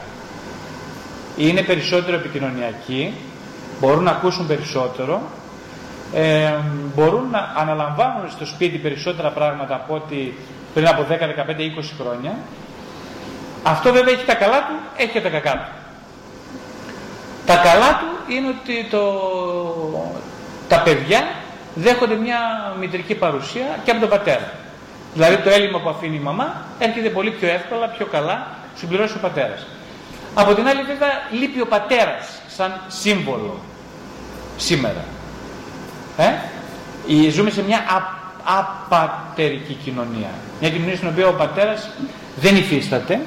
[1.37, 3.13] Είναι περισσότερο επικοινωνιακοί,
[3.79, 5.21] μπορούν να ακούσουν περισσότερο
[6.13, 6.53] ε,
[6.95, 10.37] μπορούν να αναλαμβάνουν στο σπίτι περισσότερα πράγματα από ότι
[10.73, 11.23] πριν από 10, 15, 20
[11.99, 12.35] χρόνια.
[13.63, 15.71] Αυτό βέβαια έχει τα καλά του, έχει και τα κακά του.
[17.45, 19.03] Τα καλά του είναι ότι το,
[20.67, 21.27] τα παιδιά
[21.75, 22.37] δέχονται μια
[22.79, 24.51] μητρική παρουσία και από τον πατέρα.
[25.13, 29.19] Δηλαδή το έλλειμμα που αφήνει η μαμά έρχεται πολύ πιο εύκολα, πιο καλά, συμπληρώσει ο
[29.21, 29.65] πατέρας.
[30.33, 31.09] Από την άλλη βέβαια
[31.39, 33.59] λείπει ο πατέρας σαν σύμβολο
[34.57, 35.03] σήμερα.
[36.17, 36.23] Ε;
[37.07, 38.21] Η- Ζούμε σε μια α-
[38.59, 40.29] απατερική κοινωνία.
[40.59, 41.89] Μια κοινωνία στην οποία ο πατέρας
[42.35, 43.19] δεν υφίσταται.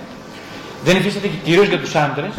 [0.84, 2.32] Δεν υφίσταται και κυρίως για τους άντρες.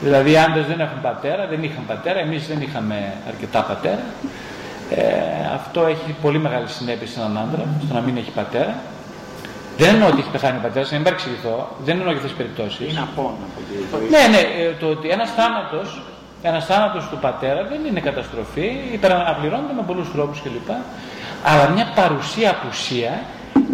[0.00, 4.02] Δηλαδή οι άντρες δεν έχουν πατέρα, δεν είχαν πατέρα, εμείς δεν είχαμε αρκετά πατέρα.
[4.90, 5.02] Ε,
[5.54, 8.74] αυτό έχει πολύ μεγάλη συνέπεια σε έναν άντρα, στο να μην έχει πατέρα.
[9.78, 12.40] Δεν εννοώ ότι έχει πεθάνει ο πατέρας, να μην παρεξηγηθώ, δεν εννοώ για αυτές τις
[12.40, 12.90] περιπτώσεις.
[12.92, 16.02] Είναι απόν από τη Ναι, ναι, ε, το ότι ένας θάνατος
[16.42, 20.70] ένας θάνατος του πατέρα δεν είναι καταστροφή, υπεραναπληρώνεται με πολλούς τρόπους κλπ.
[21.44, 23.22] Αλλά μια παρουσία απουσία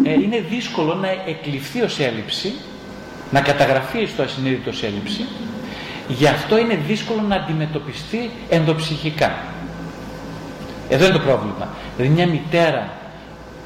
[0.03, 2.53] ε, είναι δύσκολο να εκλειφθεί ως έλλειψη,
[3.31, 5.25] να καταγραφεί στο ασυνείδητο ως έλλειψη.
[6.07, 9.31] Γι' αυτό είναι δύσκολο να αντιμετωπιστεί ενδοψυχικά.
[10.89, 11.67] Εδώ είναι το πρόβλημα.
[11.97, 12.89] Δηλαδή μια μητέρα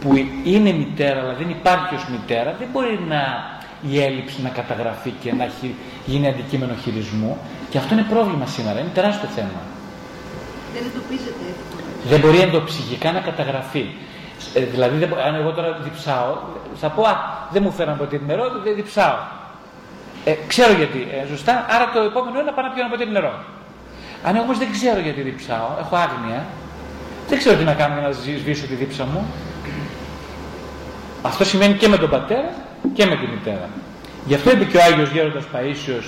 [0.02, 3.22] που είναι μητέρα αλλά δεν υπάρχει ως μητέρα δεν μπορεί να
[3.92, 7.38] η έλλειψη να καταγραφεί και να χει- γίνει αντικείμενο χειρισμού
[7.70, 9.60] και αυτό είναι πρόβλημα σήμερα, είναι τεράστιο θέμα.
[10.74, 11.88] Δεν εντοπίζεται εύκολα.
[12.10, 13.86] Δεν μπορεί ενδοψυχικά να καταγραφεί.
[14.54, 16.38] Ε, δηλαδή, δεν, μπο- αν εγώ τώρα διψάω,
[16.76, 17.16] θα πω Α,
[17.52, 19.18] δεν μου φέραν ποτέ νερό, δεν διψάω.
[20.26, 21.66] Ε, ξέρω γιατί, ε, σωστά.
[21.70, 23.34] Άρα το επόμενο είναι να πάω να πιω ένα ποτήρι νερό.
[24.24, 26.46] Αν εγώ όμως δεν ξέρω γιατί διψάω, έχω άγνοια,
[27.30, 29.26] δεν ξέρω τι να κάνω για να σβήσω τη δίψα μου.
[31.22, 32.50] Αυτό σημαίνει και με τον πατέρα
[32.94, 33.70] και με τη μητέρα.
[34.26, 36.04] Γι' αυτό είπε και ο Άγιος Γέροντας Παΐσιος,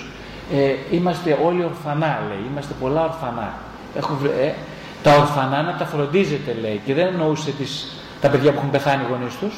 [0.54, 3.54] ε, είμαστε όλοι ορφανά, λέει, είμαστε πολλά ορφανά.
[3.96, 4.54] Έχω, βρε- ε,
[5.04, 9.04] τα ορφανά να τα φροντίζετε, λέει, και δεν εννοούσε τις, τα παιδιά που έχουν πεθάνει
[9.04, 9.54] οι γονείς τους.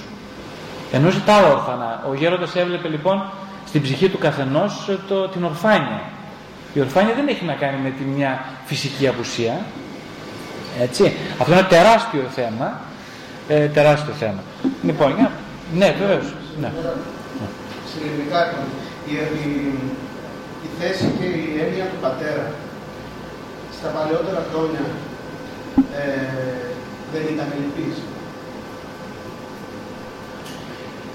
[0.92, 2.04] Εννοούσε τα άλλα ορφανά.
[2.10, 3.24] Ο Γέροντας έβλεπε λοιπόν
[3.68, 6.02] στην ψυχή του καθενός ε, το, την ορφάνεια.
[6.74, 9.60] Η ορφάνεια δεν έχει να κάνει με τη μια φυσική απουσία.
[10.82, 11.14] Έτσι.
[11.40, 12.82] Αυτό είναι ένα τεράστιο θέμα.
[13.48, 14.44] Ε, τεράστιο θέμα.
[14.84, 15.32] Λοιπόν, για...
[15.74, 16.34] ναι, βεβαίως.
[16.62, 16.72] Ναι.
[17.90, 18.54] Συλλογικά
[19.08, 19.50] η, η,
[20.66, 22.52] η θέση και η έννοια του πατέρα
[23.78, 24.84] στα παλαιότερα χρόνια
[26.02, 26.64] ε,
[27.14, 27.98] δεν ήταν λυπής.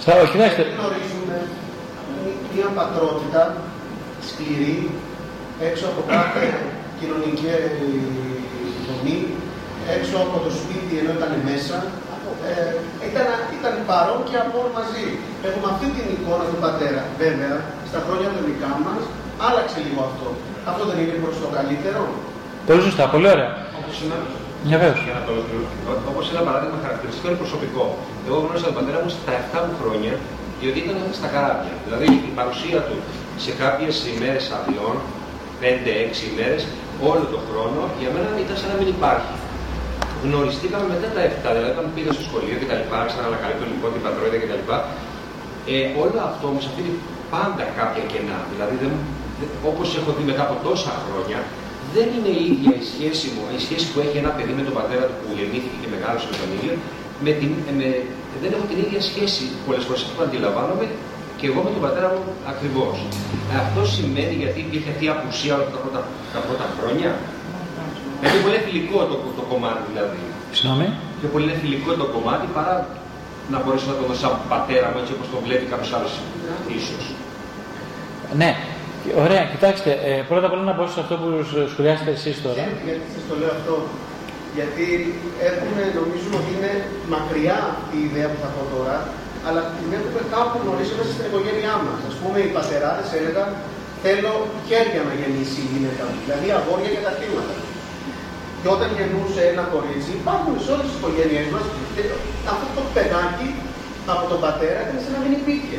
[0.02, 1.36] Στα, όχι, κοιτάξτε, Δεν γνωρίζουμε
[2.54, 3.42] μια πατρότητα
[4.28, 4.90] σκληρή
[5.68, 6.46] έξω από κάθε
[7.00, 7.46] κοινωνική
[8.86, 9.18] δομή,
[9.97, 11.76] έξω από το σπίτι ενώ ήταν μέσα.
[12.51, 12.53] Ε,
[13.09, 13.26] ήταν,
[13.59, 15.07] ήταν παρόν και από μαζί.
[15.49, 17.03] Έχουμε αυτή την εικόνα του πατέρα.
[17.22, 17.55] Βέβαια,
[17.91, 19.03] στα χρόνια των δικά μας
[19.49, 20.26] άλλαξε λίγο αυτό.
[20.70, 22.03] Αυτό δεν είναι προς το καλύτερο.
[22.68, 23.51] πολύ σωστά, πολύ ωραία.
[23.80, 24.16] Όπως είναι,
[24.68, 24.99] Ναι, βεβαίως.
[25.07, 25.32] για να το
[26.11, 27.84] όπως ένα παράδειγμα χαρακτηριστικό είναι προσωπικό.
[28.26, 30.12] Εγώ γνώρισα τον πατέρα μου στα 7 μου χρόνια,
[30.61, 31.74] διότι ήταν στα καράβια.
[31.86, 32.97] Δηλαδή η παρουσία του
[33.45, 34.95] σε κάποιες ημέρες αδειών,
[35.62, 36.62] 5-6 ημέρες,
[37.11, 39.34] όλο τον χρόνο, για μένα ήταν σαν να μην υπάρχει.
[40.25, 43.64] Γνωριστήκαμε μετά τα 7, δηλαδή όταν πήγα στο σχολείο και τα λοιπά, άρχισα να ανακαλύπτω
[43.73, 44.77] λοιπόν την πατρότητα και τα λοιπά.
[45.73, 46.93] Ε, όλο αυτό όμως αφήνει
[47.35, 48.39] πάντα κάποια κενά.
[48.53, 48.93] Δηλαδή, δεν,
[49.39, 51.39] δεν, όπως έχω δει μετά από τόσα χρόνια,
[51.95, 54.74] δεν είναι η ίδια η σχέση μου, η σχέση που έχει ένα παιδί με τον
[54.78, 56.73] πατέρα του που γεννήθηκε και μεγάλωσε με τον ίδιο,
[57.24, 57.89] με την, με,
[58.43, 60.86] δεν έχω την ίδια σχέση πολλές φορές αυτό που αντιλαμβάνομαι
[61.39, 62.23] και εγώ με τον πατέρα μου
[62.53, 62.97] ακριβώς.
[63.53, 66.01] Ε, αυτό σημαίνει γιατί υπήρχε αυτή η απουσία όλα τα πρώτα,
[66.35, 67.11] τα πρώτα χρόνια.
[68.23, 70.20] Είναι πολύ φιλικό το, το κομμάτι δηλαδή.
[70.57, 70.86] Συγγνώμη.
[71.20, 72.74] Πιο πολύ είναι φιλικό το κομμάτι παρά
[73.53, 76.12] να μπορέσω να το δω σαν πατέρα μου έτσι όπως το βλέπει κάποιος άλλος
[76.78, 77.05] ίσως.
[78.40, 78.51] Ναι,
[79.24, 82.57] ωραία, κοιτάξτε, ε, πρώτα απ' όλα να πω σε αυτό που σ- σχολιάσετε εσείς τώρα.
[82.59, 83.74] Ξέρετε γιατί σας το λέω αυτό;
[84.59, 84.85] Γιατί
[85.51, 86.73] έχουμε, νομίζουμε ότι είναι
[87.15, 87.59] μακριά
[87.99, 88.97] η ιδέα που θα πω τώρα,
[89.47, 91.99] αλλά την έχουμε κάπου γνωρίσει μέσα στην οικογένειά μας.
[92.11, 93.51] Α πούμε, οι πατεράδες έλεγαν
[94.07, 94.32] Θέλω
[94.69, 97.55] χέρια να γεννήσει η γυναίκα μου, δηλαδή αγόρια και τα θύματα.
[98.60, 101.64] Και όταν γεννούσε ένα κορίτσι, υπάρχουν σε όλες τις οικογένειές μας
[102.55, 103.48] αυτό το παιδάκι
[104.12, 105.78] από τον πατέρα ήταν σαν να μην υπήρχε.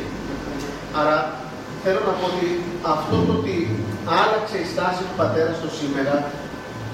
[1.00, 1.16] Άρα
[1.82, 2.46] θέλω να πω ότι
[2.94, 3.54] αυτό το ότι
[4.20, 6.14] άλλαξε η στάση του πατέρα στο σήμερα,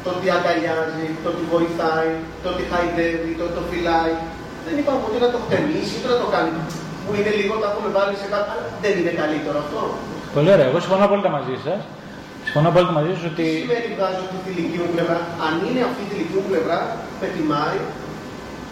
[0.04, 2.10] το ότι αγκαλιάζει, το ότι βοηθάει,
[2.42, 4.14] το ότι χαϊδεύει, το ότι το φυλάει,
[4.66, 6.52] δεν είπαμε ότι να το χτενίσει, ούτε να το κάνει.
[7.04, 8.48] Που είναι λίγο, τα έχουμε βάλει σε κάτι.
[8.52, 9.80] αλλά Δεν είναι καλύτερο αυτό.
[10.36, 10.68] Πολύ ωραία.
[10.70, 11.80] Εγώ συμφωνώ απόλυτα μαζί σας.
[12.58, 13.46] Συμφωνώ απόλυτα μαζί σα Τι ότι.
[13.62, 16.78] σημαίνει βγάζω αυτή τη δική μου πλευρά; Αν είναι αυτή τη δική μου πλευρά,
[17.20, 17.78] με τιμάει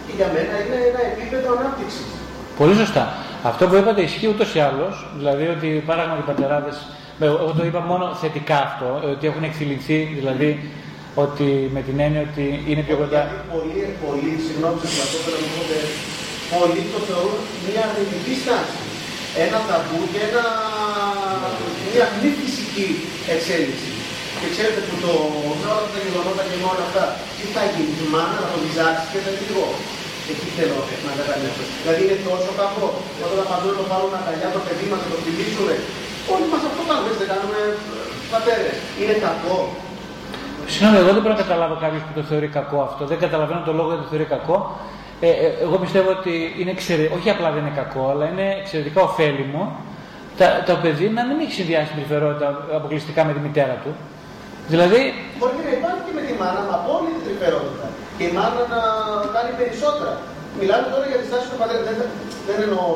[0.05, 2.09] και για μένα είναι ένα επίπεδο ανάπτυξης.
[2.61, 3.05] Πολύ σωστά.
[3.51, 4.95] Αυτό που είπατε ισχύει ούτως ή άλλως.
[5.19, 6.73] Δηλαδή ότι πράγματι οι πατεράδε.
[7.29, 8.89] Εγώ το είπα μόνο θετικά αυτό.
[9.15, 10.51] Ότι έχουν εκφυλιθεί, δηλαδή
[11.25, 13.21] Ότι με την έννοια ότι είναι πιο κοντά.
[13.23, 15.79] Γιατί πολλοί, πολλοί, συγγνώμη σε αυτό θέλω να πω, ότι
[16.53, 18.79] πολλοί το θεωρούν μια αρνητική στάση.
[19.45, 20.45] Ένα ταμπού και ένα,
[21.93, 22.31] μια μη
[22.75, 22.89] φυσική
[23.35, 23.91] εξέλιξη.
[24.41, 25.13] Και ξέρετε που το
[25.61, 27.05] με όλα τα γεγονότα και με όλα αυτά,
[27.37, 29.65] τι θα γίνει, η μάνα να το βυζάξει και δεν λίγο.
[30.31, 31.65] Εκεί θέλω να καταλήξω.
[31.83, 32.87] Δηλαδή είναι τόσο κακό.
[33.25, 35.75] Όταν θα παντού το πάρουν αγκαλιά το παιδί μας και το φιλήσουμε.
[36.35, 37.61] Όλοι μας αυτό κάνουμε, έτσι δεν κάνουμε
[38.33, 38.77] πατέρες.
[39.01, 39.59] Είναι κακό.
[40.73, 43.03] Συγγνώμη, εγώ δεν μπορώ να καταλάβω κάποιος που το θεωρεί κακό αυτό.
[43.13, 44.57] Δεν καταλαβαίνω το λόγο γιατί το θεωρεί κακό.
[45.27, 47.05] Ε, ε, εγώ πιστεύω ότι είναι εξαιρε...
[47.17, 49.63] όχι απλά δεν είναι κακό, αλλά είναι εξαιρετικά ωφέλιμο
[50.39, 52.47] τα, το παιδί να μην έχει συνδυάσει τρυφερότητα
[52.79, 53.91] αποκλειστικά με τη μητέρα του.
[54.73, 55.01] Δηλαδή,
[55.39, 57.87] Μπορεί να υπάρχει και με τη μάνα με απόλυτη τρυφερότητα.
[58.17, 58.81] Και η μάνα να
[59.37, 60.13] κάνει περισσότερα.
[60.61, 61.81] Μιλάμε τώρα για τη στάση του πατέρα.
[61.89, 61.97] Δεν,
[62.49, 62.87] δεν εννοώ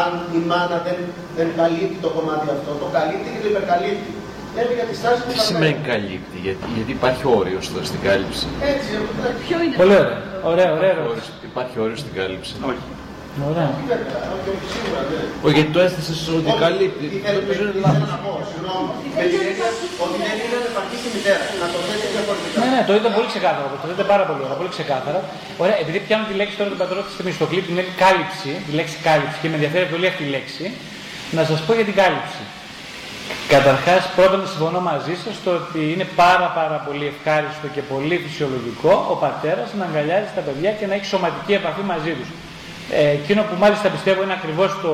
[0.00, 0.98] αν η μάνα δεν,
[1.38, 2.70] δεν καλύπτει το κομμάτι αυτό.
[2.82, 4.10] Το καλύπτει και το υπερκαλύπτει.
[4.56, 5.50] Λέμε για τη στάση του Τι πατέρα.
[5.50, 9.40] σημαίνει καλύπτει, γιατί, γιατί υπάρχει όριο στο, στην κάλυψη; Έτσι, εντάξει.
[9.46, 10.18] Ποιο είναι πολύ αυτό; ωραία.
[10.52, 10.90] Ωραία, ωραία.
[10.94, 11.10] ερώτηση.
[11.12, 12.86] Όριος- υπάρχει όριο στην κάλυψη; Όχι.
[13.50, 13.68] Ωραία.
[13.92, 15.24] Βέβαια, όχι, όχι, σίγουρα δεν.
[15.44, 17.04] Όχι, γιατί το έθεσε ότι Όχι, καλύπτει.
[17.12, 17.98] τι θέλω- Νομίζω είναι τι λάθος.
[18.00, 18.90] θέλω να πω, συγγνώμη.
[19.18, 19.68] Με την έννοια
[20.04, 21.44] Ότι δεν είναι ανεπαρκή η μητέρα.
[21.62, 22.56] Να το θέτει διαφορετικά.
[22.62, 23.66] Ναι, ναι, το είδα πολύ ξεκάθαρα.
[23.82, 25.20] Το είδατε πάρα πολύ ωραία, πολύ ξεκάθαρα.
[25.62, 28.96] Ωραία, επειδή πιάνω τη λέξη τώρα του πατρότη στη μισθοκλή, την λέξη κάλυψη, τη λέξη
[29.06, 30.64] κάλυψη και με ενδιαφέρει πολύ αυτή η λέξη,
[31.36, 32.42] να σας πω για την κάλυψη.
[33.54, 38.92] Καταρχάς, πρώτον, συμφωνώ μαζί σας στο ότι είναι πάρα πάρα πολύ ευχάριστο και πολύ φυσιολογικό
[39.12, 42.28] ο πατέρας να αγκαλιάζει τα παιδιά και να έχει σωματική επαφή μαζί τους.
[42.94, 44.92] Ε, εκείνο που μάλιστα πιστεύω είναι ακριβώς το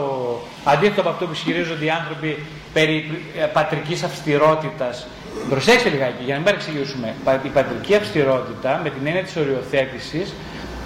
[0.64, 5.06] αντίθετο από αυτό που ισχυρίζονται οι άνθρωποι περί ε, πατρικής αυστηρότητας.
[5.50, 7.14] Προσέξτε λιγάκι, για να μην παρεξηγήσουμε.
[7.24, 10.32] Πα- Η πατρική αυστηρότητα με την έννοια της οριοθέτησης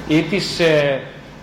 [0.09, 1.01] ή της ε,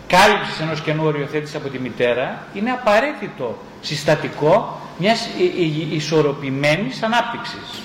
[0.08, 7.82] κάλυψης ενός καινού οριοθέτησης από τη μητέρα είναι απαραίτητο συστατικό μιας ι- ι- ισορροπημένης ανάπτυξης.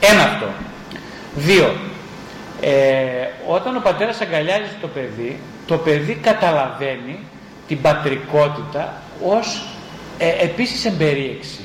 [0.00, 0.46] Ένα αυτό.
[1.34, 1.74] Δύο,
[2.60, 2.70] ε,
[3.48, 7.18] όταν ο πατέρας αγκαλιάζει το παιδί, το παιδί καταλαβαίνει
[7.68, 8.92] την πατρικότητα
[9.24, 9.66] ως
[10.18, 11.64] ε, επίσης εμπερίεξη.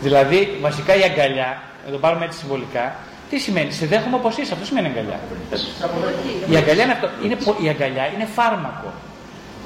[0.00, 2.94] Δηλαδή, βασικά η αγκαλιά, να το πάρουμε έτσι συμβολικά,
[3.30, 5.18] τι σημαίνει, σε δέχομαι όπως είσαι, αυτό σημαίνει αγκαλιά.
[6.50, 8.92] Η αγκαλιά είναι αυτό, είναι, πο- η αγκαλιά είναι φάρμακο.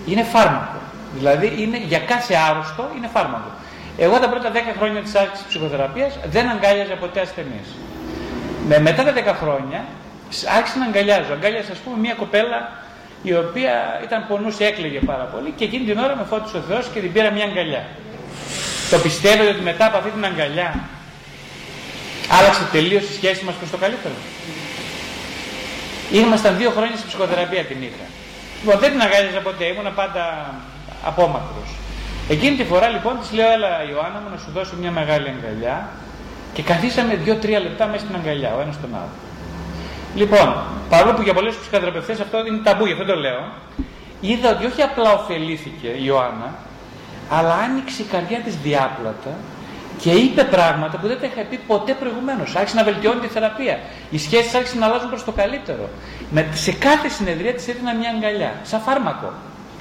[0.06, 0.78] Είναι φάρμακο.
[1.18, 3.50] Δηλαδή, είναι, για κάθε άρρωστο είναι φάρμακο.
[3.98, 7.68] Εγώ τα πρώτα 10 χρόνια της άρχισης ψυχοθεραπείας δεν αγκάλιαζα ποτέ ασθενείς.
[8.68, 9.84] Με, μετά τα 10 χρόνια
[10.36, 11.32] σ- άρχισα να αγκαλιάζω.
[11.32, 12.58] Αγκάλιασα, ας πούμε, μια κοπέλα
[13.22, 16.84] η οποία ήταν πονούσε, έκλαιγε πάρα πολύ και εκείνη την ώρα με φώτισε ο Θεός
[16.92, 17.84] και την πήρα μια αγκαλιά.
[18.90, 20.70] Το πιστεύετε ότι μετά από αυτή την αγκαλιά
[22.38, 24.14] άλλαξε τελείως η σχέση μας προς το καλύτερο;
[26.12, 28.06] Ήμασταν δύο χρόνια στη ψυχοθεραπεία την είχα.
[28.62, 30.54] Λοιπόν, δεν την αγκάλιαζα ποτέ, ήμουνα πάντα
[31.04, 31.70] απόμακρος.
[32.28, 35.88] Εκείνη τη φορά λοιπόν της λέω: Έλα, Ιωάννα μου, να σου δώσω μια μεγάλη αγκαλιά.
[36.54, 39.14] Και καθίσαμε δύο-τρία λεπτά μέσα στην αγκαλιά, ο ένας τον άλλο.
[40.14, 40.54] Λοιπόν,
[40.88, 43.52] παρόλο που για πολλές ψυχοθεραπευτές αυτό είναι ταμπού, γι' αυτό το λέω,
[44.20, 46.54] είδα ότι όχι απλά ωφελήθηκε η Ιωάννα,
[47.30, 49.30] αλλά άνοιξε η καρδιά της διάπλατα
[49.98, 52.56] και είπε πράγματα που δεν τα είχα πει ποτέ προηγουμένως.
[52.56, 53.78] Άρχισε να βελτιώνει τη θεραπεία.
[54.10, 55.88] Οι σχέσεις άρχισαν να αλλάζουν προς το καλύτερο.
[56.30, 59.32] Με, σε κάθε συνεδρία της έδινα μια αγκαλιά, σαν φάρμακο.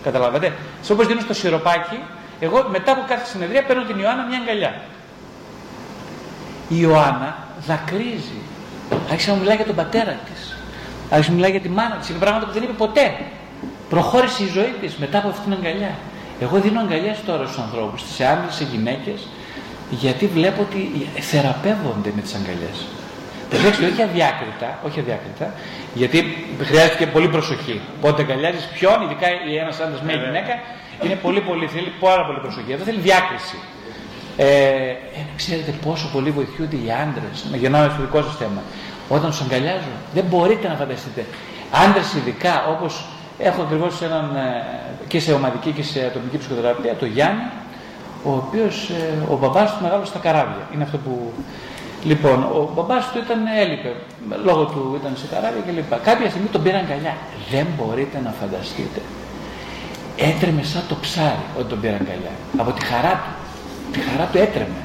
[0.04, 0.56] Καταλαβαίνετε.
[0.82, 2.00] Σε όπως δίνω στο σιροπάκι,
[2.40, 4.82] εγώ μετά από κάθε συνεδρία παίρνω την Ιωάννα μια αγκαλιά.
[6.68, 7.38] Η Ιωάννα
[7.68, 8.42] δακρύζει.
[9.10, 10.56] Άρχισε να μου μιλάει για τον πατέρα της.
[11.10, 12.10] Άρχισε να μιλάει για τη μάνα της.
[12.10, 13.18] Είναι πράγματα που δεν είπε ποτέ.
[13.90, 15.94] Προχώρησε η ζωή της μετά από αυτήν την αγκαλιά.
[16.42, 19.28] Εγώ δίνω αγκαλιές τώρα στους ανθρώπους, σε άντρες, σε γυναίκες,
[19.90, 22.78] γιατί βλέπω ότι θεραπεύονται με τις αγκαλιές.
[23.50, 25.54] Προσέξτε, όχι αδιάκριτα, όχι αδιάκριτα,
[25.94, 26.18] γιατί
[26.62, 27.82] χρειάζεται πολύ προσοχή.
[28.02, 29.28] Πότε αγκαλιάζεις ποιον, ειδικά
[29.64, 30.54] ένας άντρας με μια γυναίκα,
[31.04, 32.72] είναι πολύ, πολύ, θέλει πάρα πολύ προσοχή.
[32.72, 33.58] Εδώ θέλει διάκριση.
[34.44, 38.62] Ε, ε, ξέρετε πόσο πολύ βοηθούνται οι άντρες, να γεννάω στο δικό σας θέμα.
[39.10, 41.26] Όταν τους αγκαλιάζω, δεν μπορείτε να φανταστείτε.
[41.86, 43.06] Άντρες ειδικά, όπως
[43.40, 44.64] έχω ακριβώς έναν ε,
[45.08, 47.48] και σε ομαδική και σε ατομική ψυχοθεραπεία, το Γιάννη,
[48.24, 50.64] ο οποίος ε, ο μπαμπάς του μεγάλωσε στα καράβια.
[50.74, 51.34] Είναι αυτό που.
[52.04, 53.92] Λοιπόν, ο μπαμπάς του ήταν, έλειπε,
[54.44, 55.92] λόγω του ήταν σε καράβια κλπ.
[56.04, 57.16] Κάποια στιγμή τον πήραν αγκαλιά.
[57.52, 59.02] Δεν μπορείτε να φανταστείτε.
[60.18, 62.34] Έτρεμε σαν το ψάρι όταν τον πήραν αγκαλιά.
[62.58, 63.41] Από τη χαρά του.
[63.92, 64.82] Τη χαρά του έτρεμε.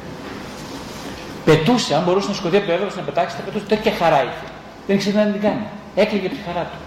[1.44, 3.64] Πετούσε, αν μπορούσε να σκοτεί από το έδαφο να πετάξει, θα πετούσε.
[3.64, 4.46] Τέτοια χαρά είχε.
[4.86, 5.66] Δεν ήξερε να την κάνει.
[5.94, 6.78] Έκλαιγε από τη χαρά του.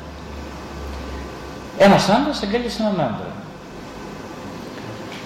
[1.77, 3.31] Ένας άντρα αγκάλιασε έναν άντρα.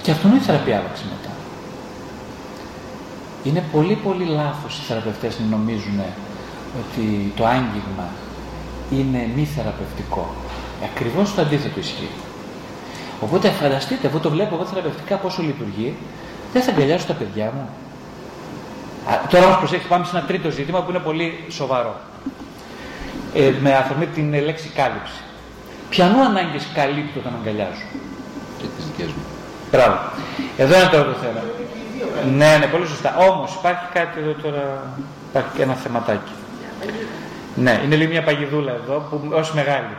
[0.01, 1.33] Και αυτόν η θεραπεία άλλαξε μετά.
[3.43, 5.99] Είναι πολύ πολύ λάθος οι θεραπευτές να νομίζουν
[6.81, 8.07] ότι το άγγιγμα
[8.91, 10.33] είναι μη θεραπευτικό.
[10.83, 12.09] Ακριβώς το αντίθετο ισχύει.
[13.21, 15.95] Οπότε φανταστείτε, εγώ το βλέπω εγώ θεραπευτικά πόσο λειτουργεί,
[16.53, 17.69] δεν θα αγκαλιάσω τα παιδιά μου.
[19.11, 21.95] Α, τώρα όμως προσέξτε, πάμε σε ένα τρίτο ζήτημα που είναι πολύ σοβαρό.
[23.33, 25.21] Ε, με αφορμή την ε, λέξη κάλυψη.
[25.89, 27.85] Ποιανού ανάγκες καλύπτω όταν αγκαλιάζω;
[28.57, 29.23] Και τις δικές μου.
[29.71, 29.97] Μπράβο.
[30.57, 31.41] Εδώ είναι τώρα το θέμα.
[32.37, 33.15] Ναι, ναι, πολύ σωστά.
[33.17, 34.63] Όμως υπάρχει κάτι εδώ τώρα.
[35.29, 36.31] Υπάρχει και ένα θεματάκι.
[37.55, 39.95] Ναι, είναι λίγο μια παγιδούλα εδώ, που ω μεγάλη.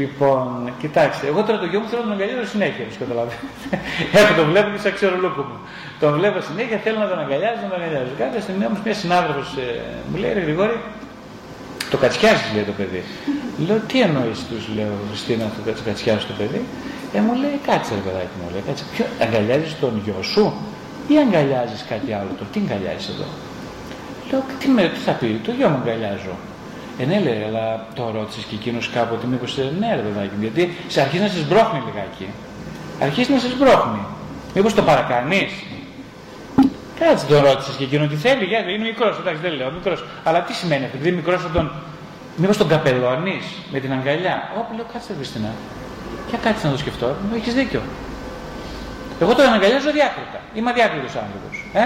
[0.00, 0.46] Λοιπόν,
[0.82, 3.74] κοιτάξτε, εγώ τώρα το γιο μου θέλω να τον αγκαλιάζω συνέχεια, όπως καταλαβαίνετε.
[4.18, 5.56] Έχω το βλέπω και σαν ξερολούκο μου.
[6.02, 8.12] Τον βλέπω συνέχεια, θέλω να τον αγκαλιάζω, να τον αγκαλιάζω.
[8.22, 9.66] Κάποια στιγμή όμως μια συνάδελφος ε,
[10.08, 10.78] μου λέει, Ρε Γρηγόρη,
[11.92, 13.02] το κατσιάζεις, λέει το παιδί.
[13.66, 15.44] Λέω, τι εννοείς τους, λέω, Χριστίνα,
[15.78, 16.60] το κατσιάζεις το παιδί.
[17.16, 18.84] Ε, μου λέει, κάτσε ρε παιδάκι μου, λέει, κάτσε.
[18.92, 20.44] Ποιο, αγκαλιάζεις τον γιο σου
[21.12, 23.26] ή αγκαλιάζεις κάτι άλλο, το τι αγκαλιάζεις εδώ;
[24.28, 26.34] Λέω, τι, με, τι θα πει, το γιο μου αγκαλιάζω.
[26.98, 30.42] Ε, ναι, λέει, αλλά το ρώτησες και εκείνος κάποτε, μήπω ε, ναι, ρε παιδάκι μου,
[30.42, 32.26] γιατί σε αρχίζει να σε σμπρώχνει λιγάκι.
[33.00, 34.02] Αρχίζει να σε σμπρώχνει.
[34.54, 35.52] Μήπως το παρακάνεις.
[36.98, 40.04] Κάτσε τον ρώτησες και εκείνο τι θέλει, γιατί είναι μικρός, εντάξει δεν λέω, μικρός.
[40.24, 41.70] Αλλά τι σημαίνει αυτό, επειδή μικρός θα τον.
[42.36, 44.50] Μήπως τον καπελώνεις με την αγκαλιά.
[44.58, 45.50] Όπου λέω, κάτσε Χριστίνα.
[46.28, 47.82] Για κάτσε να το σκεφτώ, μου έχεις δίκιο.
[49.20, 50.38] Εγώ τον αγκαλιάζω διάκριτα.
[50.54, 51.54] Είμαι αδιάκριτος άνθρωπος.
[51.72, 51.84] Ε;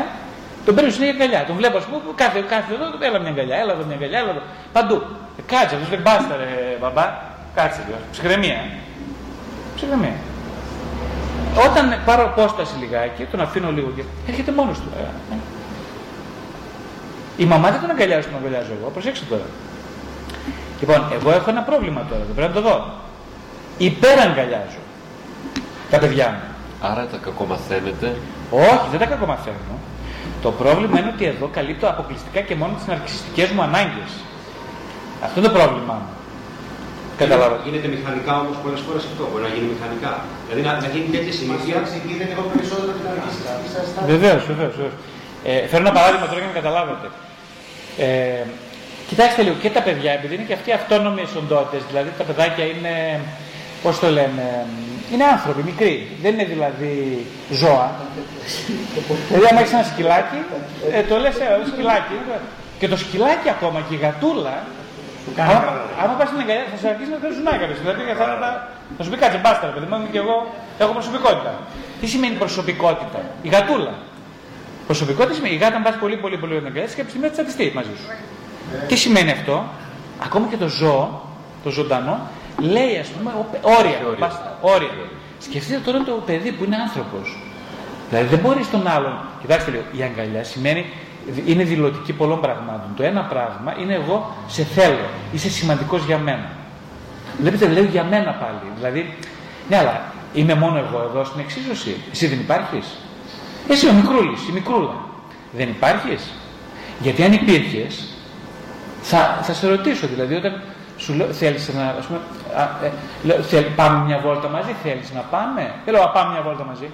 [0.66, 1.40] Τον παίρνω συνέχεια αγκαλιά.
[1.48, 4.30] Τον βλέπω, ας πούμε, κάθε, κάθε εδώ, έλα μια αγκαλιά, έλα εδώ μια αγκαλιά, έλα
[4.34, 4.42] εδώ.
[4.76, 4.96] Παντού.
[5.38, 7.06] Ε, κάτσε, αυτός δεν μπάστα, ρε μπαμπά.
[7.58, 7.98] Κάτσε λίγο.
[8.12, 8.58] Ψυχραιμία.
[8.66, 8.68] ε.
[9.76, 10.18] Ψυχραιμία.
[11.66, 14.88] Όταν πάρω απόσταση λιγάκι, τον αφήνω λίγο και έρχεται μόνος του.
[14.98, 15.36] Ε, ε.
[17.36, 18.88] Η μαμά δεν τον αγκαλιάζει, τον αγκαλιάζω εγώ.
[18.96, 19.46] Προσέξτε τώρα.
[20.80, 22.76] Λοιπόν, εγώ έχω ένα πρόβλημα τώρα, δεν πρέπει να το δω.
[23.78, 24.82] Υπεραγκαλιάζω
[25.90, 26.40] τα παιδιά μου.
[26.90, 28.16] Άρα τα κακομαθαίνετε.
[28.50, 29.74] Όχι, δεν τα κακομαθαίνω.
[30.42, 34.10] Το πρόβλημα είναι ότι εδώ καλύπτω αποκλειστικά και μόνο τις ναρκιστικές μου ανάγκες.
[35.24, 36.10] Αυτό είναι το πρόβλημά μου.
[37.22, 37.60] Καταλάβατε.
[37.66, 39.22] Γίνεται μηχανικά όμως πολλές φορές αυτό.
[39.30, 40.12] Μπορεί να γίνει μηχανικά.
[40.46, 41.74] Δηλαδή να, να γίνει τέτοια Μας συνήθεια.
[41.84, 43.30] εξηγείτε λίγο περισσότερο την αρχή
[43.74, 43.86] σας.
[44.12, 44.74] Βεβαίως, βεβαίως.
[45.48, 47.06] Ε, φέρω ένα παράδειγμα τώρα για να καταλάβετε.
[48.06, 48.42] Ε,
[49.10, 52.94] κοιτάξτε λίγο, και τα παιδιά, επειδή είναι και αυτοί αυτόνομοι οντότητε, δηλαδή τα παιδάκια είναι,
[53.86, 54.46] πώς το λένε,
[55.12, 55.94] είναι άνθρωποι μικροί.
[56.22, 57.26] Δεν είναι δηλαδή
[57.60, 57.88] ζώα.
[59.28, 60.40] δηλαδή, άμα έχεις ένα σκυλάκι,
[60.96, 62.16] ε, το λες, ε, σκυλάκι.
[62.78, 64.56] Και το σκυλάκι ακόμα και η γατούλα,
[65.38, 65.58] άμα,
[66.02, 67.78] άμα πας στην αγκαλιά, θα σε αρχίσει να θέλει να κάνεις.
[67.82, 68.48] Δηλαδή, θα, θα,
[68.96, 70.36] θα σου πει κάτσε, μπάστα, ρε παιδί μου, και εγώ
[70.82, 71.52] έχω προσωπικότητα.
[72.00, 73.94] Τι σημαίνει προσωπικότητα, η γατούλα.
[74.90, 77.26] Προσωπικότητα σημαίνει η γάτα, αν πας πολύ, πολύ, πολύ να αγκαλιάσει, και από τη στιγμή
[77.30, 78.08] θα τσατιστεί μαζί σου.
[78.88, 79.56] Τι σημαίνει αυτό,
[80.26, 81.04] ακόμα και το ζώο,
[81.64, 82.16] το ζωντανό,
[82.58, 83.98] λέει ας πούμε ο- όρια.
[84.06, 84.16] όρια.
[84.18, 84.90] Μπάστα, όρια.
[85.38, 87.38] Σκεφτείτε τώρα το παιδί που είναι άνθρωπος.
[88.08, 89.18] Δηλαδή δεν μπορεί τον άλλον.
[89.40, 90.86] Κοιτάξτε λίγο, η αγκαλιά σημαίνει
[91.46, 92.90] είναι δηλωτική πολλών πραγμάτων.
[92.96, 96.48] Το ένα πράγμα είναι εγώ σε θέλω, είσαι σημαντικός για μένα.
[97.40, 98.58] Βλέπετε, λέω για μένα πάλι.
[98.76, 99.14] Δηλαδή,
[99.68, 100.02] ναι, αλλά
[100.34, 101.96] είμαι μόνο εγώ εδώ στην εξίσωση.
[102.12, 102.86] Εσύ δεν υπάρχεις.
[103.68, 104.94] Εσύ ο μικρούλης, η μικρούλα.
[105.52, 106.30] Δεν υπάρχεις.
[107.00, 108.08] Γιατί αν υπήρχες,
[109.02, 110.60] θα, θα σε ρωτήσω, δηλαδή όταν
[110.96, 112.90] σου λέω, θέλεις να, ας πούμε, α, ε,
[113.22, 116.64] λέω, θέλ, πάμε μια βόλτα μαζί, θέλεις να πάμε; Δεν λέω, «Α, πάμε μια βόλτα
[116.64, 116.90] μαζί.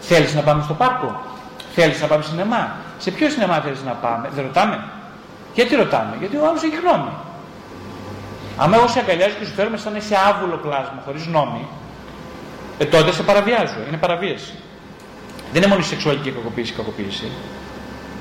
[0.00, 1.22] Θέλεις να πάμε στο πάρκο;
[1.74, 4.84] Θέλεις να πάμε σινεμά; Σε ποιο σινεμά θέλεις να πάμε; Δεν ρωτάμε.
[5.54, 7.10] Γιατί ρωτάμε; Γιατί ο άλλος έχει γνώμη.
[8.56, 11.68] Άμα εγώ σε αγκαλιάζω και σου φέρουμε σαν σε άβουλο πλάσμα, χωρίς νόμη,
[12.78, 13.78] ε, τότε σε παραβιάζω.
[13.88, 14.54] Είναι παραβίαση.
[15.52, 17.30] Δεν είναι μόνο η σεξουαλική κακοποίηση η κακοποίηση.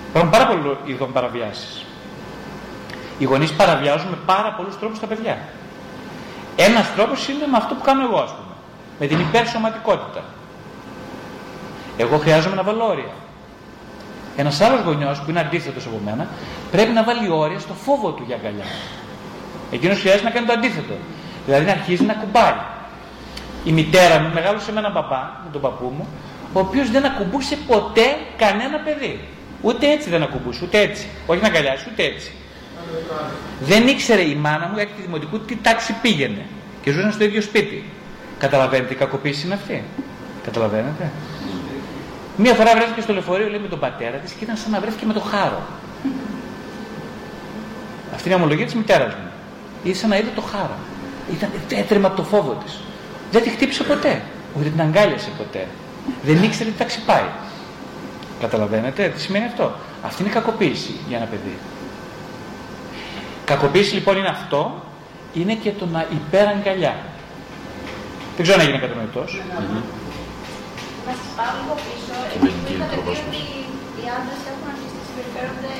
[0.09, 1.85] Υπάρχουν πάρα πολλοί ειδών παραβιάσεις.
[3.17, 5.37] Οι γονείς παραβιάζουν με πάρα πολλούς τρόπους τα παιδιά.
[6.55, 8.53] Ένας τρόπος είναι με αυτό που κάνω εγώ, ας πούμε.
[8.99, 10.23] Με την υπερσωματικότητα.
[11.97, 13.13] Εγώ χρειάζομαι να βάλω όρια.
[14.37, 16.27] Ένας άλλος γονιός που είναι αντίθετος από μένα
[16.71, 18.65] πρέπει να βάλει όρια στο φόβο του για αγκαλιά.
[19.71, 20.93] Εκείνος χρειάζεται να κάνει το αντίθετο.
[21.45, 22.53] Δηλαδή να αρχίζει να κουμπάει.
[23.63, 26.07] Η μητέρα μου μεγάλωσε με έναν παπά, με τον παππού μου,
[26.53, 29.19] ο οποίος δεν ακουμπούσε ποτέ κανένα παιδί.
[29.61, 31.07] Ούτε έτσι δεν ακουμπούσε, ούτε έτσι.
[31.27, 32.31] Όχι να αγκαλιάσει, ούτε έτσι.
[33.59, 36.45] Δεν ήξερε η μάνα μου έκτη δημοτικού τι τάξη πήγαινε.
[36.81, 37.83] Και ζούσαν στο ίδιο σπίτι.
[38.37, 39.83] Καταλαβαίνετε τι κακοποίηση είναι αυτή.
[40.43, 41.11] Καταλαβαίνετε.
[42.37, 45.05] Μία φορά βρέθηκε στο λεωφορείο λέει, με τον πατέρα της και ήταν σαν να βρέθηκε
[45.05, 45.61] με το χάρο.
[48.13, 49.29] Αυτή είναι η ομολογία της μητέρας μου.
[49.83, 50.77] Ήταν σαν να είδε το χάρο.
[51.33, 52.79] Ήταν έτρεμα από το φόβο της.
[53.31, 54.21] Δεν τη χτύπησε ποτέ.
[54.57, 55.67] Ούτε την αγκάλιασε ποτέ.
[56.23, 57.29] Δεν ήξερε τι τάξη πάει.
[58.39, 59.75] Καταλαβαίνετε τι σημαίνει αυτό.
[60.05, 61.57] Αυτή είναι η κακοποίηση για ένα παιδί.
[63.51, 64.61] Κακοποίηση λοιπόν είναι αυτό,
[65.39, 66.93] είναι και το να υπεραγκαλιά.
[68.35, 69.29] Δεν ξέρω αν έγινε κατανοητός.
[71.07, 72.13] Να σας πάω λίγο πίσω.
[72.31, 73.41] Και με Επειδή την είπατε κύριε ότι
[73.99, 75.73] οι άντρες έχουν αρχίσει να συμπεριφέρονται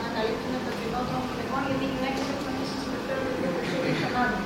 [0.00, 3.94] να καλύπτουν το κοινό των γυναικών, γιατί οι γυναίκες έχουν αρχίσει να συμπεριφέρονται πιο περισσότερο
[4.00, 4.40] στον άντρα.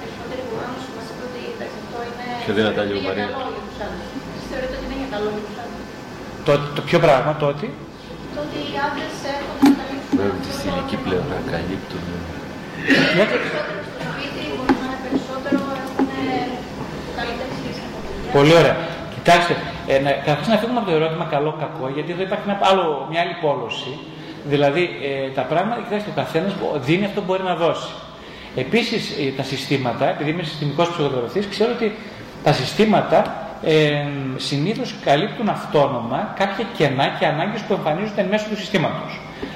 [0.00, 2.26] Περισσότεροι μπορούν να σου μας είπε ότι εντάξει, αυτό είναι.
[2.44, 3.26] Πιο δυνατά λίγο, είναι Μαρία.
[3.36, 4.08] καλό για τους άντρες.
[4.34, 5.86] Εσείς θεωρείτε ότι είναι για καλό για τους άντρες.
[6.46, 7.68] Το, το ποιο πράγμα, το ότι.
[8.34, 9.70] Το ότι οι άντρες έρχονται
[10.20, 12.02] να καλύψουν Βέβαια, τη αυτό το- θηλυκή πλευρά καλύπτουν.
[12.90, 13.42] περισσότερο
[13.86, 16.06] στο σπίτι, μπορεί να είναι περισσότερο, έχουν
[17.18, 18.32] καλύτερη σχέση με τα παιδιά.
[18.36, 18.76] Πολύ ωραία.
[19.16, 19.54] Κοιτάξτε,
[19.92, 23.20] ε, να, καταρχάς να φύγουμε από το ερώτημα καλό-κακό, γιατί εδώ υπάρχει ένα άλλο, μια
[23.24, 23.92] άλλη πόλωση.
[24.52, 26.52] Δηλαδή, ε, τα πράγματα, κοιτάξτε, ο καθένας
[26.86, 27.90] δίνει αυτό που μπορεί να δώσει.
[28.64, 29.02] Επίσης,
[29.38, 31.86] τα συστήματα, επειδή είμαι συστημικός ψυχοθεραπευτή, ξέρω ότι
[32.46, 33.18] τα συστήματα
[33.64, 34.04] ε,
[34.36, 39.12] συνήθως καλύπτουν αυτόνομα κάποια κενά και ανάγκες που εμφανίζονται μέσω του συστήματος.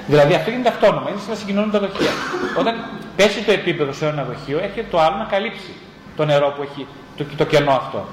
[0.07, 2.11] Δηλαδή, αυτό γίνεται αυτόνομα, είναι σαν να συγκοινωνούν τα δοχεία.
[2.59, 2.75] Όταν
[3.15, 5.73] πέσει το επίπεδο σε ένα δοχείο, έρχεται το άλλο να καλύψει
[6.15, 6.87] το νερό που έχει
[7.17, 8.05] το, το κενό αυτό.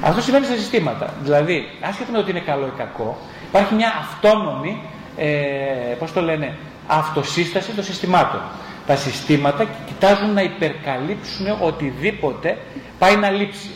[0.00, 1.14] Αυτό συμβαίνει στα συστήματα.
[1.22, 3.18] Δηλαδή, άσχετα με το ότι είναι καλό ή κακό,
[3.48, 4.82] υπάρχει μια αυτόνομη,
[5.16, 5.26] ε,
[5.98, 6.56] πώς το λένε,
[6.86, 8.40] αυτοσύσταση των συστημάτων.
[8.86, 12.58] Τα συστήματα κοιτάζουν να υπερκαλύψουν οτιδήποτε
[12.98, 13.70] πάει να λείψει.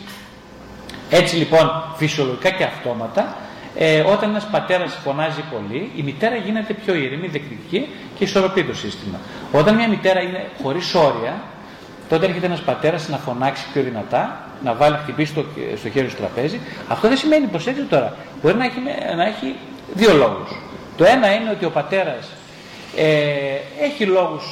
[1.09, 3.35] Έτσι λοιπόν, φυσιολογικά και αυτόματα,
[3.77, 8.75] ε, όταν ένας πατέρας φωνάζει πολύ, η μητέρα γίνεται πιο ήρεμη, δεκτική και ισορροπεί το
[8.75, 9.19] σύστημα.
[9.51, 11.41] Όταν μια μητέρα είναι χωρίς όρια,
[12.09, 15.45] τότε έρχεται ένας πατέρας να φωνάξει πιο δυνατά, να βάλει να χτυπήσει στο,
[15.77, 16.59] στο χέρι στο τραπέζι.
[16.87, 18.79] Αυτό δεν σημαίνει, προσέξτε τώρα, μπορεί να έχει,
[19.15, 19.55] να έχει
[19.93, 20.49] δύο λόγους.
[20.97, 22.29] Το ένα είναι ότι ο πατέρας
[22.95, 24.43] ε, έχει λόγους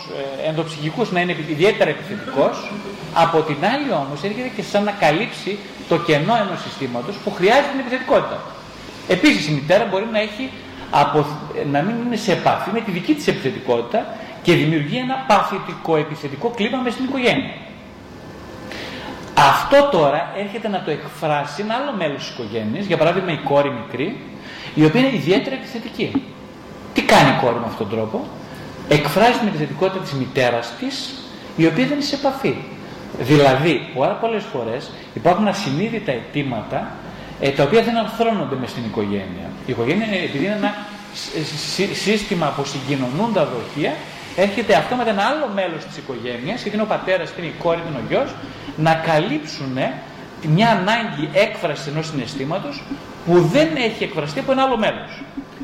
[0.43, 2.71] ε, ενδοψυχικούς να είναι ιδιαίτερα επιθετικός,
[3.13, 5.57] από την άλλη όμως έρχεται και σαν να καλύψει
[5.89, 8.41] το κενό ενός συστήματος που χρειάζεται την επιθετικότητα.
[9.07, 10.49] Επίσης η μητέρα μπορεί να, έχει
[10.91, 11.25] απο,
[11.71, 14.05] να μην είναι σε επαφή με τη δική της επιθετικότητα
[14.41, 17.51] και δημιουργεί ένα παθητικό επιθετικό κλίμα μέσα στην οικογένεια.
[19.37, 23.71] Αυτό τώρα έρχεται να το εκφράσει ένα άλλο μέλος της οικογένειας, για παράδειγμα η κόρη
[23.71, 24.19] μικρή,
[24.73, 26.23] η οποία είναι ιδιαίτερα επιθετική.
[26.93, 28.27] Τι κάνει η κόρη με αυτόν τον τρόπο,
[28.89, 31.13] εκφράζει την επιθετικότητα της μητέρας της,
[31.55, 32.55] η οποία δεν είναι σε επαφή.
[33.19, 36.91] Δηλαδή, πάρα πολλές φορές υπάρχουν ασυνείδητα αιτήματα
[37.39, 39.47] ε, τα οποία δεν αρθρώνονται μες στην οικογένεια.
[39.65, 40.75] Η οικογένεια, επειδή είναι ένα
[41.93, 43.93] σύστημα που συγκοινωνούν τα δοχεία,
[44.35, 47.81] έρχεται αυτό με ένα άλλο μέλος της οικογένειας, γιατί είναι ο πατέρας, είναι η κόρη,
[47.89, 48.29] είναι ο γιος,
[48.75, 49.77] να καλύψουν
[50.55, 52.83] μια ανάγκη έκφρασης ενός συναισθήματος
[53.25, 55.11] που δεν έχει εκφραστεί από ένα άλλο μέλος.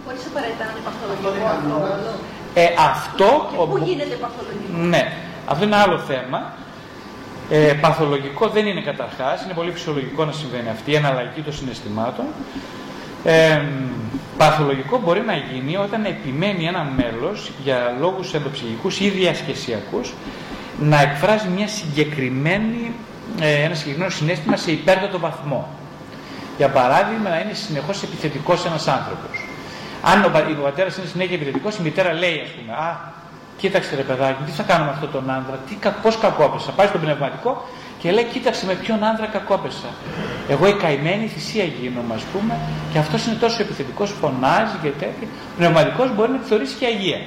[0.06, 2.12] Χωρίς απαραίτητα να είναι παθολογικό αυτό.
[2.54, 3.50] Ε, αυτό...
[3.52, 5.12] Και πού γίνεται παθολογικό; Ναι,
[5.46, 6.54] αυτό είναι άλλο θέμα.
[7.52, 12.26] Ε, παθολογικό δεν είναι καταρχάς, είναι πολύ φυσιολογικό να συμβαίνει αυτή η εναλλαγή των συναισθημάτων.
[13.24, 13.62] Ε,
[14.38, 20.14] παθολογικό μπορεί να γίνει όταν επιμένει ένα μέλος για λόγους ενδοψυχικούς ή διασκεσιακούς
[20.80, 22.92] να εκφράζει μια συγκεκριμένη,
[23.40, 25.70] ε, ένα συγκεκριμένο συνέστημα σε υπέρτατο βαθμό.
[26.58, 29.48] Για παράδειγμα, να είναι συνεχώς επιθετικός ένας άνθρωπος.
[30.02, 33.12] Αν ο, ο πατέρας είναι συνέχεια επιθετικός, η μητέρα λέει, ας πούμε, Α,
[33.60, 36.72] κοίταξε ρε παιδάκι, τι θα κάνουμε αυτόν τον άντρα, τι, πώς κακόπεσα.
[36.72, 37.52] Πάει στον πνευματικό
[38.00, 39.90] και λέει, κοίταξε με ποιον άντρα κακόπεσα.
[40.50, 42.54] Εγώ η καημένη θυσία γίνομαι, ας πούμε,
[42.92, 45.28] και αυτός είναι τόσο επιθετικός, φωνάζει και τέτοια.
[45.54, 47.22] Ο πνευματικός μπορεί να τη θεωρήσει και αγία.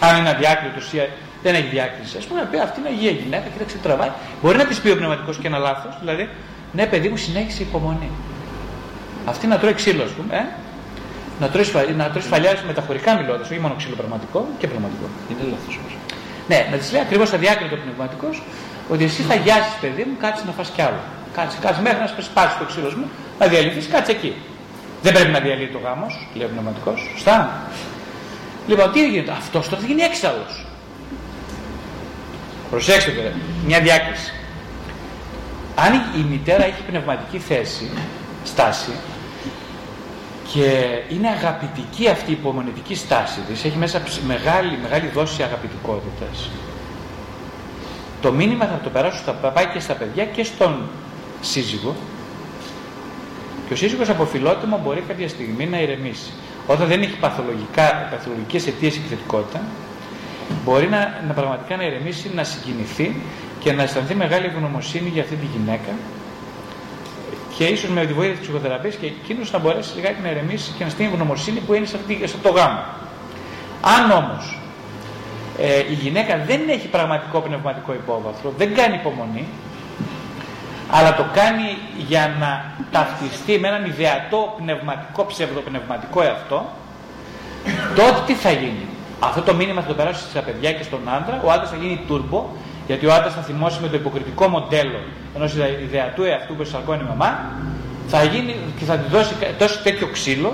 [0.00, 0.98] Αν είναι αδιάκριτο ή
[1.42, 4.10] δεν έχει διάκριση, ας πούμε, να πει αυτή είναι αγία γυναίκα, κοίταξε τραβάει.
[4.42, 6.28] Μπορεί να της πει ο πνευματικός και ένα λάθος, δηλαδή,
[6.72, 8.10] ναι, παιδί μου, συνέχισε υπομονή.
[9.24, 10.42] Αυτή να τρώει ξύλο, ας πούμε, ε;
[11.40, 15.06] Να τρώει, να τρώει σφαλιάρες μεταφορικά μιλώντας, όχι μόνο ξύλο πραγματικό και πραγματικό.
[15.30, 15.94] Είναι λάθος όμως.
[16.48, 18.42] Ναι, να της λέει ακριβώς αδιάκριτο πνευματικός
[18.88, 21.00] ότι εσύ θα γιάσεις, παιδί μου, κάτσε να φας κι άλλο.
[21.36, 23.06] Κάτσε, κάτσε μέχρι να σπάσει το ξύλος μου,
[23.38, 24.34] να διαλυθείς, κάτσε εκεί.
[25.02, 27.08] Δεν πρέπει να διαλύει το γάμος, λέει ο πνευματικός.
[27.12, 27.62] Σωστά.
[28.66, 30.66] Λοιπόν, τι γίνεται, αυτός τώρα θα γίνει έξαλλος.
[32.70, 33.32] Προσέξτε τώρα,
[33.66, 34.32] μια διάκριση.
[35.74, 37.90] Αν η μητέρα έχει πνευματική θέση,
[38.44, 38.90] στάση,
[40.52, 46.50] και είναι αγαπητική αυτή η υπομονετική στάση της, έχει μέσα μεγάλη, μεγάλη δόση αγαπητικότητας.
[48.20, 50.82] Το μήνυμα θα το περάσω, θα πάει και στα παιδιά και στον
[51.40, 51.94] σύζυγο.
[53.66, 56.32] Και ο σύζυγος από φιλότιμο μπορεί κάποια στιγμή να ηρεμήσει.
[56.66, 59.60] Όταν δεν έχει παθολογικά, παθολογικές αιτίες επιθετικότητα,
[60.64, 63.16] μπορεί να, να πραγματικά να ηρεμήσει, να συγκινηθεί
[63.60, 65.92] και να αισθανθεί μεγάλη ευγνωμοσύνη για αυτή τη γυναίκα
[67.58, 70.84] και ίσως με τη βοήθεια της ψυχοθεραπείας και εκείνος να μπορέσει λιγάκι να ηρεμήσει και
[70.84, 72.80] να στείλει γνωμοσύνη που είναι σε, αυτή, σε αυτό το γάμο.
[73.96, 74.58] Αν όμως
[75.58, 79.46] ε, η γυναίκα δεν έχει πραγματικό πνευματικό υπόβαθρο, δεν κάνει υπομονή,
[80.90, 81.76] αλλά το κάνει
[82.06, 86.66] για να ταυτιστεί με έναν ιδεατό πνευματικό, ψευδοπνευματικό εαυτό,
[87.96, 88.86] τότε τι θα γίνει;
[89.20, 92.00] Αυτό το μήνυμα θα το περάσει στα παιδιά και στον άντρα, ο άντρας θα γίνει
[92.06, 92.50] τούρμπο,
[92.88, 94.98] γιατί ο άντρα θα θυμώσει με το υποκριτικό μοντέλο
[95.36, 97.52] ενός ιδεατού εαυτού που σαρκώνει η μαμά,
[98.06, 100.52] θα γίνει και θα τη δώσει τόσο τέτοιο ξύλο,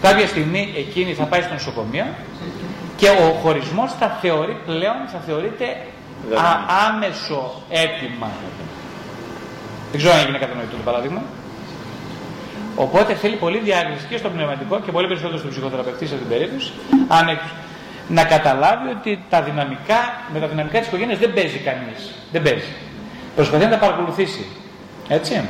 [0.00, 2.04] κάποια στιγμή εκείνη θα πάει στο νοσοκομείο
[2.96, 5.64] και ο χωρισμός θα θεωρεί πλέον, θα θεωρείται
[6.36, 6.48] α,
[6.86, 8.28] άμεσο αίτημα.
[9.90, 11.22] Δεν ξέρω αν έγινε κατανοητό το παράδειγμα.
[12.76, 16.38] Οπότε θέλει πολύ διάγνωση και στο πνευματικό και πολύ περισσότερο στον ψυχοθεραπευτή σε αυτήν την
[16.38, 16.72] περίπτωση,
[17.08, 17.52] αν έχει-
[18.08, 19.98] να καταλάβει ότι τα δυναμικά,
[20.32, 22.14] με τα δυναμικά της οικογένειας δεν παίζει κανείς.
[22.32, 22.72] Δεν παίζει.
[23.34, 24.46] Προσπαθεί να τα παρακολουθήσει.
[25.08, 25.48] Έτσι.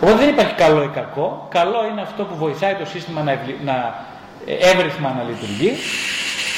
[0.00, 1.48] Οπότε δεν υπάρχει καλό ή κακό.
[1.50, 4.06] Καλό είναι αυτό που βοηθάει το σύστημα να, ευλη- να
[4.46, 5.72] ε, εύρυθμα να λειτουργεί.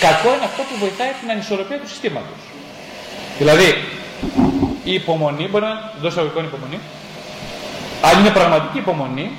[0.00, 2.40] Κακό είναι αυτό που βοηθάει την ανισορροπία του συστήματος.
[3.38, 3.68] Δηλαδή,
[4.84, 6.78] η υπομονή, μπορεί να δώσω εικόνα υπομονή,
[8.02, 9.30] αν είναι πραγματική υπομονή,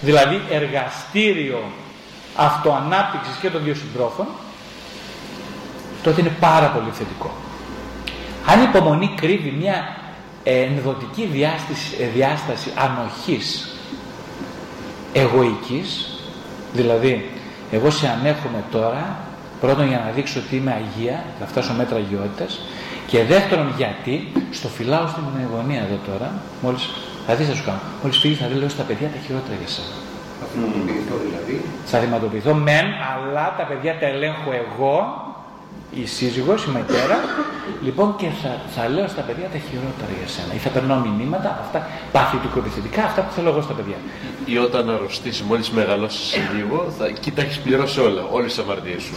[0.00, 1.62] δηλαδή εργαστήριο
[2.36, 4.26] αυτοανάπτυξης και των δύο συντρόφων,
[6.06, 7.30] τότε είναι πάρα πολύ θετικό.
[8.50, 9.96] Αν η υπομονή κρύβει μια
[10.44, 13.76] ε, ενδοτική διάσταση, ε, διάσταση ανοχής,
[15.12, 15.88] εγωικής,
[16.72, 17.30] δηλαδή
[17.70, 19.18] εγώ σε ανέχομαι τώρα,
[19.60, 22.60] πρώτον για να δείξω ότι είμαι αγία, θα φτάσω μέτρα αγιότητας,
[23.06, 26.88] και δεύτερον γιατί στο φυλάω στην αγωνία εδώ τώρα, μόλις,
[27.26, 29.68] θα δεις θα σου κάνω, μόλις φύγεις θα δεις λέω στα παιδιά τα χειρότερα για
[29.74, 29.94] σένα.
[30.40, 31.64] Θα θυμοποιηθώ δηλαδή.
[31.84, 35.00] Θα θυματοποιηθώ μεν, αλλά τα παιδιά τα ελέγχω εγώ,
[35.90, 37.18] η σύζυγος, η μητέρα,
[37.82, 40.54] λοιπόν και θα, θα λέω στα παιδιά τα χειρότερα για σένα.
[40.54, 43.96] Ή θα περνάω μηνύματα, αυτά παθητικό επιθετικά, αυτά που θέλω εγώ στα παιδιά.
[44.44, 49.02] Ή όταν αρρωστήσεις, μόλις μεγαλώσεις λίγο, θα εκεί τα έχεις πληρώσει όλα, όλες τις αμαρτίες
[49.02, 49.14] σου.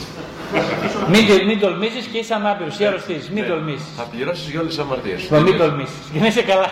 [1.09, 3.29] Μην, μην τολμήσεις και είσαι ανάπηρος ή αρρωστήσεις.
[3.29, 3.87] Μην τολμήσεις.
[3.95, 5.33] Θα πληρώσεις για όλες τις αμαρτίες σου.
[5.33, 6.03] Μα μην τολμήσεις.
[6.11, 6.69] Για να είσαι καλά.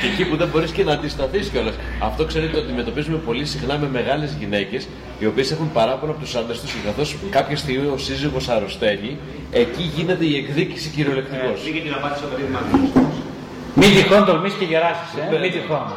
[0.00, 1.74] Και εκεί που δεν μπορείς και να αντισταθείς κιόλας.
[2.02, 4.88] Αυτό ξέρετε ότι αντιμετωπίζουμε πολύ συχνά με μεγάλες γυναίκες,
[5.18, 9.18] οι οποίες έχουν παράπονο από τους άντρες τους και καθώς κάποια στιγμή ο σύζυγος αρρωσταίνει,
[9.52, 11.52] εκεί γίνεται η εκδίκηση κυριολεκτικώ.
[11.64, 12.60] Λίγη την απάντηση στο περίπτωμα.
[13.74, 15.10] Μην τυχόν τολμήσεις και γεράσεις.
[15.32, 15.38] Ε.
[15.38, 15.92] Μην τυχόν.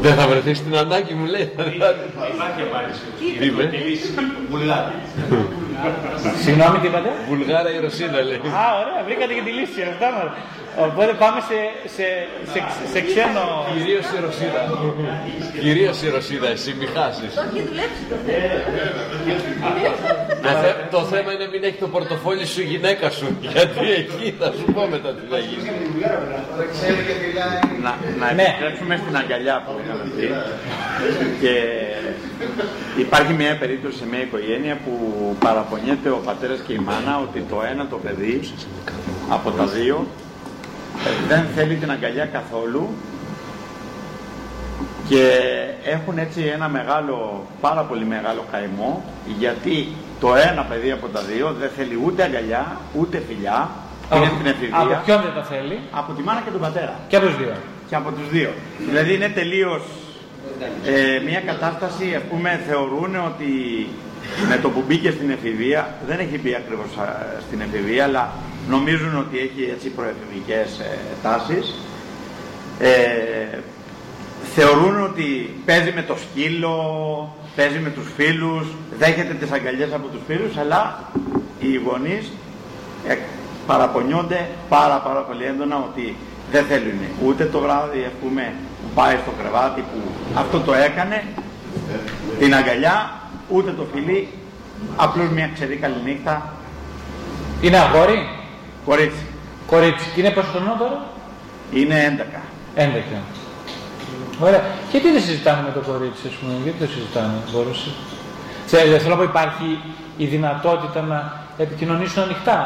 [0.00, 1.52] Δεν θα βρεθείς στην ανάγκη μου, λέει.
[2.34, 3.00] Υπάρχει απάντηση.
[3.40, 3.70] Είπε;
[4.50, 4.92] Βουλγάρι.
[6.42, 8.40] Συγγνώμη τι είπατε; Βουλγάρα η Ρωσίνα, λέει.
[8.62, 9.80] Α, ωραία, βρήκατε και τη λύση.
[9.92, 10.28] Αυτά μας.
[10.86, 11.58] Οπότε πάμε σε,
[11.96, 12.06] σε,
[12.52, 12.58] σε,
[12.92, 13.44] σε ξένο.
[13.72, 14.60] Κυρίως η Ρωσίνα.
[15.60, 17.32] Κυρίως η Ρωσίνα, εσύ μη χάσεις.
[17.34, 18.44] Το έχει δουλέψει το θέμα.
[20.44, 23.26] Το, θε- το θέμα είναι μην έχει το πορτοφόλι σου η γυναίκα σου.
[23.52, 25.62] Γιατί εκεί θα σου πω μετά τι θα γίνει.
[26.74, 27.58] Ξέρει και μιλάει.
[27.84, 27.92] Να,
[28.26, 28.42] να Ναι.
[28.42, 30.26] επιστρέψουμε στην αγκαλιά που είχαμε πει.
[31.42, 31.54] Και
[33.04, 34.94] υπάρχει μια περίπτωση σε μια οικογένεια που
[35.44, 38.40] παραπονιέται ο πατέρας και η μάνα ότι το ένα το παιδί
[39.28, 40.06] από τα δύο
[41.06, 42.88] ε, δεν θέλει την αγκαλιά καθόλου
[45.08, 45.22] και
[45.84, 49.04] έχουν έτσι ένα μεγάλο, πάρα πολύ μεγάλο καημό
[49.38, 49.88] γιατί
[50.20, 53.70] το ένα παιδί από τα δύο δεν θέλει ούτε αγκαλιά ούτε φιλιά
[54.14, 57.16] είναι στην εφηβεία από ποιον δεν τα θέλει; από τη μάνα και τον πατέρα Και
[57.16, 57.54] από τους δύο.
[57.88, 58.50] και από τους δύο.
[58.88, 59.82] Δηλαδή είναι τελείως
[60.84, 63.52] ε, μια κατάσταση, ας πούμε, θεωρούν ότι
[64.48, 67.06] με το που μπήκε στην εφηβεία, δεν έχει μπει ακριβώς α,
[67.46, 68.32] στην εφηβεία, αλλά
[68.68, 71.74] νομίζουν ότι έχει έτσι προεφηβικές ε, τάσεις.
[72.78, 73.58] Ε,
[74.54, 76.74] θεωρούν ότι παίζει με το σκύλο,
[77.56, 78.66] παίζει με τους φίλους,
[78.98, 81.10] δέχεται τις αγκαλιές από τους φίλους, αλλά
[81.60, 82.32] οι γονείς
[83.08, 83.16] ε,
[83.66, 86.16] παραπονιόνται πάρα πάρα πολύ έντονα ότι
[86.50, 89.98] δεν θέλουν ούτε το βράδυ ας πούμε που πάει στο κρεβάτι που
[90.34, 91.24] αυτό το έκανε
[92.38, 93.10] την αγκαλιά
[93.48, 94.28] ούτε το φιλί
[94.96, 96.52] απλώς μια ξερή καληνύχτα
[97.60, 98.28] Είναι αγόρι;
[98.84, 99.26] κορίτσι
[99.66, 100.06] Κορίτσι.
[100.14, 101.06] Και είναι πόσο χρονών τώρα;
[101.72, 102.40] είναι 11
[102.76, 103.33] 11.
[104.40, 104.62] Ωραία.
[104.90, 107.90] Και τι δεν συζητάμε με το κορίτσι, ας πούμε, γιατί το συζητάμε, μπορούσε.
[108.66, 109.68] Ξέρετε, θέλω να πω, υπάρχει
[110.16, 111.18] η δυνατότητα να
[111.58, 112.58] επικοινωνήσουν ανοιχτά.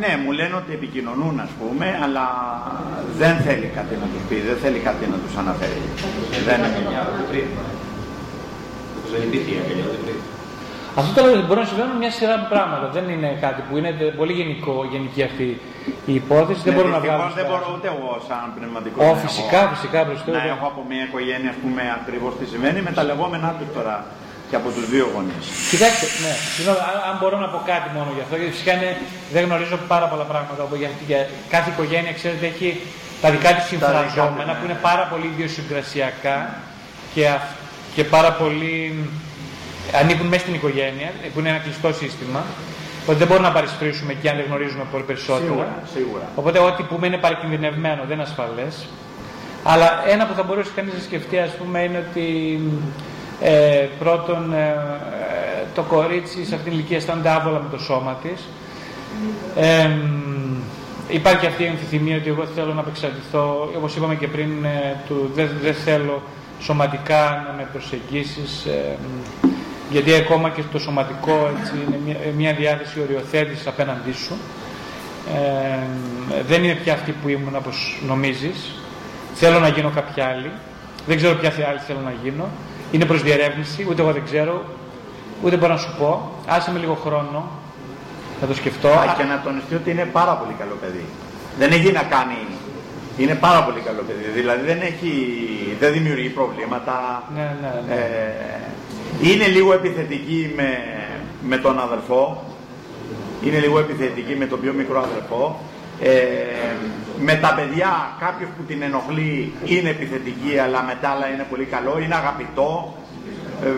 [0.00, 2.24] ναι μου λένε ότι επικοινωνούν ας πούμε αλλά
[3.20, 5.82] δεν θέλει κάτι να τους πει δεν θέλει κάτι να τους αναφέρει
[6.46, 7.02] δεν είναι μια
[9.12, 10.24] Δεν υπήρχε η αγκαλιά, δεν υπήρχε.
[11.00, 12.86] Αυτό τώρα μπορεί να συμβαίνουν μια σειρά πράγματα.
[12.96, 13.90] Δεν είναι κάτι που είναι
[14.20, 15.48] πολύ γενικό, γενική αυτή
[16.10, 16.60] η υπόθεση.
[16.64, 17.34] δεν Ναι, μπορούμε να δυστυχώς βγάλουμε.
[17.38, 20.40] δεν στα- μπορώ ούτε εγώ σαν πνευματικό Ω, να φυσικά, έχω- φυσικά, προς Θεού, να
[20.44, 23.96] δεν- έχω από μια οικογένεια ας πούμε ακριβώς τι συμβαίνει με τα λεγόμενά του τώρα
[24.48, 25.44] και από τους δύο γονείς.
[25.72, 28.90] Κοιτάξτε, ναι, συγγνώμη, αν, αν μπορώ να πω κάτι μόνο γι' αυτό, γιατί φυσικά είναι,
[29.34, 30.60] δεν γνωρίζω πάρα πολλά πράγματα.
[30.66, 31.20] Όπου για, για
[31.54, 32.68] κάθε οικογένεια, ξέρετε, έχει
[33.22, 34.56] τα δικά της συμφραζόμενα ναι.
[34.58, 36.36] που είναι πάρα πολύ ιδιοσυγκρασιακά
[37.14, 37.54] και, αυ-
[37.96, 38.74] και πάρα πολύ
[40.00, 42.44] ανήκουν μέσα στην οικογένεια, που είναι ένα κλειστό σύστημα.
[43.02, 45.46] Οπότε δεν μπορούμε να παρισφρήσουμε εκεί αν δεν γνωρίζουμε πολύ περισσότερο.
[45.46, 46.26] Σίγουρα, σίγουρα.
[46.34, 48.86] Οπότε ό,τι πούμε είναι παρακινδυνευμένο, δεν είναι ασφαλές.
[49.62, 52.60] Αλλά ένα που θα μπορούσε κανείς να σκεφτεί ας πούμε είναι ότι
[53.40, 58.18] ε, πρώτον ε, ε, το κορίτσι σε αυτήν την ηλικία αισθάνεται άβολα με το σώμα
[58.22, 58.40] της.
[59.56, 60.56] Ε, μ,
[61.08, 65.30] υπάρχει αυτή η εμφυθυμία ότι εγώ θέλω να απεξαρτηθώ, όπως είπαμε και πριν, ε, του,
[65.34, 66.22] δεν, δεν θέλω
[66.60, 68.96] σωματικά να με προσεγγίσεις, ε,
[69.42, 69.48] μ,
[69.90, 74.36] γιατί ακόμα και το σωματικό έτσι, είναι μια, μια διάθεση οριοθέτησης απέναντί σου.
[75.34, 75.78] Ε,
[76.48, 78.74] δεν είναι πια αυτή που ήμουν όπως νομίζεις.
[79.34, 80.50] Θέλω να γίνω κάποια άλλη.
[81.06, 82.48] δεν ξέρω ποια άλλη θέλω να γίνω.
[82.92, 84.64] Είναι προς διερεύνηση, ούτε εγώ δεν ξέρω,
[85.42, 86.32] ούτε μπορώ να σου πω.
[86.46, 87.50] Άσε με λίγο χρόνο,
[88.40, 88.88] θα το σκεφτώ.
[88.88, 91.04] Α, και να τονιστεί ότι είναι πάρα πολύ καλό παιδί.
[91.58, 92.46] Δεν έχει να κάνει.
[93.18, 94.40] Είναι πάρα πολύ καλό παιδί.
[94.40, 95.12] Δηλαδή δεν, έχει,
[95.80, 97.22] δεν δημιουργεί προβλήματα.
[97.34, 97.94] Ναι, ναι, ναι.
[97.94, 98.66] Ε,
[99.22, 100.78] είναι λίγο επιθετική με,
[101.42, 102.44] με τον αδελφό.
[103.44, 105.60] Είναι λίγο επιθετική με τον πιο μικρό αδελφό.
[106.00, 106.10] Ε,
[107.20, 111.98] με τα παιδιά κάποιος που την ενοχλεί είναι επιθετική αλλά μετά άλλα είναι πολύ καλό,
[111.98, 112.94] είναι αγαπητό.
[113.64, 113.68] Ε,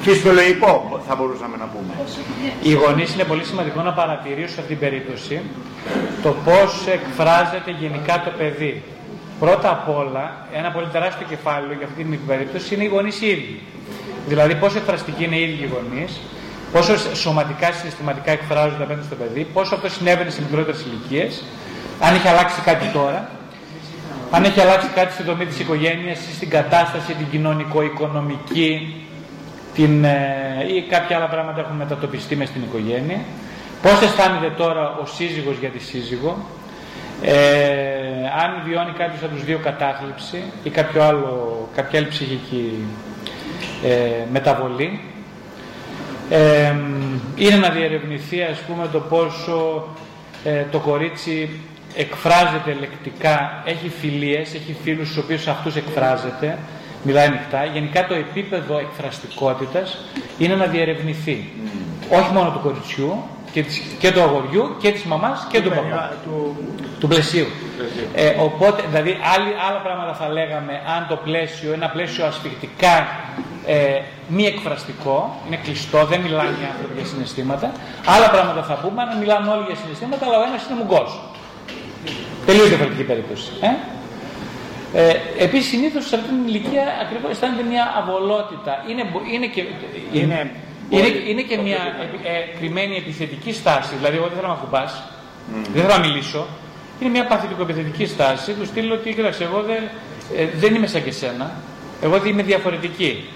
[0.00, 1.92] φυσιολογικό θα μπορούσαμε να πούμε.
[2.62, 5.40] Οι γονείς είναι πολύ σημαντικό να παρατηρήσουν σε αυτήν την περίπτωση
[6.22, 8.82] το πώς εκφράζεται γενικά το παιδί.
[9.44, 13.26] Πρώτα απ' όλα, ένα πολύ τεράστιο κεφάλαιο για αυτή την περίπτωση είναι οι γονείς οι
[13.26, 13.60] ίδιοι.
[14.26, 16.20] Δηλαδή, πόσο εκφραστικοί είναι οι ίδιοι οι γονείς,
[16.72, 21.42] πόσο σωματικά συστηματικά εκφράζονται απέναντι στο παιδί, πόσο αυτό συνέβαινε σε μικρότερες ηλικίες,
[22.00, 23.30] αν έχει αλλάξει κάτι τώρα,
[24.30, 29.04] αν έχει αλλάξει κάτι στη δομή της οικογένειας ή στην κατάσταση την κοινωνικο-οικονομική,
[29.74, 30.18] την, ε,
[30.76, 33.20] ή κάποια άλλα πράγματα έχουν μετατοπιστεί μες στην οικογένεια.
[33.82, 36.36] Πώς αισθάνεται τώρα ο σύζυγος για τη σύζυγο,
[37.22, 37.32] ε,
[38.42, 42.86] αν βιώνει κάποιος από τους δύο κατάθλιψη ή κάποιο άλλο, κάποια άλλη ψυχική
[43.84, 45.00] ε, μεταβολή.
[46.30, 46.74] Ε,
[47.36, 49.88] είναι να διερευνηθεί ας πούμε το πόσο
[50.44, 51.60] ε, το κορίτσι
[51.94, 56.58] εκφράζεται λεκτικά, έχει φιλίες, έχει φίλους στους οποίους αυτούς εκφράζεται,
[57.02, 57.64] μιλάει ανοιχτά.
[57.64, 60.04] Γενικά το επίπεδο εκφραστικότητας
[60.38, 61.50] είναι να διερευνηθεί.
[62.10, 63.22] Όχι μόνο του κοριτσιού,
[63.52, 66.12] και, της, και του αγοριού και της μαμάς και του παπά.
[66.24, 66.56] Του,
[67.00, 67.46] Του πλαισίου.
[68.14, 73.06] Ε, οπότε, δηλαδή, άλλοι, άλλα πράγματα θα λέγαμε αν το πλαίσιο είναι ένα πλαίσιο ασφιχτικά
[73.66, 77.72] ε, μη εκφραστικό, είναι κλειστό, δεν μιλάνε οι άνθρωποι για συναισθήματα.
[78.06, 81.20] Άλλα πράγματα θα πούμε αν μιλάνε όλοι για συναισθήματα, αλλά ο ένας είναι μουγκός.
[82.46, 83.50] Τελείως διαφορετική περίπτωση.
[83.60, 83.70] Ε;
[84.94, 88.84] Ε, Επίσης, συνήθως σε αυτήν την ηλικία ακριβώς αισθάνεται μια αβολότητα.
[88.90, 89.62] Είναι, είναι, και,
[90.12, 90.50] είναι,
[90.96, 91.76] είναι, είναι και μια
[92.22, 93.94] ε, κρυμμένη επιθετική στάση.
[93.96, 94.84] Δηλαδή, εγώ δεν θέλω να κουμπά,
[95.72, 96.46] δεν θέλω να μιλήσω.
[97.00, 99.82] Είναι μια παθητικο-επιθετική στάση του στείλω ότι, κοίταξε, εγώ δεν,
[100.36, 101.50] ε, δεν είμαι σαν και σένα.
[102.02, 103.28] Εγώ δεν είμαι διαφορετική.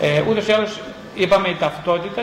[0.00, 0.80] Ε, Ούτως ή άλλως,
[1.14, 2.22] είπαμε η ταυτότητα,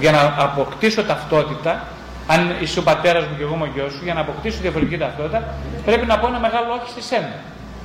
[0.00, 1.86] για να αποκτήσω ταυτότητα,
[2.26, 4.98] αν είσαι ο πατέρας μου και εγώ είμαι ο γιος σου, για να αποκτήσω διαφορετική
[4.98, 5.54] ταυτότητα,
[5.84, 7.34] πρέπει να πω ένα μεγάλο όχι σε σένα.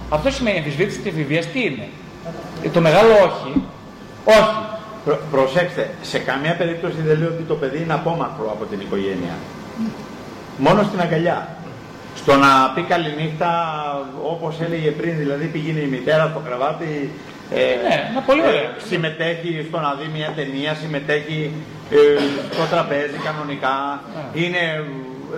[0.10, 1.88] Αυτό σημαίνει αμφισβήτηση της εφηβεία τι είναι;
[2.64, 3.62] Ε, Το μεγάλο όχι,
[4.26, 4.58] όχι.
[5.06, 9.36] Προ, προσέξτε, σε καμία περίπτωση δεν λέω ότι το παιδί είναι απόμακρο από την οικογένεια.
[10.57, 11.48] Μόνο στην αγκαλιά.
[12.15, 13.49] Στο να πει καληνύχτα,
[14.34, 17.10] όπως έλεγε πριν, δηλαδή πήγαινε η μητέρα στο κρεβάτι,
[17.53, 17.57] ε,
[17.88, 18.69] Ναι, είναι πολύ ωραίο.
[18.90, 21.52] συμμετέχει στο να δει μια ταινία, συμμετέχει
[21.91, 21.98] ε,
[22.53, 23.76] στο τραπέζι κανονικά.
[24.15, 24.41] Ναι.
[24.41, 24.61] Είναι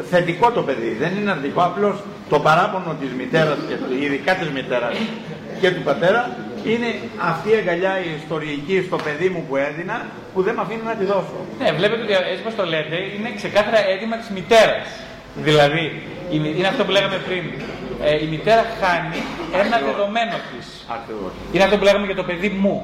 [0.10, 1.62] θετικό το παιδί, δεν είναι αρνητικό.
[1.62, 1.96] Απλώς
[2.30, 4.94] το παράπονο της μητέρας, και του- ειδικά της μητέρας
[5.62, 6.22] και του πατέρα,
[6.72, 6.88] είναι
[7.32, 9.98] αυτή η αγκαλιά η ιστορική στο παιδί μου που έδινα,
[10.34, 11.38] που δεν με αφήνει να τη δώσω.
[11.62, 14.88] Ναι, βλέπετε ότι έτσι όπως το λέτε είναι ξεκάθαρα αίτημα της μητέρας.
[15.48, 15.86] Δηλαδή,
[16.36, 17.44] η μη- είναι αυτό που λέγαμε πριν.
[18.04, 19.20] Ε, η μητέρα χάνει
[19.62, 20.66] ένα δεδομένο της.
[20.98, 21.32] Ακριβώς.
[21.54, 22.76] Είναι αυτό που λέγαμε για το παιδί μου.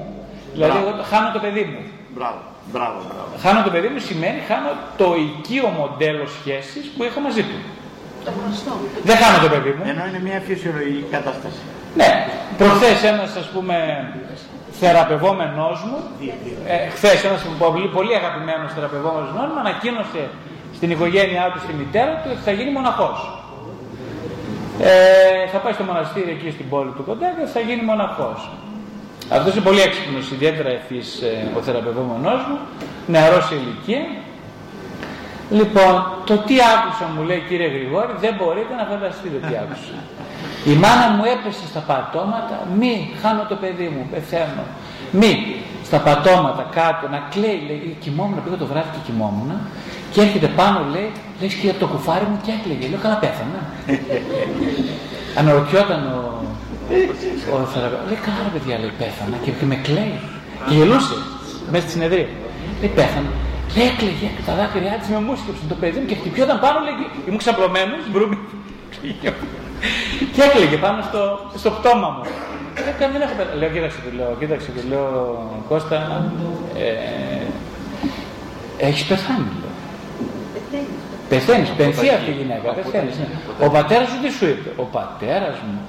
[0.54, 0.88] Δηλαδή, Μπράβο.
[0.90, 1.82] εγώ χάνω το παιδί μου.
[2.16, 2.40] Μπράβο,
[2.74, 3.32] μπράβο, μπράβο.
[3.44, 4.70] Χάνω το παιδί μου σημαίνει χάνω
[5.02, 7.58] το οικείο μοντέλο σχέσης που είχα μαζί του.
[8.26, 8.72] Το γνωστό.
[9.10, 9.84] Δεν χάνω το παιδί μου.
[9.92, 11.62] Ενώ είναι μια φυσιολογική κατάσταση.
[12.00, 12.12] Ναι,
[12.58, 13.76] προχθές ένας ας πούμε
[14.80, 15.98] θεραπευόμενός μου,
[16.68, 20.22] ε, χθες ένας πολύ, πολύ αγαπημένος θεραπευόμενος μου ανακοίνωσε
[20.76, 23.18] στην οικογένειά του, στη μητέρα του, ότι θα γίνει μοναχός.
[24.82, 28.50] Ε, θα πάει στο μοναστήρι εκεί στην πόλη του κοντά και θα γίνει μοναχός.
[29.30, 32.58] Αυτός είναι πολύ έξυπνος, ιδιαίτερα ευθύς ε, ο θεραπευόμενός μου,
[33.08, 34.04] νεαρός σε ηλικία.
[35.60, 35.94] Λοιπόν,
[36.26, 39.96] το τι άκουσα μου λέει κύριε Γρηγόρη, δεν μπορείτε να φανταστείτε τι άκουσα.
[40.72, 44.64] Η μάνα μου έπεσε στα πατώματα, μη, χάνω το παιδί μου, πεθαίνω.
[45.20, 45.32] Μη,
[45.90, 49.52] στα πατώματα κάτω, να κλαίει, λέει, κοιμόμουν, πήγα το βράδυ και κοιμόμουν
[50.12, 51.10] και έρχεται πάνω, λέει,
[51.42, 52.86] λες και από το κουφάρι μου και έκλαιγε.
[52.92, 53.60] Λέω, καλά πέθανα.
[55.40, 56.20] Αναρωτιόταν ο,
[57.54, 60.16] ο θεραπευτής, λέει, καλά ρε παιδιά, λέει, πέθανα και, και με κλαίει.
[60.68, 61.16] Και γελούσε
[61.72, 62.30] μέσα στη συνεδρία.
[62.82, 63.32] Λέει, πέθανα.
[63.76, 66.96] Λέει, έκλαιγε και τα δάκρυά της με μουσκεψαν το παιδί μου και χτυπιόταν πάνω, λέει,
[67.00, 68.38] και ήμουν ξαπλωμένος, μπρούμι.
[70.34, 72.24] Και έκλαιγε πάνω στο, στο πτώμα μου.
[73.00, 73.60] Λέω, δεν έχω πεθάνει.
[73.60, 75.08] Λέω, κοίταξε, του λέω, κοίταξε, του λέω,
[75.70, 76.32] Κώστα,
[76.78, 76.88] ε,
[78.88, 79.70] έχεις πεθάνει, λέω.
[81.30, 83.18] Πεθαίνεις, πενθεί αυτή η γυναίκα, πεθαίνεις.
[83.18, 83.66] Ναι.
[83.66, 85.80] Ο πατέρας σου τι σου είπε; Ο πατέρας μου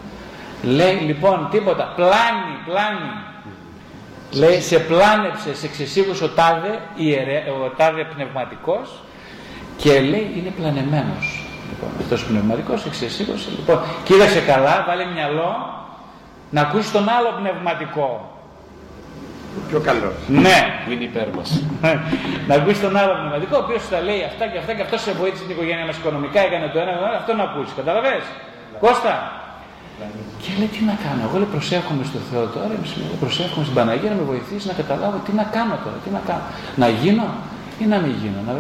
[0.63, 3.13] λέει λοιπόν τίποτα, πλάνη, πλάνη.
[4.33, 8.91] Λέει σε πλάνεψε, σε ξεσίγουσε ο τάδε, ιερε, ο τάδε πνευματικός
[9.77, 11.40] και λέει είναι πλανεμένος.
[11.71, 13.49] Λοιπόν, αυτός πνευματικό, εξαισίβωσε.
[13.59, 15.51] Λοιπόν, κοίταξε καλά, βάλε μυαλό
[16.51, 18.09] να ακούσεις τον άλλο πνευματικό.
[19.71, 20.15] Πιο καλός.
[20.47, 21.43] Ναι, Που είναι υπέρ μα.
[22.49, 25.11] να ακούσεις τον άλλο πνευματικό, ο οποίος θα λέει αυτά και αυτά και αυτό σε
[25.21, 27.73] βοήθησε την οικογένεια μας οικονομικά, έκανε το ένα, το άλλο, αυτό να ακούσεις.
[27.81, 28.17] Καταλαβέ.
[28.85, 29.15] Κώστα.
[30.43, 31.21] Και λέει τι να κάνω.
[31.27, 35.17] Εγώ λέει προσεύχομαι στο Θεό τώρα, είμαι- προσεύχομαι στην Παναγία να με βοηθήσει να καταλάβω
[35.27, 36.45] τι να κάνω τώρα, τι να κάνω.
[36.83, 37.27] Να γίνω
[37.83, 38.41] ή να μην γίνω.
[38.49, 38.53] Να...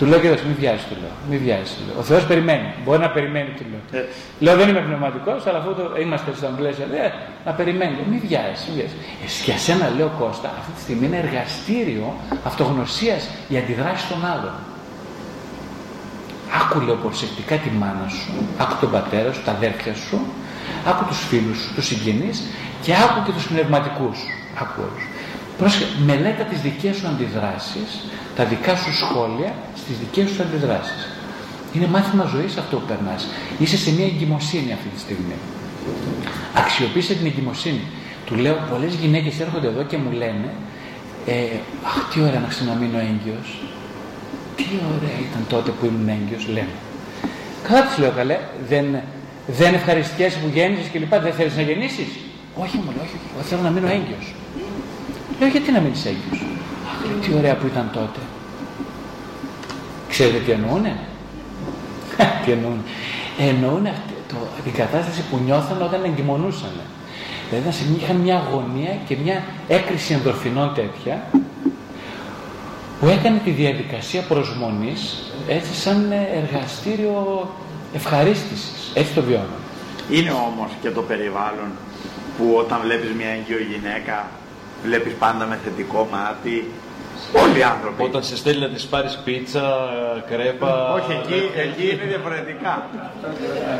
[0.00, 1.14] Του λέω κοίταξε, μην βιάζεις, του λέω.
[1.30, 1.96] Μην βιάζεις, του λέω.
[2.02, 2.68] Ο Θεός περιμένει.
[2.84, 4.00] Μπορεί να περιμένει, του λέω.
[4.00, 4.04] Ε.
[4.44, 5.84] Λέω δεν είμαι πνευματικός, αλλά αφού το...
[6.04, 7.10] είμαστε στα πλαίσια, λέει,
[7.46, 7.92] να περιμένει.
[7.96, 8.96] Λέω, Μην βιάζεις, μην βιάζεις.
[9.24, 12.06] Ε, για σένα λέω Κώστα, αυτή τη στιγμή είναι εργαστήριο
[12.50, 13.22] αυτογνωσίας
[13.52, 14.54] η αντιδράση των άλλων.
[16.60, 18.32] Άκου λέω προσεκτικά τη μάνα σου,
[18.62, 20.18] άκου τον πατέρα σου, τα αδέρφια σου,
[20.90, 22.36] άκου τους φίλους σου, τους συγγενείς
[22.84, 24.18] και άκου και τους πνευματικούς.
[24.62, 25.04] Άκου όλους.
[25.58, 27.90] Πρόσεχε, μελέτα τις δικές σου αντιδράσεις,
[28.40, 29.50] τα δικά σου σχόλια
[29.80, 31.02] στις δικές σου αντιδράσεις.
[31.72, 33.26] Είναι μάθημα ζωής αυτό που περνάς.
[33.58, 35.36] Είσαι σε μια εγκυμοσύνη αυτή τη στιγμή.
[36.54, 37.82] Αξιοποίησε την εγκυμοσύνη.
[38.26, 40.48] Του λέω, πολλές γυναίκες έρχονται εδώ και μου λένε
[41.26, 41.34] ε,
[41.88, 43.48] αχ, τι ωραία να ξαναμείνω έγκυος.
[44.56, 46.74] Τι ωραία ήταν τότε που ήμουν έγκυος, λένε.
[47.66, 48.38] Καλά τους λέω καλέ,
[48.68, 48.86] δεν,
[49.46, 52.10] δεν ευχαριστιέσαι που γέννησες και λοιπά, δεν θέλεις να γεννήσεις.
[52.62, 54.34] Όχι μου λέει, όχι, όχι, εγώ θέλω να μείνω έγκυος.
[55.38, 56.49] Λέω, γιατί να μείνεις έγκυος.
[57.10, 58.20] Αχ, λέω, τι ωραία που ήταν τότε.
[60.08, 60.96] Ξέρετε τι εννοούνε;
[62.44, 62.80] τι εννοούνε;
[63.38, 64.34] Εννοούνε αυτή, το,
[64.64, 66.70] την κατάσταση που νιώθαν όταν εγκυμονούσαν.
[67.48, 71.22] Δηλαδή να σε- είχαν μια αγωνία και μια έκρηση ενδορφινών τέτοια
[73.00, 75.16] που έκανε τη διαδικασία προσμονής
[75.48, 76.12] έτσι σαν
[76.42, 77.48] εργαστήριο
[77.94, 78.90] ευχαρίστησης.
[78.94, 79.56] Έτσι το βιώνω.
[80.10, 81.70] Είναι όμως και το περιβάλλον
[82.38, 84.26] που όταν βλέπεις μια έγκυο γυναίκα
[84.84, 86.70] βλέπεις πάντα με θετικό μάτι
[87.42, 88.00] όλοι οι άνθρωποι.
[88.08, 89.64] Όταν σε στέλνει να της πάρεις πίτσα,
[90.30, 90.70] κρέπα.
[90.98, 92.72] Όχι, εκεί, εκεί είναι διαφορετικά.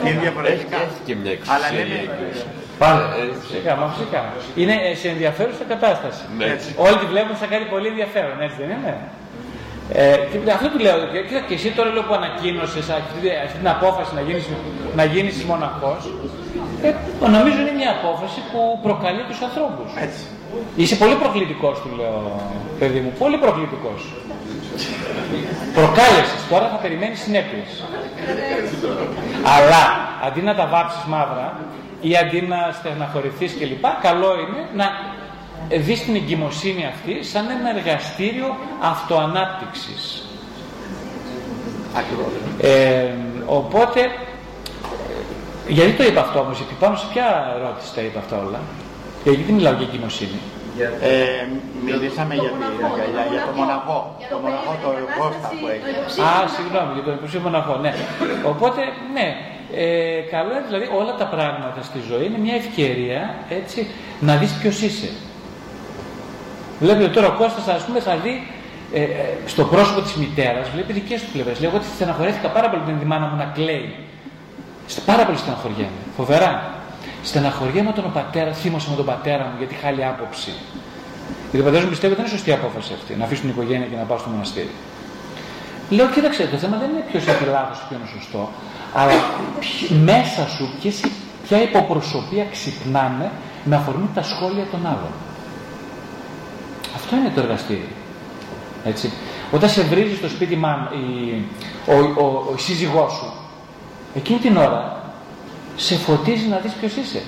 [0.00, 0.76] Είναι Έχει, διαφορετικά.
[0.86, 2.38] έχει και μια Αλλά εξουσία λένε- η έγκυος.
[2.82, 3.00] Πάλι.
[3.24, 3.40] Έτσι.
[3.46, 4.20] Φυσικά, μα φυσικά.
[4.62, 6.22] Είναι ε, σε ενδιαφέρουσα κατάσταση.
[6.38, 6.68] Ναι, έτσι.
[6.86, 8.94] Όλοι τη βλέπουν σαν κάτι πολύ ενδιαφέρον, έτσι δεν είναι;
[9.92, 13.56] Ε, και αυτό του λέω, και, κοίτα, και εσύ τώρα λέω που ανακοίνωσες αυτή, αυτή
[13.62, 14.44] την απόφαση να γίνεις,
[15.00, 16.00] να γίνεις μοναχός,
[16.86, 16.88] ε,
[17.36, 19.88] νομίζω είναι μια απόφαση που προκαλεί τους ανθρώπους.
[20.06, 20.22] Έτσι.
[20.76, 22.40] Είσαι πολύ προκλητικός, του λέω,
[22.78, 24.14] παιδί μου, πολύ προκλητικός.
[25.74, 27.84] Προκάλεσες, τώρα θα περιμένεις συνέπειες.
[29.44, 29.82] Αλλά
[30.26, 31.58] αντί να τα βάψεις μαύρα
[32.00, 34.86] ή αντί να στεναχωρηθείς κλπ, καλό είναι να
[35.76, 40.24] δεις την εγκυμοσύνη αυτή σαν ένα εργαστήριο αυτοανάπτυξης.
[41.96, 42.32] Ακριβώς.
[42.60, 43.14] Ε,
[43.46, 44.10] οπότε, ε,
[45.68, 48.60] γιατί το είπα αυτό όμως, γιατί πάνω σε ποια ερώτηση τα είπα αυτά όλα;
[49.24, 50.38] Ε, γιατί μιλάω για εγκυμοσύνη;
[51.02, 51.46] Ε,
[51.84, 53.98] μιλήσαμε για, τη- για, για, για το μοναχό.
[54.30, 54.88] Το μοναχό, το
[55.18, 56.20] Κώστα που έχει.
[56.28, 57.92] Α, συγγνώμη, για τον υποψήφιο μοναχό, ναι.
[58.52, 58.80] Οπότε,
[59.16, 59.26] ναι,
[59.82, 63.20] ε, καλό είναι δηλαδή όλα τα πράγματα στη ζωή είναι μια ευκαιρία
[63.60, 63.78] έτσι,
[64.20, 65.10] να δεις ποιος είσαι.
[66.80, 68.34] Βλέπετε τώρα ο Κώστας ας πούμε θα δει
[68.92, 69.08] ε, ε,
[69.46, 71.60] στο πρόσωπο της μητέρας, βλέπει δικές του πλευρές.
[71.60, 73.94] Λέω εγώ ότι στεναχωρέθηκα πάρα πολύ την μάνα μου να κλαίει.
[74.86, 76.00] Στε- Πάρα πολύ στεναχωριέμαι.
[76.16, 76.74] Φοβερά.
[77.22, 80.52] Στεναχωριέμαι όταν ο πατέρα, θύμωσε με τον πατέρα μου γιατί είχε άλλη άποψη.
[81.42, 83.86] Γιατί ο πατέρας μου πιστεύει ότι δεν είναι σωστή απόφαση αυτή, να αφήσει την οικογένεια
[83.86, 84.70] και να πάω στο μοναστήρι.
[85.90, 88.48] Λέω, κοίταξε, το θέμα δεν είναι ποιος έχει λάθος και ποιος είναι σωστό,
[88.94, 89.12] αλλά
[89.60, 91.04] ποιο- μέσα σου ποιες,
[91.46, 93.30] ποια υποπροσωπεία ξυπνάνε
[93.64, 95.12] με αφορμή τα σχόλια των άλλων.
[96.94, 97.88] Αυτό είναι το εργαστήριο.
[98.84, 99.10] Έτσι.
[99.52, 101.42] Όταν σε βρίζει στο σπίτι μάνα, η,
[101.86, 103.32] ο, ο, ο, σύζυγός σου,
[104.14, 104.99] εκείνη την ώρα
[105.86, 107.22] σε φωτίζει να δεις ποιος είσαι.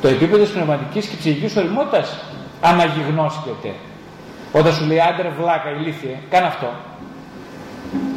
[0.00, 2.18] Το επίπεδο της πνευματικής και ψυχικής οριμότητας
[2.60, 3.72] αναγυγνώσκεται.
[4.52, 6.70] Όταν σου λέει άντρε βλάκα, ηλίθιε, κάνε αυτό.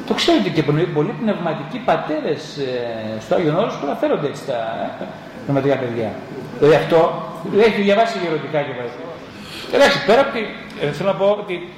[0.08, 4.60] Το ξέρετε και πολλοί πολλοί πνευματικοί πατέρες ε, στο Άγιον Όρος που αναφέρονται έτσι τα
[5.02, 5.06] ε,
[5.44, 6.12] πνευματικά παιδιά.
[6.60, 7.00] Δηλαδή αυτό
[7.68, 8.90] έχει διαβάσει γερωτικά και πάει.
[9.74, 10.42] Εντάξει, πέρα από τη,
[10.82, 11.70] ε, θέλω να πω ότι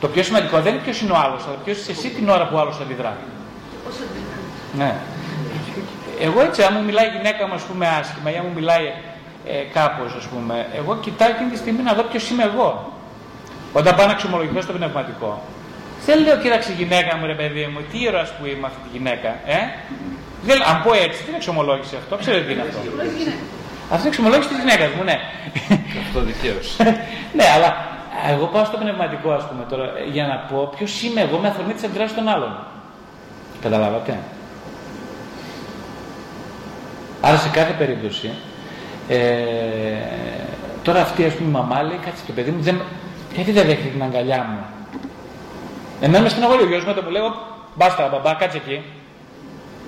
[0.00, 2.44] το πιο σημαντικό δεν είναι ποιος είναι ο άλλος, αλλά ποιος είσαι εσύ την ώρα
[2.48, 3.18] που ο άλλος αντιδράς.
[4.78, 4.94] Ναι.
[6.20, 8.86] Εγώ έτσι, αν μου μιλάει η γυναίκα μου, ας πούμε, άσχημα ή αν μου μιλάει
[9.46, 12.92] ε, κάπως, ας πούμε, εγώ κοιτάω εκείνη τη στιγμή να δω ποιος είμαι εγώ.
[13.72, 15.42] Όταν πάω να ξομολογηθώ στο πνευματικό.
[16.06, 18.88] Δεν λέω, κοίταξε η γυναίκα μου, ρε παιδί μου, τι ήρωας που είμαι αυτή τη
[18.96, 19.58] γυναίκα, ε;
[20.42, 22.78] Δεν, αν πω έτσι, τι είναι εξομολόγηση αυτό, ξέρετε τι είναι αυτό.
[23.90, 25.16] Αυτό είναι; Εξομολόγηση της γυναίκας μου, ναι.
[26.02, 26.76] Αυτό δικαίως.
[27.38, 27.70] ναι, αλλά
[28.32, 31.72] εγώ πάω στο πνευματικό, ας πούμε, τώρα, για να πω ποιος είμαι εγώ με αφορμή
[31.72, 32.52] της αντιδράσης των άλλων.
[33.62, 34.18] Καταλάβατε;
[37.24, 38.30] Άρα σε κάθε περίπτωση,
[39.08, 39.18] ε,
[40.82, 42.80] τώρα αυτή ας πούμε η μαμά λέει, κάτσε το παιδί μου, δεν,
[43.34, 44.58] γιατί δεν δέχεται την αγκαλιά μου;
[46.00, 47.36] Εμένα με στεναχωρεί ο γιος μου όταν μου λέει, «Οπ,
[47.78, 48.76] Μπάστα, μπαμπά, κάτσε εκεί.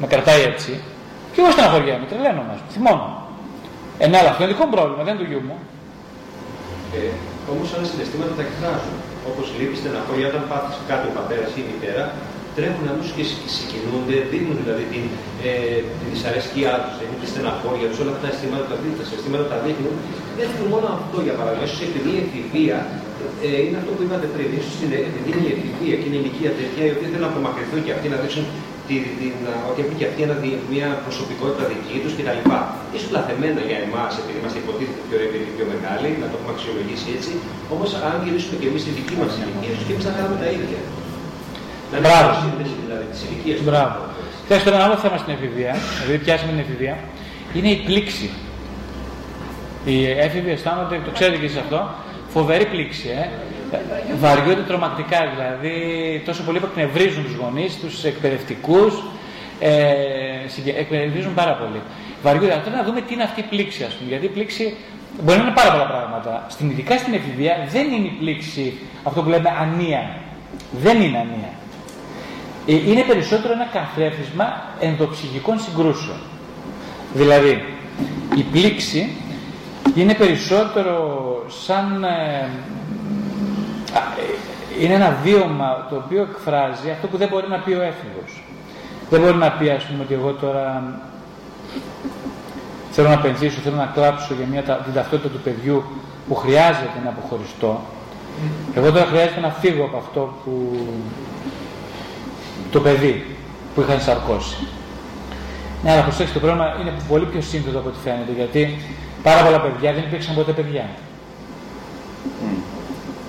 [0.00, 0.72] Με κρατάει έτσι.
[1.32, 3.08] Και εγώ στεναχωριέμαι, τρελαίνομαι, ας πούμε, θυμώνω.
[4.02, 5.56] Ε, ναι, αλλά αυτό είναι δικό μου πρόβλημα, δεν είναι του γιού μου.
[6.96, 7.10] Ε,
[7.52, 8.96] Όμως άλλα συναισθήματα τα εκφράζουν.
[9.30, 12.04] Όπως λύπη, στεναχώρια, όταν πάθεις κάτι ο πατέρας ή η μητέρα,
[12.56, 15.04] τρέχουν αμέσω και συ- συγκινούνται, δείχνουν δηλαδή την,
[15.48, 19.06] ε, τη δυσαρέσκειά τους, δείχνουν τη στεναχώρια τους, όλα αυτά τα αισθήματα τα δείχνουν, τα
[19.08, 19.94] συναισθήματα τα δείχνουν.
[20.38, 21.66] Δεν δείχνουν μόνο αυτό για παράδειγμα.
[21.72, 22.78] σω επειδή η εφηβεία
[23.46, 24.46] ε, είναι αυτό που είπατε πριν.
[24.66, 27.30] σω είναι, επειδή είναι η εφηβεία και είναι η ηλικία τέτοια, οι οποίοι θέλουν να
[27.32, 28.44] απομακρυνθούν και αυτοί να δείξουν
[28.88, 29.34] τη, την,
[29.70, 32.40] ότι έχουν και αυτοί ένα, δι- μια προσωπικότητα δική τους κτλ.
[33.00, 37.08] σω λαθεμένα για εμάς, επειδή είμαστε υποτίθεται πιο εμπειροί, πιο μεγάλοι, να το έχουμε αξιολογήσει
[37.16, 37.32] έτσι.
[37.74, 40.48] Όμως, αν γυρίσουμε και εμείς στη δική μας ηλικία, ίσως και εμείς θα κάνουμε τα
[40.58, 40.80] ίδια.
[41.92, 42.28] Να είναι Μπράβο.
[42.30, 43.64] μια σύνδεση δηλαδή της ηλικίας του.
[43.70, 43.96] Μπράβο.
[44.44, 46.96] Ξέρεις, τώρα ένα άλλο θέμα στην εφηβεία, επειδή πιάσαμε την εφηβεία,
[47.56, 48.30] είναι η πλήξη.
[49.84, 51.78] Οι έφηβοι αισθάνονται, το ξέρετε και εσείς αυτό,
[52.28, 53.08] φοβερή πλήξη.
[53.20, 53.24] Ε.
[54.20, 55.72] Βαριούνται τρομακτικά, δηλαδή
[56.24, 58.92] τόσο πολύ που εκνευρίζουν τους γονείς, τους εκπαιδευτικούς,
[59.60, 59.92] ε,
[60.46, 61.80] συγκε- εκπαιδευτίζουν πάρα πολύ.
[62.22, 62.52] Βαριούνται.
[62.52, 64.74] Αλλά τώρα να δούμε τι είναι αυτή η πλήξη, ας πούμε, γιατί η πλήξη
[65.22, 66.46] μπορεί να είναι πάρα πολλά πράγματα.
[66.48, 70.02] Στην, ειδικά στην εφηβεία δεν είναι η πλήξη αυτό που λέμε ανία.
[70.84, 71.50] Δεν είναι ανία.
[72.66, 74.46] Ε, είναι περισσότερο ένα καθρέφισμα
[74.80, 76.16] ενδοψυχικών συγκρούσεων.
[77.14, 77.64] Δηλαδή,
[78.36, 79.16] η πλήξη
[79.94, 80.96] είναι περισσότερο
[81.64, 82.04] σαν...
[82.04, 82.08] ε,
[83.94, 87.82] α, ε, είναι ένα βίωμα το οποίο εκφράζει αυτό που δεν μπορεί να πει ο
[87.82, 88.42] έφηβος.
[89.10, 90.82] Δεν μπορεί να πει, ας πούμε, ότι εγώ τώρα
[92.90, 95.82] θέλω να πενθήσω, θέλω να κλάψω για μια, τα- την ταυτότητα του παιδιού
[96.28, 97.80] που χρειάζεται να αποχωριστώ.
[98.74, 100.76] Εγώ τώρα χρειάζεται να φύγω από αυτό που
[102.76, 103.14] το παιδί
[103.74, 104.56] που είχαν σαρκώσει.
[105.82, 108.62] Ναι, αλλά προσέξτε, το πρόβλημα είναι πολύ πιο σύνθετο από ό,τι φαίνεται, γιατί
[109.22, 110.86] πάρα πολλά παιδιά δεν υπήρξαν ποτέ παιδιά.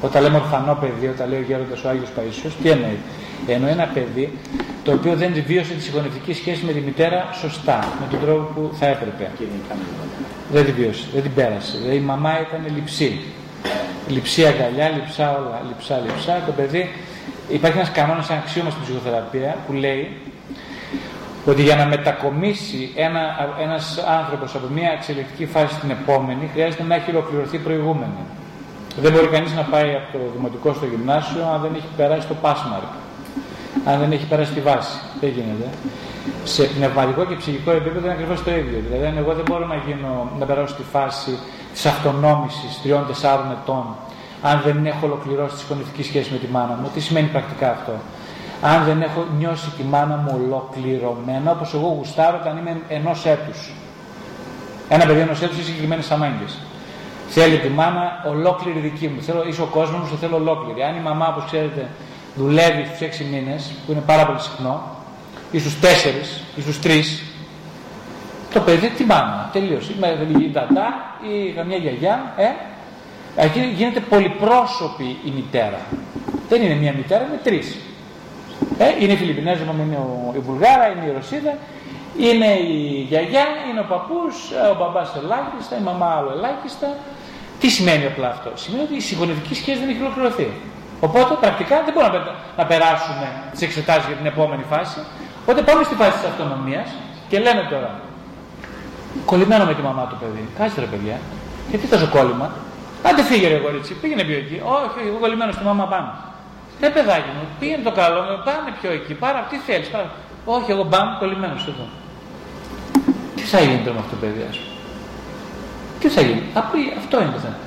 [0.02, 2.98] Όταν λέμε ορφανό παιδί, όταν λέει ο Γέροντας ο Άγιος Παΐσιος, τι εννοεί;
[3.48, 4.28] Εννοεί ένα παιδί
[4.84, 8.76] το οποίο δεν βίωσε τη συγγονευτική σχέση με τη μητέρα σωστά, με τον τρόπο που
[8.80, 9.32] θα έπρεπε.
[10.52, 11.78] Δεν την βίωσε, δεν την πέρασε.
[11.78, 13.20] Δηλαδή η μαμά ήταν λυψή.
[14.08, 16.44] Λυψή αγκαλιά, λυψά όλα, λυψά, λυψά.
[16.46, 16.84] Το παιδί,
[17.50, 20.18] υπάρχει ένας κανόνας, ένα αξίωμα στην ψυχοθεραπεία που λέει
[21.46, 23.22] ότι για να μετακομίσει ένα,
[23.62, 28.22] ένας άνθρωπος από μια εξελικτική φάση στην επόμενη χρειάζεται να έχει ολοκληρωθεί η προηγούμενη.
[29.02, 32.36] Δεν μπορεί κανείς να πάει από το δημοτικό στο γυμνάσιο αν δεν έχει περάσει το
[32.42, 32.92] passmark.
[33.86, 34.98] Αν δεν έχει περάσει τη βάση.
[35.20, 35.70] Δεν γίνεται.
[36.44, 38.80] Σε πνευματικό και ψυχικό επίπεδο είναι ακριβώς το ίδιο.
[38.88, 41.38] Δηλαδή, αν εγώ δεν μπορώ να, γίνω, να περάσω στη φάση
[41.74, 43.86] της αυτονόμησης τριών-τεσσάρων ετών,
[44.42, 47.92] αν δεν έχω ολοκληρώσει τη συγχωνευτική σχέση με τη μάνα μου, τι σημαίνει πρακτικά αυτό;
[48.62, 53.72] Αν δεν έχω νιώσει τη μάνα μου ολοκληρωμένα, όπως εγώ γουστάρω όταν είμαι ενός έτους.
[54.90, 56.58] Ένα παιδί ενός έτους έχει συγκεκριμένες ανάγκες.
[57.30, 59.22] Θέλει τη μάνα ολόκληρη δική μου.
[59.22, 60.84] Θέλω, είσαι ο κόσμος μου, σε θέλω ολόκληρη.
[60.84, 61.90] Αν η μαμά, όπως ξέρετε,
[62.36, 64.84] δουλεύει στους 6 μήνες, που είναι πάρα πολύ συχνό,
[65.52, 65.86] ή στους 4
[66.56, 67.22] ή στους 3,
[68.54, 69.50] το παιδί τη μάνα.
[69.54, 69.92] Τελείωσε.
[70.00, 70.08] Με
[70.40, 70.94] η τατά
[71.32, 72.77] ή καμιά γιαγιά, ε, εκεί
[73.76, 75.80] γίνεται πολυπρόσωπη η μητέρα.
[76.50, 77.78] Δεν είναι μία μητέρα, είναι τρεις.
[78.78, 81.58] Ε, είναι η Φιλιππινέζα, είναι ο, η Βουλγάρα, είναι η Ρωσίδα,
[82.20, 86.88] είναι η γιαγιά, είναι ο παππούς, ε, ο μπαμπάς ελάχιστα, η μαμά άλλο ελάχιστα.
[87.60, 90.48] Τι σημαίνει απλά αυτό; Σημαίνει ότι η συγγονευτική σχέση δεν έχει ολοκληρωθεί.
[91.00, 95.00] Οπότε πρακτικά δεν μπορούμε να, πε- να περάσουμε τις εξετάσεις για την επόμενη φάση.
[95.42, 96.88] Οπότε πάμε στη φάση της αυτονομίας
[97.30, 97.92] και λέμε τώρα.
[99.26, 100.44] Κολλημένο με τη μαμά του παιδί.
[100.58, 101.18] Κάτσε ρε παιδιά.
[101.70, 102.48] Γιατί τόσο κόλλημα;
[103.04, 104.62] Άντε φύγε ρε κορίτσι, πήγαινε πιο εκεί.
[104.64, 106.10] Όχι, όχι, εγώ κολλημένο στη μαμά πάνω.
[106.80, 110.10] Ναι, παιδάκι μου, πήγαινε το καλό, πάνε πιο εκεί, πάρα, τι θέλεις, πάρα.
[110.46, 111.86] Όχι, εγώ μπαμ, κολλημένος εδώ.
[113.36, 114.76] Τι θα γίνει τώρα με αυτό το παιδί, ας πούμε;
[116.00, 117.58] Τι θα γίνει, Απλή, αυτό είναι το θέμα.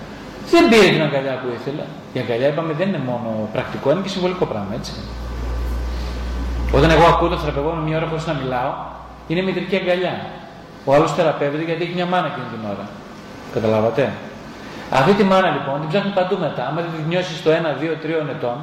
[0.52, 1.85] Δεν πήρε την αγκαλιά που ήθελε.
[2.12, 4.93] Η αγκαλιά, είπαμε, δεν είναι μόνο πρακτικό, είναι και συμβολικό πράγμα, έτσι.
[6.77, 8.73] Όταν εγώ ακούω τον θεραπευόμενο μία ώρα χωρίς να μιλάω,
[9.28, 10.15] είναι μητρική αγκαλιά.
[10.85, 12.85] Ο άλλος θεραπεύεται γιατί έχει μια μάνα εκείνη την ώρα.
[13.55, 14.12] Καταλάβατε;
[14.98, 16.62] Αυτή τη μάνα λοιπόν την ψάχνει παντού μετά.
[16.68, 18.56] Άμα δεν την νιώσεις στο 1, 2, 3 ετών,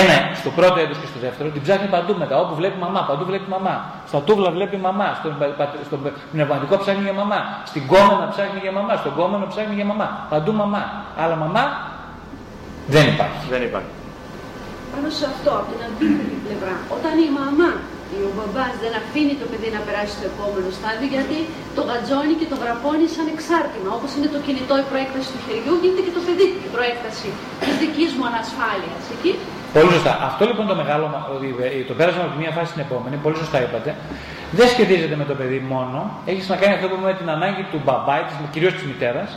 [0.00, 2.34] ένα στο πρώτο έτος και στο δεύτερο, την ψάχνει παντού μετά.
[2.42, 3.74] Όπου βλέπει μαμά, παντού βλέπει μαμά.
[4.10, 5.08] Στα τούβλα βλέπει μαμά.
[5.18, 6.00] Στον, πα- πα- στον
[6.32, 7.38] πνευματικό ψάχνει για μαμά.
[7.70, 8.94] Στην κόμενα ψάχνει για μαμά.
[9.02, 10.08] Στον κόμενο ψάχνει για μαμά.
[10.32, 10.82] Παντού μαμά.
[11.22, 11.64] Αλλά μαμά
[12.94, 13.42] δεν υπάρχει.
[13.54, 13.92] Δεν υπάρχει.
[14.92, 17.93] Πάνω σε αυτό, από την αντίθετη πλευρά, όταν η μαμά ή
[18.28, 21.38] ο μπαμπάς δεν αφήνει το παιδί να περάσει στο επόμενο στάδιο, γιατί
[21.76, 23.88] το γατζώνει και το γραπώνει σαν εξάρτημα.
[23.98, 27.28] Όπως είναι το κινητό η προέκταση του χεριού, γίνεται και το παιδί η προέκταση
[27.64, 29.02] της δικής μου ανασφάλειας.
[29.16, 29.32] Εκεί
[29.78, 30.12] Πολύ σωστά.
[30.30, 33.14] Αυτό λοιπόν το μεγάλο, μα- ότι ε, το πέρασμα από τη μία φάση στην επόμενη,
[33.24, 33.90] πολύ σωστά είπατε,
[34.58, 35.98] δεν σχετίζεται με το παιδί μόνο.
[36.30, 38.16] Έχει να κάνει αυτό που με την ανάγκη του μπαμπά,
[38.54, 39.28] κυρίως της μητέρας,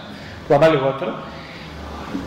[0.41, 1.11] του μπαμπά λιγότερο,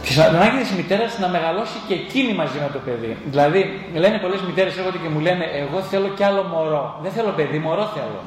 [0.02, 3.16] Της ανάγκης της μητέρας να μεγαλώσει και εκείνη μαζί με το παιδί.
[3.32, 3.60] Δηλαδή,
[4.02, 6.84] λένε πολλές μητέρες έρχονται και μου λένε: Εγώ θέλω κι άλλο μωρό.
[7.02, 8.20] Δεν θέλω παιδί, μωρό θέλω.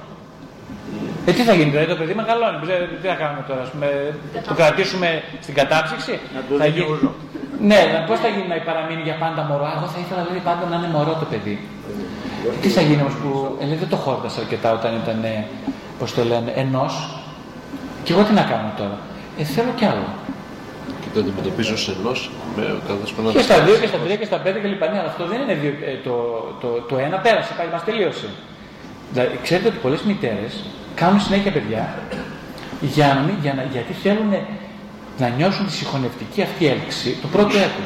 [1.25, 2.57] Ε, τι θα γίνει, δηλαδή το παιδί μεγαλώνει.
[2.71, 3.87] Ε, τι θα κάνουμε τώρα, πούμε,
[4.47, 5.09] το κρατήσουμε
[5.45, 7.09] στην κατάψυξη; Να το θα γίνει.
[7.69, 10.75] Ναι, πώς θα γίνει να παραμείνει για πάντα μωρό; Εγώ θα ήθελα δηλαδή, πάντα να
[10.77, 11.55] είναι μωρό το παιδί.
[12.61, 13.29] Τι θα γίνει όμως που
[13.61, 15.19] ε, λέει, δεν το χόρτασα αρκετά όταν ήταν,
[15.99, 16.93] πώς το λένε, ενός.
[18.03, 18.97] Και εγώ τι να κάνω τώρα;
[19.41, 20.07] Ε, θέλω κι άλλο.
[21.13, 22.13] Και το αντιμετωπίζω σε ενό
[22.55, 24.85] με καθώ Και στα δύο και στα τρία και στα πέντε και λοιπά.
[24.89, 26.15] Ναι, αλλά αυτό δεν είναι δύο, ε, το,
[26.61, 28.29] το, το, ένα πέρασε, πάλι μας τελείωσε.
[29.11, 30.53] Δηλαδή, ξέρετε ότι πολλές μητέρες
[30.95, 31.83] κάνουν συνέχεια παιδιά
[32.81, 34.31] για να μην, για να, γιατί θέλουν
[35.21, 37.85] να νιώσουν τη συγχωνευτική αυτή έλξη του πρώτου έτου.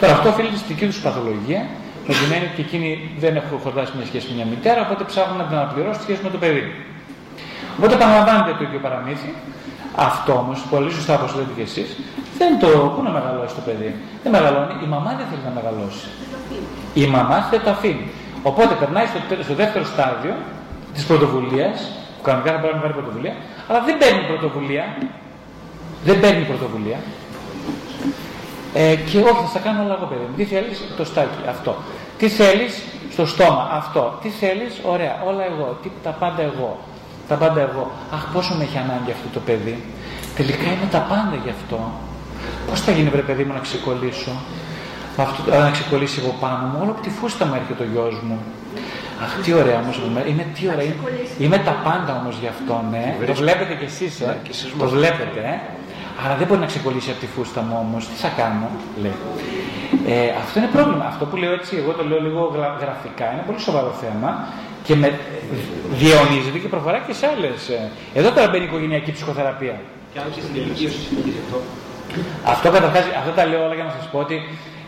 [0.00, 1.60] Τώρα αυτό οφείλεται στη δική τους παθολογία,
[2.20, 5.56] σημαίνει ότι εκείνοι δεν έχουν χορτάσει μια σχέση με μια μητέρα, οπότε ψάχνουν να την
[5.56, 6.64] αναπληρώσουν σχέση με το παιδί.
[7.76, 9.30] Οπότε επαναλαμβάνεται το ίδιο παραμύθι.
[10.00, 11.88] Αυτό όμως, πολύ σωστά όπως λέτε και εσείς,
[12.38, 12.68] δεν το.
[12.94, 13.94] Πού να μεγαλώσει το παιδί.
[14.22, 14.74] Δεν μεγαλώνει.
[14.84, 16.06] Η μαμά δεν θέλει να μεγαλώσει.
[16.94, 18.06] Η μαμά δεν το αφήνει.
[18.42, 20.34] Οπότε περνάει στο, στο δεύτερο στάδιο
[20.94, 21.76] της πρωτοβουλίας,
[22.16, 23.34] που κανονικά θα πρέπει να πάρει πρωτοβουλία,
[23.68, 24.84] αλλά δεν παίρνει πρωτοβουλία.
[26.04, 26.98] Δεν παίρνει πρωτοβουλία.
[28.74, 30.36] Ε, και όχι, θα κάνω όλα εγώ παιδί μου.
[30.36, 31.76] Τι θέλεις, το στάκι, αυτό.
[32.18, 32.82] Τι θέλεις,
[33.14, 34.18] στο στόμα, αυτό.
[34.22, 35.78] Τι θέλεις, ωραία, όλα εγώ.
[35.82, 36.78] Τι, τα πάντα εγώ.
[37.28, 37.90] Τα πάντα εγώ.
[38.14, 39.76] Αχ, πόσο με έχει ανάγκη αυτό το παιδί.
[40.36, 41.78] Τελικά είναι τα πάντα γι' αυτό.
[42.68, 44.30] Πώς θα γίνει, βρε παιδί μου, να ξεκολλήσω;
[45.16, 48.38] Αυτό, να ξεκολλήσει εγώ πάνω μου, όλο από τη φούστα μου έρχεται ο γιος μου.
[49.24, 50.00] Αχ, τι ωραία όμως.
[50.28, 50.84] Είναι, τι ωραία.
[50.84, 50.96] Είναι,
[51.38, 53.04] είμαι τα πάντα όμως γι' αυτό, ναι.
[53.26, 54.36] Το βλέπετε κι εσείς, ε.
[54.78, 55.56] Το βλέπετε, ε.
[56.24, 58.02] Αλλά δεν μπορεί να ξεκολλήσει από τη φούστα μου όμως.
[58.08, 58.68] Τι θα κάνω,
[59.02, 59.16] λέει.
[60.06, 61.04] Ε, αυτό είναι πρόβλημα.
[61.12, 62.40] Αυτό που λέω έτσι, εγώ το λέω λίγο
[62.80, 64.30] γραφικά, είναι πολύ σοβαρό θέμα
[64.88, 65.08] και με,
[66.00, 67.60] διαιωνίζεται και προχωρά και σε άλλες.
[68.18, 69.76] Εδώ τώρα μπαίνει η οικογενειακή ψυχοθεραπεία.
[70.12, 71.58] Και αν και στην ηλικία σου συνεχίζει αυτό.
[72.54, 74.36] Αυτό καταρχάς, αυτό τα λέω όλα για να σας πω ότι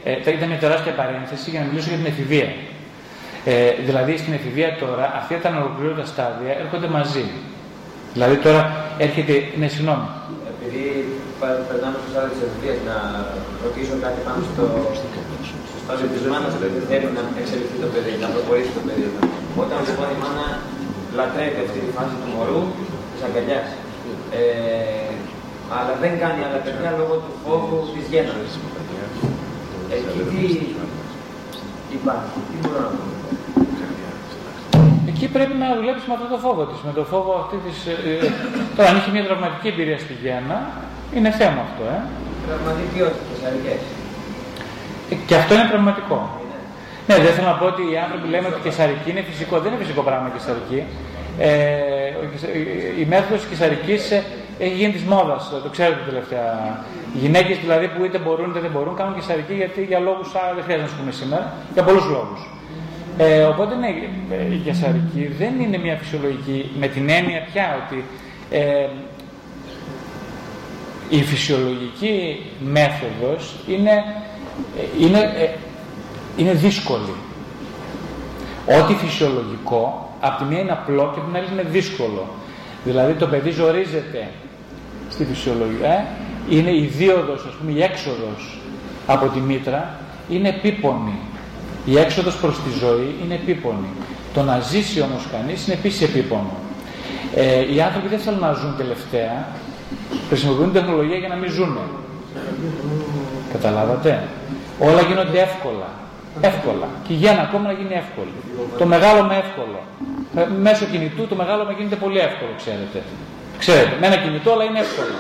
[0.09, 2.49] ε, ήταν μια τεράστια παρένθεση για να μιλήσω για την εφηβεία.
[3.45, 3.55] Ε,
[3.89, 7.25] δηλαδή στην εφηβεία τώρα, αυτά τα ανολοκληρώτα στάδια έρχονται μαζί.
[8.15, 8.61] Δηλαδή τώρα
[9.07, 9.35] έρχεται.
[9.61, 10.07] Ναι, συγγνώμη.
[10.53, 10.85] Επειδή
[11.69, 12.97] περνάμε στο στάδιο της εφηβείας, να
[13.65, 14.65] ρωτήσω κάτι πάνω στο,
[15.91, 19.07] στο στάδιο τη μάνα που θέλει να εξελιχθεί το παιδί, να προχωρήσει το παιδί.
[19.63, 20.47] Όταν λοιπόν η μάνα
[21.19, 22.63] λατρεύει αυτή τη φάση του μωρού,
[23.13, 23.69] της αγκαλιάς.
[24.39, 25.13] Ε,
[25.77, 28.55] αλλά δεν κάνει άλλα παιδιά λόγω του φόβου της γέννησης.
[29.97, 30.21] Εκεί
[31.89, 33.05] τι υπάρχει, τι μπορώ να πω.
[35.11, 36.79] Εκεί πρέπει να δουλέψει με αυτό το φόβο της.
[36.89, 37.77] Με το φόβο αυτή της.
[37.93, 38.29] Ε, ε,
[38.77, 40.57] τώρα, αν έχει μια τραυματική εμπειρία στη γέννα,
[41.17, 41.99] είναι θέμα αυτό, ε.
[42.47, 43.75] Τραυματική όχι, κεσαρικέ.
[43.79, 44.00] Ε,
[45.27, 46.19] και αυτό είναι πραγματικό.
[47.07, 49.59] Ναι, δεν θέλω να πω ότι οι άνθρωποι λένε ότι η κεσαρική είναι φυσικό.
[49.59, 50.81] Δεν είναι φυσικό πράγμα η κεσαρική.
[51.39, 51.51] Ε,
[53.03, 54.03] η μέθοδος της κεσαρικής
[54.59, 56.85] έχει γίνει της μόδας, το ξέρετε τελευταία.
[57.15, 60.65] Οι γυναίκες δηλαδή που είτε μπορούν είτε δεν μπορούν κάνουν κεσαρική γιατί για λόγους δεν
[60.65, 62.41] χρειάζεται να σου πούμε σήμερα, για πολλούς λόγους.
[63.19, 63.89] Ε, οπότε ναι,
[64.55, 68.05] η κεσαρική δεν είναι μια φυσιολογική με την έννοια πια ότι
[68.51, 68.89] ε,
[71.09, 74.30] η φυσιολογική μέθοδος είναι, ε,
[75.01, 75.49] είναι, ε,
[76.37, 77.15] είναι δύσκολη.
[78.81, 82.29] Ό,τι φυσιολογικό, από τη μία είναι απλό και από την άλλη είναι δύσκολο.
[82.85, 84.29] Δηλαδή το παιδί ζορίζεται
[85.11, 86.05] στη φυσιολογία, ε,
[86.49, 88.59] είναι η δίωδος, ας πούμε η έξοδος
[89.07, 89.95] από τη μήτρα,
[90.31, 91.19] είναι επίπονη.
[91.85, 93.89] Η έξοδος προς τη ζωή είναι επίπονη.
[94.35, 96.53] Το να ζήσει όμως κανείς είναι επίσης επίπονο.
[97.35, 99.49] Ε, οι άνθρωποι δεν θέλουν να ζουν τελευταία,
[100.29, 101.79] χρησιμοποιούν τεχνολογία για να μην ζουν.
[103.53, 104.23] Καταλάβατε;
[104.79, 105.89] Όλα γίνονται εύκολα.
[106.41, 106.89] Εύκολα.
[107.07, 108.35] Και η γέννα ακόμα να γίνει εύκολη.
[108.79, 109.81] Το μεγάλο με εύκολο.
[110.37, 112.99] Ε, μέσω κινητού το μεγάλο με γίνεται πολύ εύκολο, ξέρετε.
[113.59, 115.17] Ξέρετε, με ένα κινητό όλα είναι εύκολα.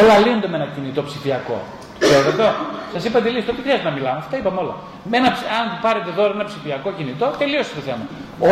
[0.00, 1.58] Όλα λύνονται με ένα κινητό ψηφιακό.
[1.98, 2.48] Ξέρετε; Το.
[2.92, 4.18] Σας είπα τελείως, το τι χρειάζεται να μιλάμε.
[4.24, 4.76] Αυτά είπαμε όλα.
[5.10, 8.04] Με ένα, αν πάρετε δώρο ένα ψηφιακό κινητό, τελείωσε το θέμα.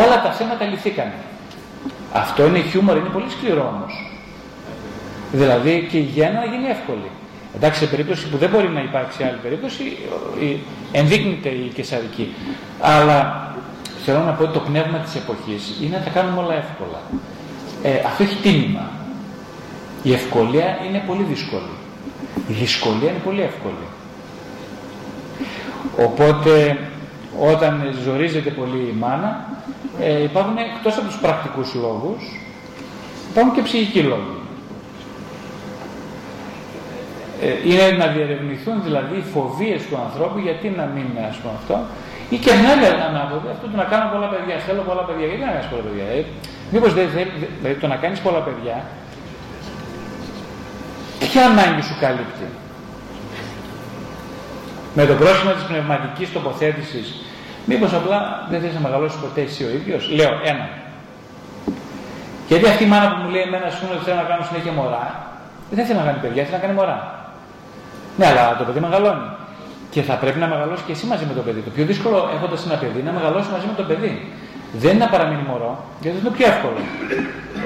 [0.03, 1.09] Όλα τα θέματα λυθήκαν.
[2.13, 3.93] Αυτό είναι χιούμορ, είναι πολύ σκληρό όμως.
[5.31, 7.09] Δηλαδή και η γέννα να γίνει εύκολη.
[7.55, 9.97] Εντάξει, σε περίπτωση που δεν μπορεί να υπάρξει άλλη περίπτωση,
[10.91, 12.33] ενδείκνυται η κεσαρική.
[12.79, 13.47] Αλλά
[14.05, 17.01] θέλω να πω ότι το πνεύμα της εποχής είναι να τα κάνουμε όλα εύκολα.
[17.83, 18.91] Ε, αυτό έχει τίμημα.
[20.03, 21.73] Η ευκολία είναι πολύ δύσκολη.
[22.47, 23.87] Η δυσκολία είναι πολύ εύκολη.
[25.97, 26.77] Οπότε
[27.39, 29.47] όταν ζορίζεται πολύ η μάνα
[29.99, 32.39] ε, υπάρχουν εκτός από τους πρακτικούς λόγους
[33.29, 34.37] υπάρχουν και ψυχικοί λόγοι.
[37.17, 37.27] Ε,
[37.69, 41.75] είναι να διερευνηθούν δηλαδή οι φοβίες του ανθρώπου γιατί να μην ας πούμε αυτό
[42.29, 45.43] ή και μια άλλη ανάποδη, αυτό το να κάνω πολλά παιδιά, θέλω πολλά παιδιά, γιατί
[45.45, 46.05] να κάνεις πολλά παιδιά.
[46.15, 46.25] Ε,
[46.71, 48.75] μήπως δεν θέλει, δηλαδή το να κάνεις πολλά παιδιά,
[51.19, 52.47] ποια ανάγκη σου καλύπτει;
[54.97, 57.07] με το πρόσχημα της πνευματικής τοποθέτησης,
[57.65, 60.67] μήπως απλά δεν θες να μεγαλώσεις ποτέ εσύ ο ίδιος; Λέω ένα.
[62.47, 64.71] Γιατί αυτή η μάνα που μου λέει εμένα, ας πούμε, ότι θέλω να κάνω συνέχεια
[64.71, 65.05] μωρά,
[65.71, 67.18] δεν θέλει να κάνει παιδιά, θέλει να κάνει μωρά.
[68.19, 69.27] Ναι, αλλά το παιδί μεγαλώνει.
[69.93, 71.61] Και θα πρέπει να μεγαλώσει και εσύ μαζί με το παιδί.
[71.67, 74.13] Το πιο δύσκολο έχοντας ένα παιδί είναι να μεγαλώσει μαζί με το παιδί.
[74.81, 76.79] Δεν είναι να παραμείνει μωρό, γιατί είναι το πιο εύκολο.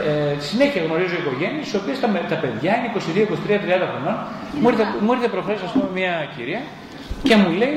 [0.09, 4.15] Ε, συνέχεια γνωρίζω οικογένειες, στις οποίες τα, τα παιδιά είναι 22, 23, 30 χρονών.
[4.61, 6.61] Μου ήρθε, μου ήρθε προχθές, ας πούμε, μια κυρία
[7.27, 7.75] και μου λέει,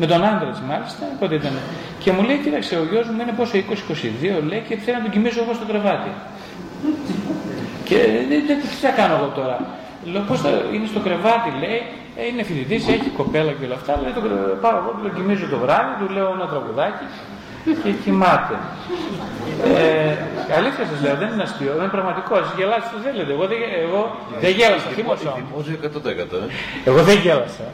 [0.00, 1.54] με τον άντρα της μάλιστα, πότε ήταν,
[2.02, 5.12] και μου λέει: Κοίταξε, ο γιος μου είναι πόσο 20-22, λέει, και θέλει να τον
[5.14, 6.10] κοιμήσω εγώ στο κρεβάτι.
[7.88, 7.98] και
[8.30, 9.56] δεν τι θα κάνω εγώ τώρα.
[10.12, 11.80] Λέω, πώς θα, είναι στο κρεβάτι, λέει,
[12.18, 13.92] ε, είναι φοιτητής, έχει κοπέλα και όλα αυτά.
[14.02, 14.20] Λέει, το,
[14.62, 17.06] πάω εγώ, τον κοιμίζω το βράδυ, του λέω ένα τραγουδάκι
[17.82, 18.56] και κοιμάται.
[19.78, 22.32] Ε, αλήθεια σας λέω, δεν είναι αστείο, είναι πραγματικό.
[22.42, 23.32] Εσεί γελάτε, το θέλετε.
[23.36, 24.00] Εγώ δεν, εγώ
[24.42, 25.30] δεν γέλασα, θύμωσα.
[26.42, 26.46] ε.
[26.88, 27.66] Εγώ δεν γέλασα.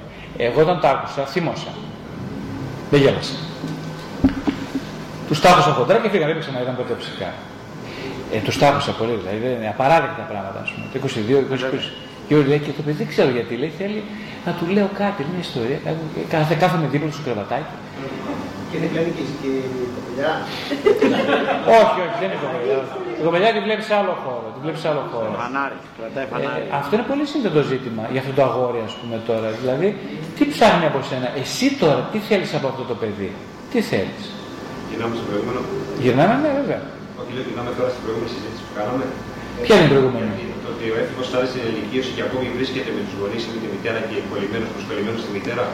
[0.46, 1.72] Εγώ όταν το άκουσα, θύμωσα.
[2.90, 3.36] Δεν γέλασα.
[5.28, 7.30] Τους τα άκουσα χοντρά και φύγα, δεν να ήταν ποτέ ψυχά.
[8.34, 10.84] Ε, τους τα άκουσα πολύ, δηλαδή δεν είναι απαράδεκτα πράγματα, ας πούμε.
[10.92, 11.92] Το 22, 20, 20.
[12.28, 14.00] Και λέει και το παιδί δεν ξέρω γιατί λέει, θέλει
[14.46, 15.78] να του λέω κάτι, μια ιστορία.
[16.34, 17.74] Κάθε, κάθε με δίπλα στο κρεβατάκι.
[18.70, 19.52] Και δεν βλέπει και, και
[19.96, 20.32] κοπελιά.
[21.80, 22.78] όχι, όχι, δεν είναι κοπελιά.
[23.20, 24.46] Η κοπελιά τη βλέπεις σε άλλο χώρο.
[24.54, 25.28] Τη βλέπεις σε άλλο χώρο.
[25.42, 26.66] Φανάρι, κρατάει φανάρι.
[26.70, 29.48] Ε, αυτό είναι πολύ σύνθετο ζήτημα για αυτό το αγόρι, ας πούμε τώρα.
[29.60, 29.88] Δηλαδή,
[30.36, 33.30] τι ψάχνει από σένα, εσύ τώρα τι θέλεις από αυτό το παιδί,
[33.70, 34.24] τι θέλεις;
[34.88, 35.60] Γυρνάμε στο προηγούμενο.
[36.04, 36.80] Γυρνάμε, ναι, βέβαια.
[37.18, 39.04] Όχι, λέω γυρνάμε τώρα στην προηγούμενη συζήτηση που κάναμε.
[39.64, 40.32] Ποια είναι η προηγούμενη;
[40.74, 43.58] Το ότι ο έφηβος φτάσει στην ηλικίωση και ακόμη βρίσκεται με τους γονείς ή με
[43.62, 45.64] τη μητέρα και κολλημένο προσκολλημένο στη μητέρα.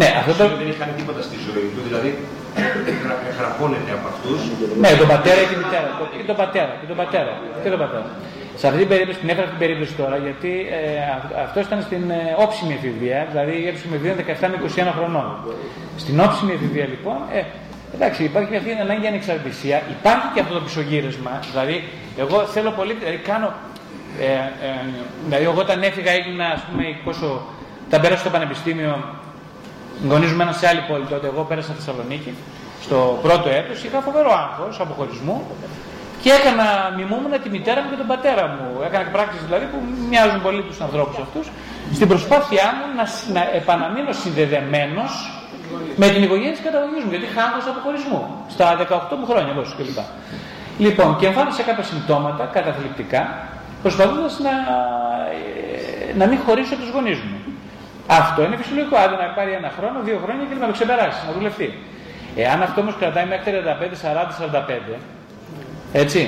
[0.00, 0.42] Ναι, αυτό το...
[0.60, 2.10] Δεν έχει κάνει τίποτα στη ζωή του, δηλαδή
[3.38, 4.38] γραφώνεται από αυτούς.
[4.82, 5.88] Ναι, τον πατέρα ή τη μητέρα.
[5.98, 6.72] Το, και τον πατέρα.
[6.80, 7.32] Και τον πατέρα.
[7.62, 8.08] Και τον πατέρα.
[8.60, 10.80] Σε αυτή την περίπτωση, την έφερα την περίπτωση τώρα, γιατί ε,
[11.46, 14.56] αυτός ήταν στην ε, όψιμη εφηβεία, δηλαδή η όψιμη εφηβεία είναι 17 με
[14.90, 15.28] 21 χρονών.
[16.02, 17.40] Στην όψιμη εφηβεία λοιπόν, ε,
[17.96, 21.76] εντάξει, υπάρχει αυτή η ανάγκη για ανεξαρτησία, υπάρχει και αυτό το πισωγύρισμα, δηλαδή
[22.22, 23.48] εγώ θέλω πολύ, δηλαδή κάνω,
[24.20, 24.84] ε, ε,
[25.24, 27.42] δηλαδή εγώ όταν έφυγα έγινα, ας πούμε, πόσο,
[27.90, 29.04] τα πέρασα στο πανεπιστήμιο,
[30.08, 32.34] γονίζουμε σε άλλη πόλη τότε, εγώ πέρασα στη Θεσσαλονίκη,
[32.82, 35.46] στο πρώτο έτος, είχα φοβερό άγχος αποχωρισμού
[36.22, 36.66] και έκανα,
[36.96, 38.66] μιμούμουν τη μητέρα μου και τον πατέρα μου.
[38.86, 39.78] Έκανα πράξεις δηλαδή που
[40.08, 41.46] μοιάζουν πολύ τους ανθρώπους αυτούς,
[41.96, 43.04] στην προσπάθειά μου να,
[43.36, 45.12] να επαναμείνω συνδεδεμένος
[45.96, 48.22] με την οικογένεια της καταγωγής μου, γιατί είχα άγχος αποχωρισμού,
[48.54, 48.64] στα
[49.12, 49.98] 18 μου χρόνια, όπως κλπ.
[50.78, 53.22] Λοιπόν, και εμφάνισα κάποια συμπτώματα καταθλιπτικά,
[53.82, 54.54] προσπαθώντας να,
[56.10, 57.38] ε, να μην χωρίσω τους γονείς μου.
[58.06, 58.96] Αυτό είναι φυσιολογικό.
[58.96, 61.68] Άντε να πάρει ένα χρόνο, δύο χρόνια και να το ξεπεράσει, να δουλευτεί.
[62.36, 64.98] Εάν αυτό όμως κρατάει μέχρι 35, 40, 45,
[65.92, 66.20] έτσι.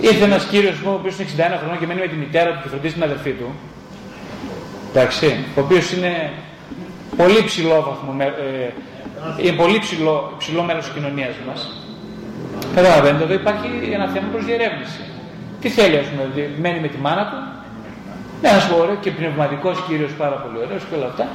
[0.00, 2.68] Ήρθε ένας κύριος ο οποίος είναι 61 χρονών και μένει με τη μητέρα του και
[2.68, 3.54] φροντίζει την αδερφή του.
[4.90, 5.44] Εντάξει.
[5.56, 6.32] Ο οποίος είναι
[7.16, 8.70] πολύ ψηλό βαθμό, ε,
[9.42, 11.60] είναι πολύ ψηλό, ψηλό μέρος της κοινωνίας μας.
[12.74, 15.00] Καταλαβαίνετε, εδώ υπάρχει ένα θέμα προς διερεύνηση.
[15.60, 16.22] Τι θέλει, ας πούμε,
[16.62, 17.38] μένει με τη μάνα του,
[18.40, 21.26] ναι, ένας ωραίο και πνευματικός κύριος, πάρα πολύ ωραίος και όλα αυτά.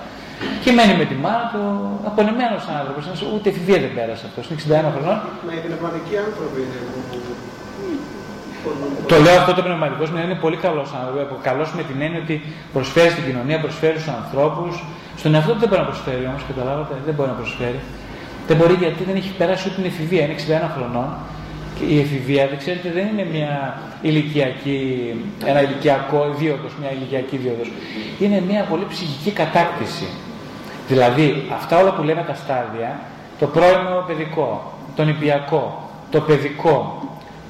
[0.63, 1.61] Και μένει με τη μάνα του,
[2.09, 3.03] απονεμένος άνθρωπος.
[3.35, 5.17] Ούτε εφηβεία δεν πέρασε αυτό, είναι 61 χρονών.
[5.47, 6.79] Μα οι πνευματικοί άνθρωποι είναι
[9.07, 11.33] το λέω αυτό το πνευματικός μου είναι πολύ καλός άνθρωπο.
[11.49, 12.35] Καλός με την έννοια ότι
[12.73, 14.83] προσφέρει στην κοινωνία, προσφέρει στους ανθρώπους.
[15.17, 17.79] Στον εαυτό του δεν μπορεί να προσφέρει όμως, καταλάβατε, δεν μπορεί να προσφέρει.
[18.47, 21.09] Δεν μπορεί γιατί δεν έχει περάσει ούτε την εφηβεία, είναι 61 χρονών.
[21.79, 25.13] Και η εφηβεία, δεν ξέρετε, δεν είναι μια ηλικιακή,
[25.45, 27.71] ένα ηλικιακό δίωδος, μια ηλικιακή δίωδος.
[28.19, 30.07] Είναι μια πολύ ψυχική κατάκτηση.
[30.87, 32.99] Δηλαδή, αυτά όλα που λέμε τα στάδια,
[33.39, 37.05] το πρώιμο παιδικό, το νηπιακό, το παιδικό,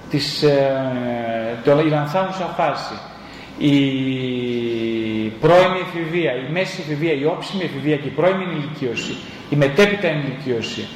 [0.09, 2.93] της, ε, το, η λανθάνουσα φάση,
[3.57, 3.75] η
[5.39, 9.15] πρώιμη εφηβεία, η μέση εφηβεία, η όψιμη εφηβεία και η πρώιμη ηλικίωση,
[9.49, 10.87] η μετέπειτα ενηλικίωση, η,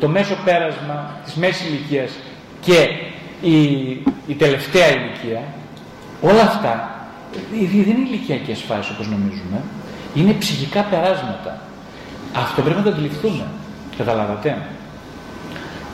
[0.00, 2.10] το μέσο πέρασμα της μέσης ηλικίας
[2.60, 2.88] και
[3.42, 3.62] η,
[4.26, 5.42] η τελευταία ηλικία,
[6.20, 6.90] όλα αυτά
[7.50, 9.62] δεν είναι ηλικιακές φάσεις όπως νομίζουμε,
[10.14, 11.60] είναι ψυχικά περάσματα.
[12.36, 13.46] Αυτό πρέπει να το αντιληφθούμε.
[13.96, 14.56] Καταλάβατε;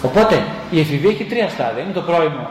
[0.02, 1.82] Οπότε η εφηβεία έχει τρία στάδια.
[1.82, 2.48] Είναι το πρώιμο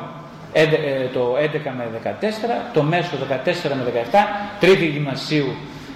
[0.53, 0.65] ε,
[1.13, 1.47] το 11
[1.77, 2.25] με 14,
[2.73, 4.17] το μέσο 14 με 17,
[4.59, 5.55] τρίτη γυμνασίου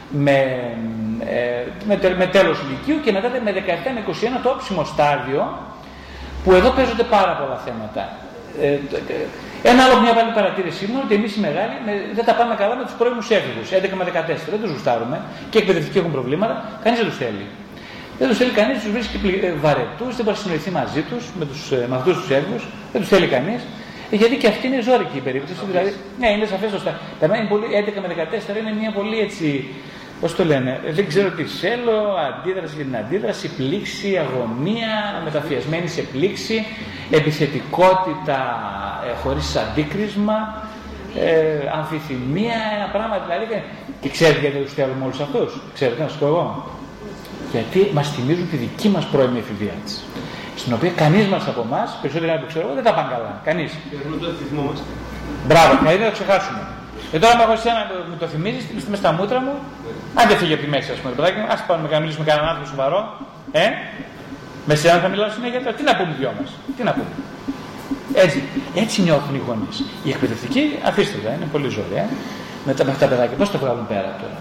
[0.10, 0.78] με, ε,
[1.88, 3.58] με, με τέλος ηλικίου και μετά με 17
[3.96, 4.04] με
[4.38, 5.58] 21 το όψιμο στάδιο
[6.44, 8.04] που εδώ παίζονται πάρα πολλά θέματα.
[8.62, 8.80] Ε,
[9.72, 11.76] ένα άλλο μια πάλι παρατήρησή μου είναι ότι εμείς οι μεγάλοι
[12.18, 14.50] δεν τα πάμε καλά με τους πρώιμους έφηβους, 11 με 14.
[14.54, 15.18] Δεν τους γουστάρουμε
[15.52, 16.54] και εκπαιδευτικοί έχουν προβλήματα,
[16.84, 17.46] κανείς δεν τους θέλει.
[18.20, 19.18] Δεν τους θέλει κανείς, τους βρίσκει
[19.48, 22.64] ε, βαρετούς, δεν μπορεί να συνοηθεί μαζί τους, με, τους, ε, με αυτούς τους έφηβους,
[22.92, 23.62] δεν τους θέλει κανείς.
[24.12, 25.60] Ε, γιατί και αυτή είναι ζώρικη η περίπτωση.
[25.72, 26.92] Δηλαδή, ναι, είναι σαφές σωστά.
[27.20, 29.46] Τα είναι πολύ, 11 με 14 είναι μια πολύ έτσι
[30.22, 36.02] πώς το λένε, δεν ξέρω τι θέλω, αντίδραση για την αντίδραση, πλήξη, αγωνία, μεταφιασμένη σε
[36.02, 36.66] πλήξη,
[37.12, 38.40] επιθετικότητα
[39.10, 40.64] ε, χωρίς αντίκρισμα,
[41.16, 43.64] ε, αμφιθυμία, ένα πράγμα δηλαδή.
[44.02, 46.72] Και ξέρετε γιατί τους θέλουμε όλους αυτούς, ξέρετε να σας πω εγώ.
[47.52, 50.04] Γιατί μας θυμίζουν τη δική μας πρώιμη εφηβεία της.
[50.56, 53.42] Στην οποία κανείς μας από εμάς, περισσότεροι να το ξέρω εγώ, δεν τα πάνε καλά.
[53.44, 53.72] Κανείς.
[53.90, 54.86] Και το θυμόμαστε.
[55.48, 56.62] Μπράβο, δηλαδή δεν το ξεχάσουμε.
[57.12, 59.56] Και τώρα, άμα εσένα μου το θυμίζεις, με στα μούτρα μου,
[60.20, 62.24] αν δεν φύγει από τη μέση, ας πούμε, το παιδάκι μου, ας πάμε να μιλήσουμε
[62.26, 63.00] με κανέναν άνθρωπο σοβαρό.
[63.62, 63.66] Ε,
[64.70, 67.14] με σένα θα μιλάω συνέχεια, τώρα τι να πούμε δυο μας, τι να πούμε;
[68.24, 68.40] Έτσι,
[68.84, 69.78] έτσι νιώθουν οι γονείς.
[70.06, 71.96] Οι εκπαιδευτικοί, αφήστε τα, είναι πολύ ζωή.
[72.04, 72.06] Ε.
[72.68, 74.38] Με τα, με τα παιδάκια, πώς το βγάλουν πέρα τώρα;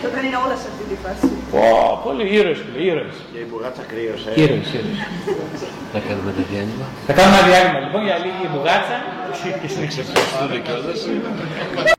[0.00, 1.24] Και όταν είναι όλα σε αυτή τη φάση.
[1.52, 1.64] Πω,
[2.06, 3.16] πολύ ήρωες, ήρωες.
[3.32, 4.30] Και η μπουγάτσα κρύωσε.
[4.42, 4.98] Ήρωες, ήρωες.
[5.94, 6.86] Να κάνουμε ένα διάλειμμα.
[7.08, 8.96] Θα κάνουμε ένα διάλειμμα λοιπόν για λίγη μπουγάτσα
[9.62, 10.18] και συνεχίζουμε.
[10.24, 11.00] Ευχαριστούμε κιόλας.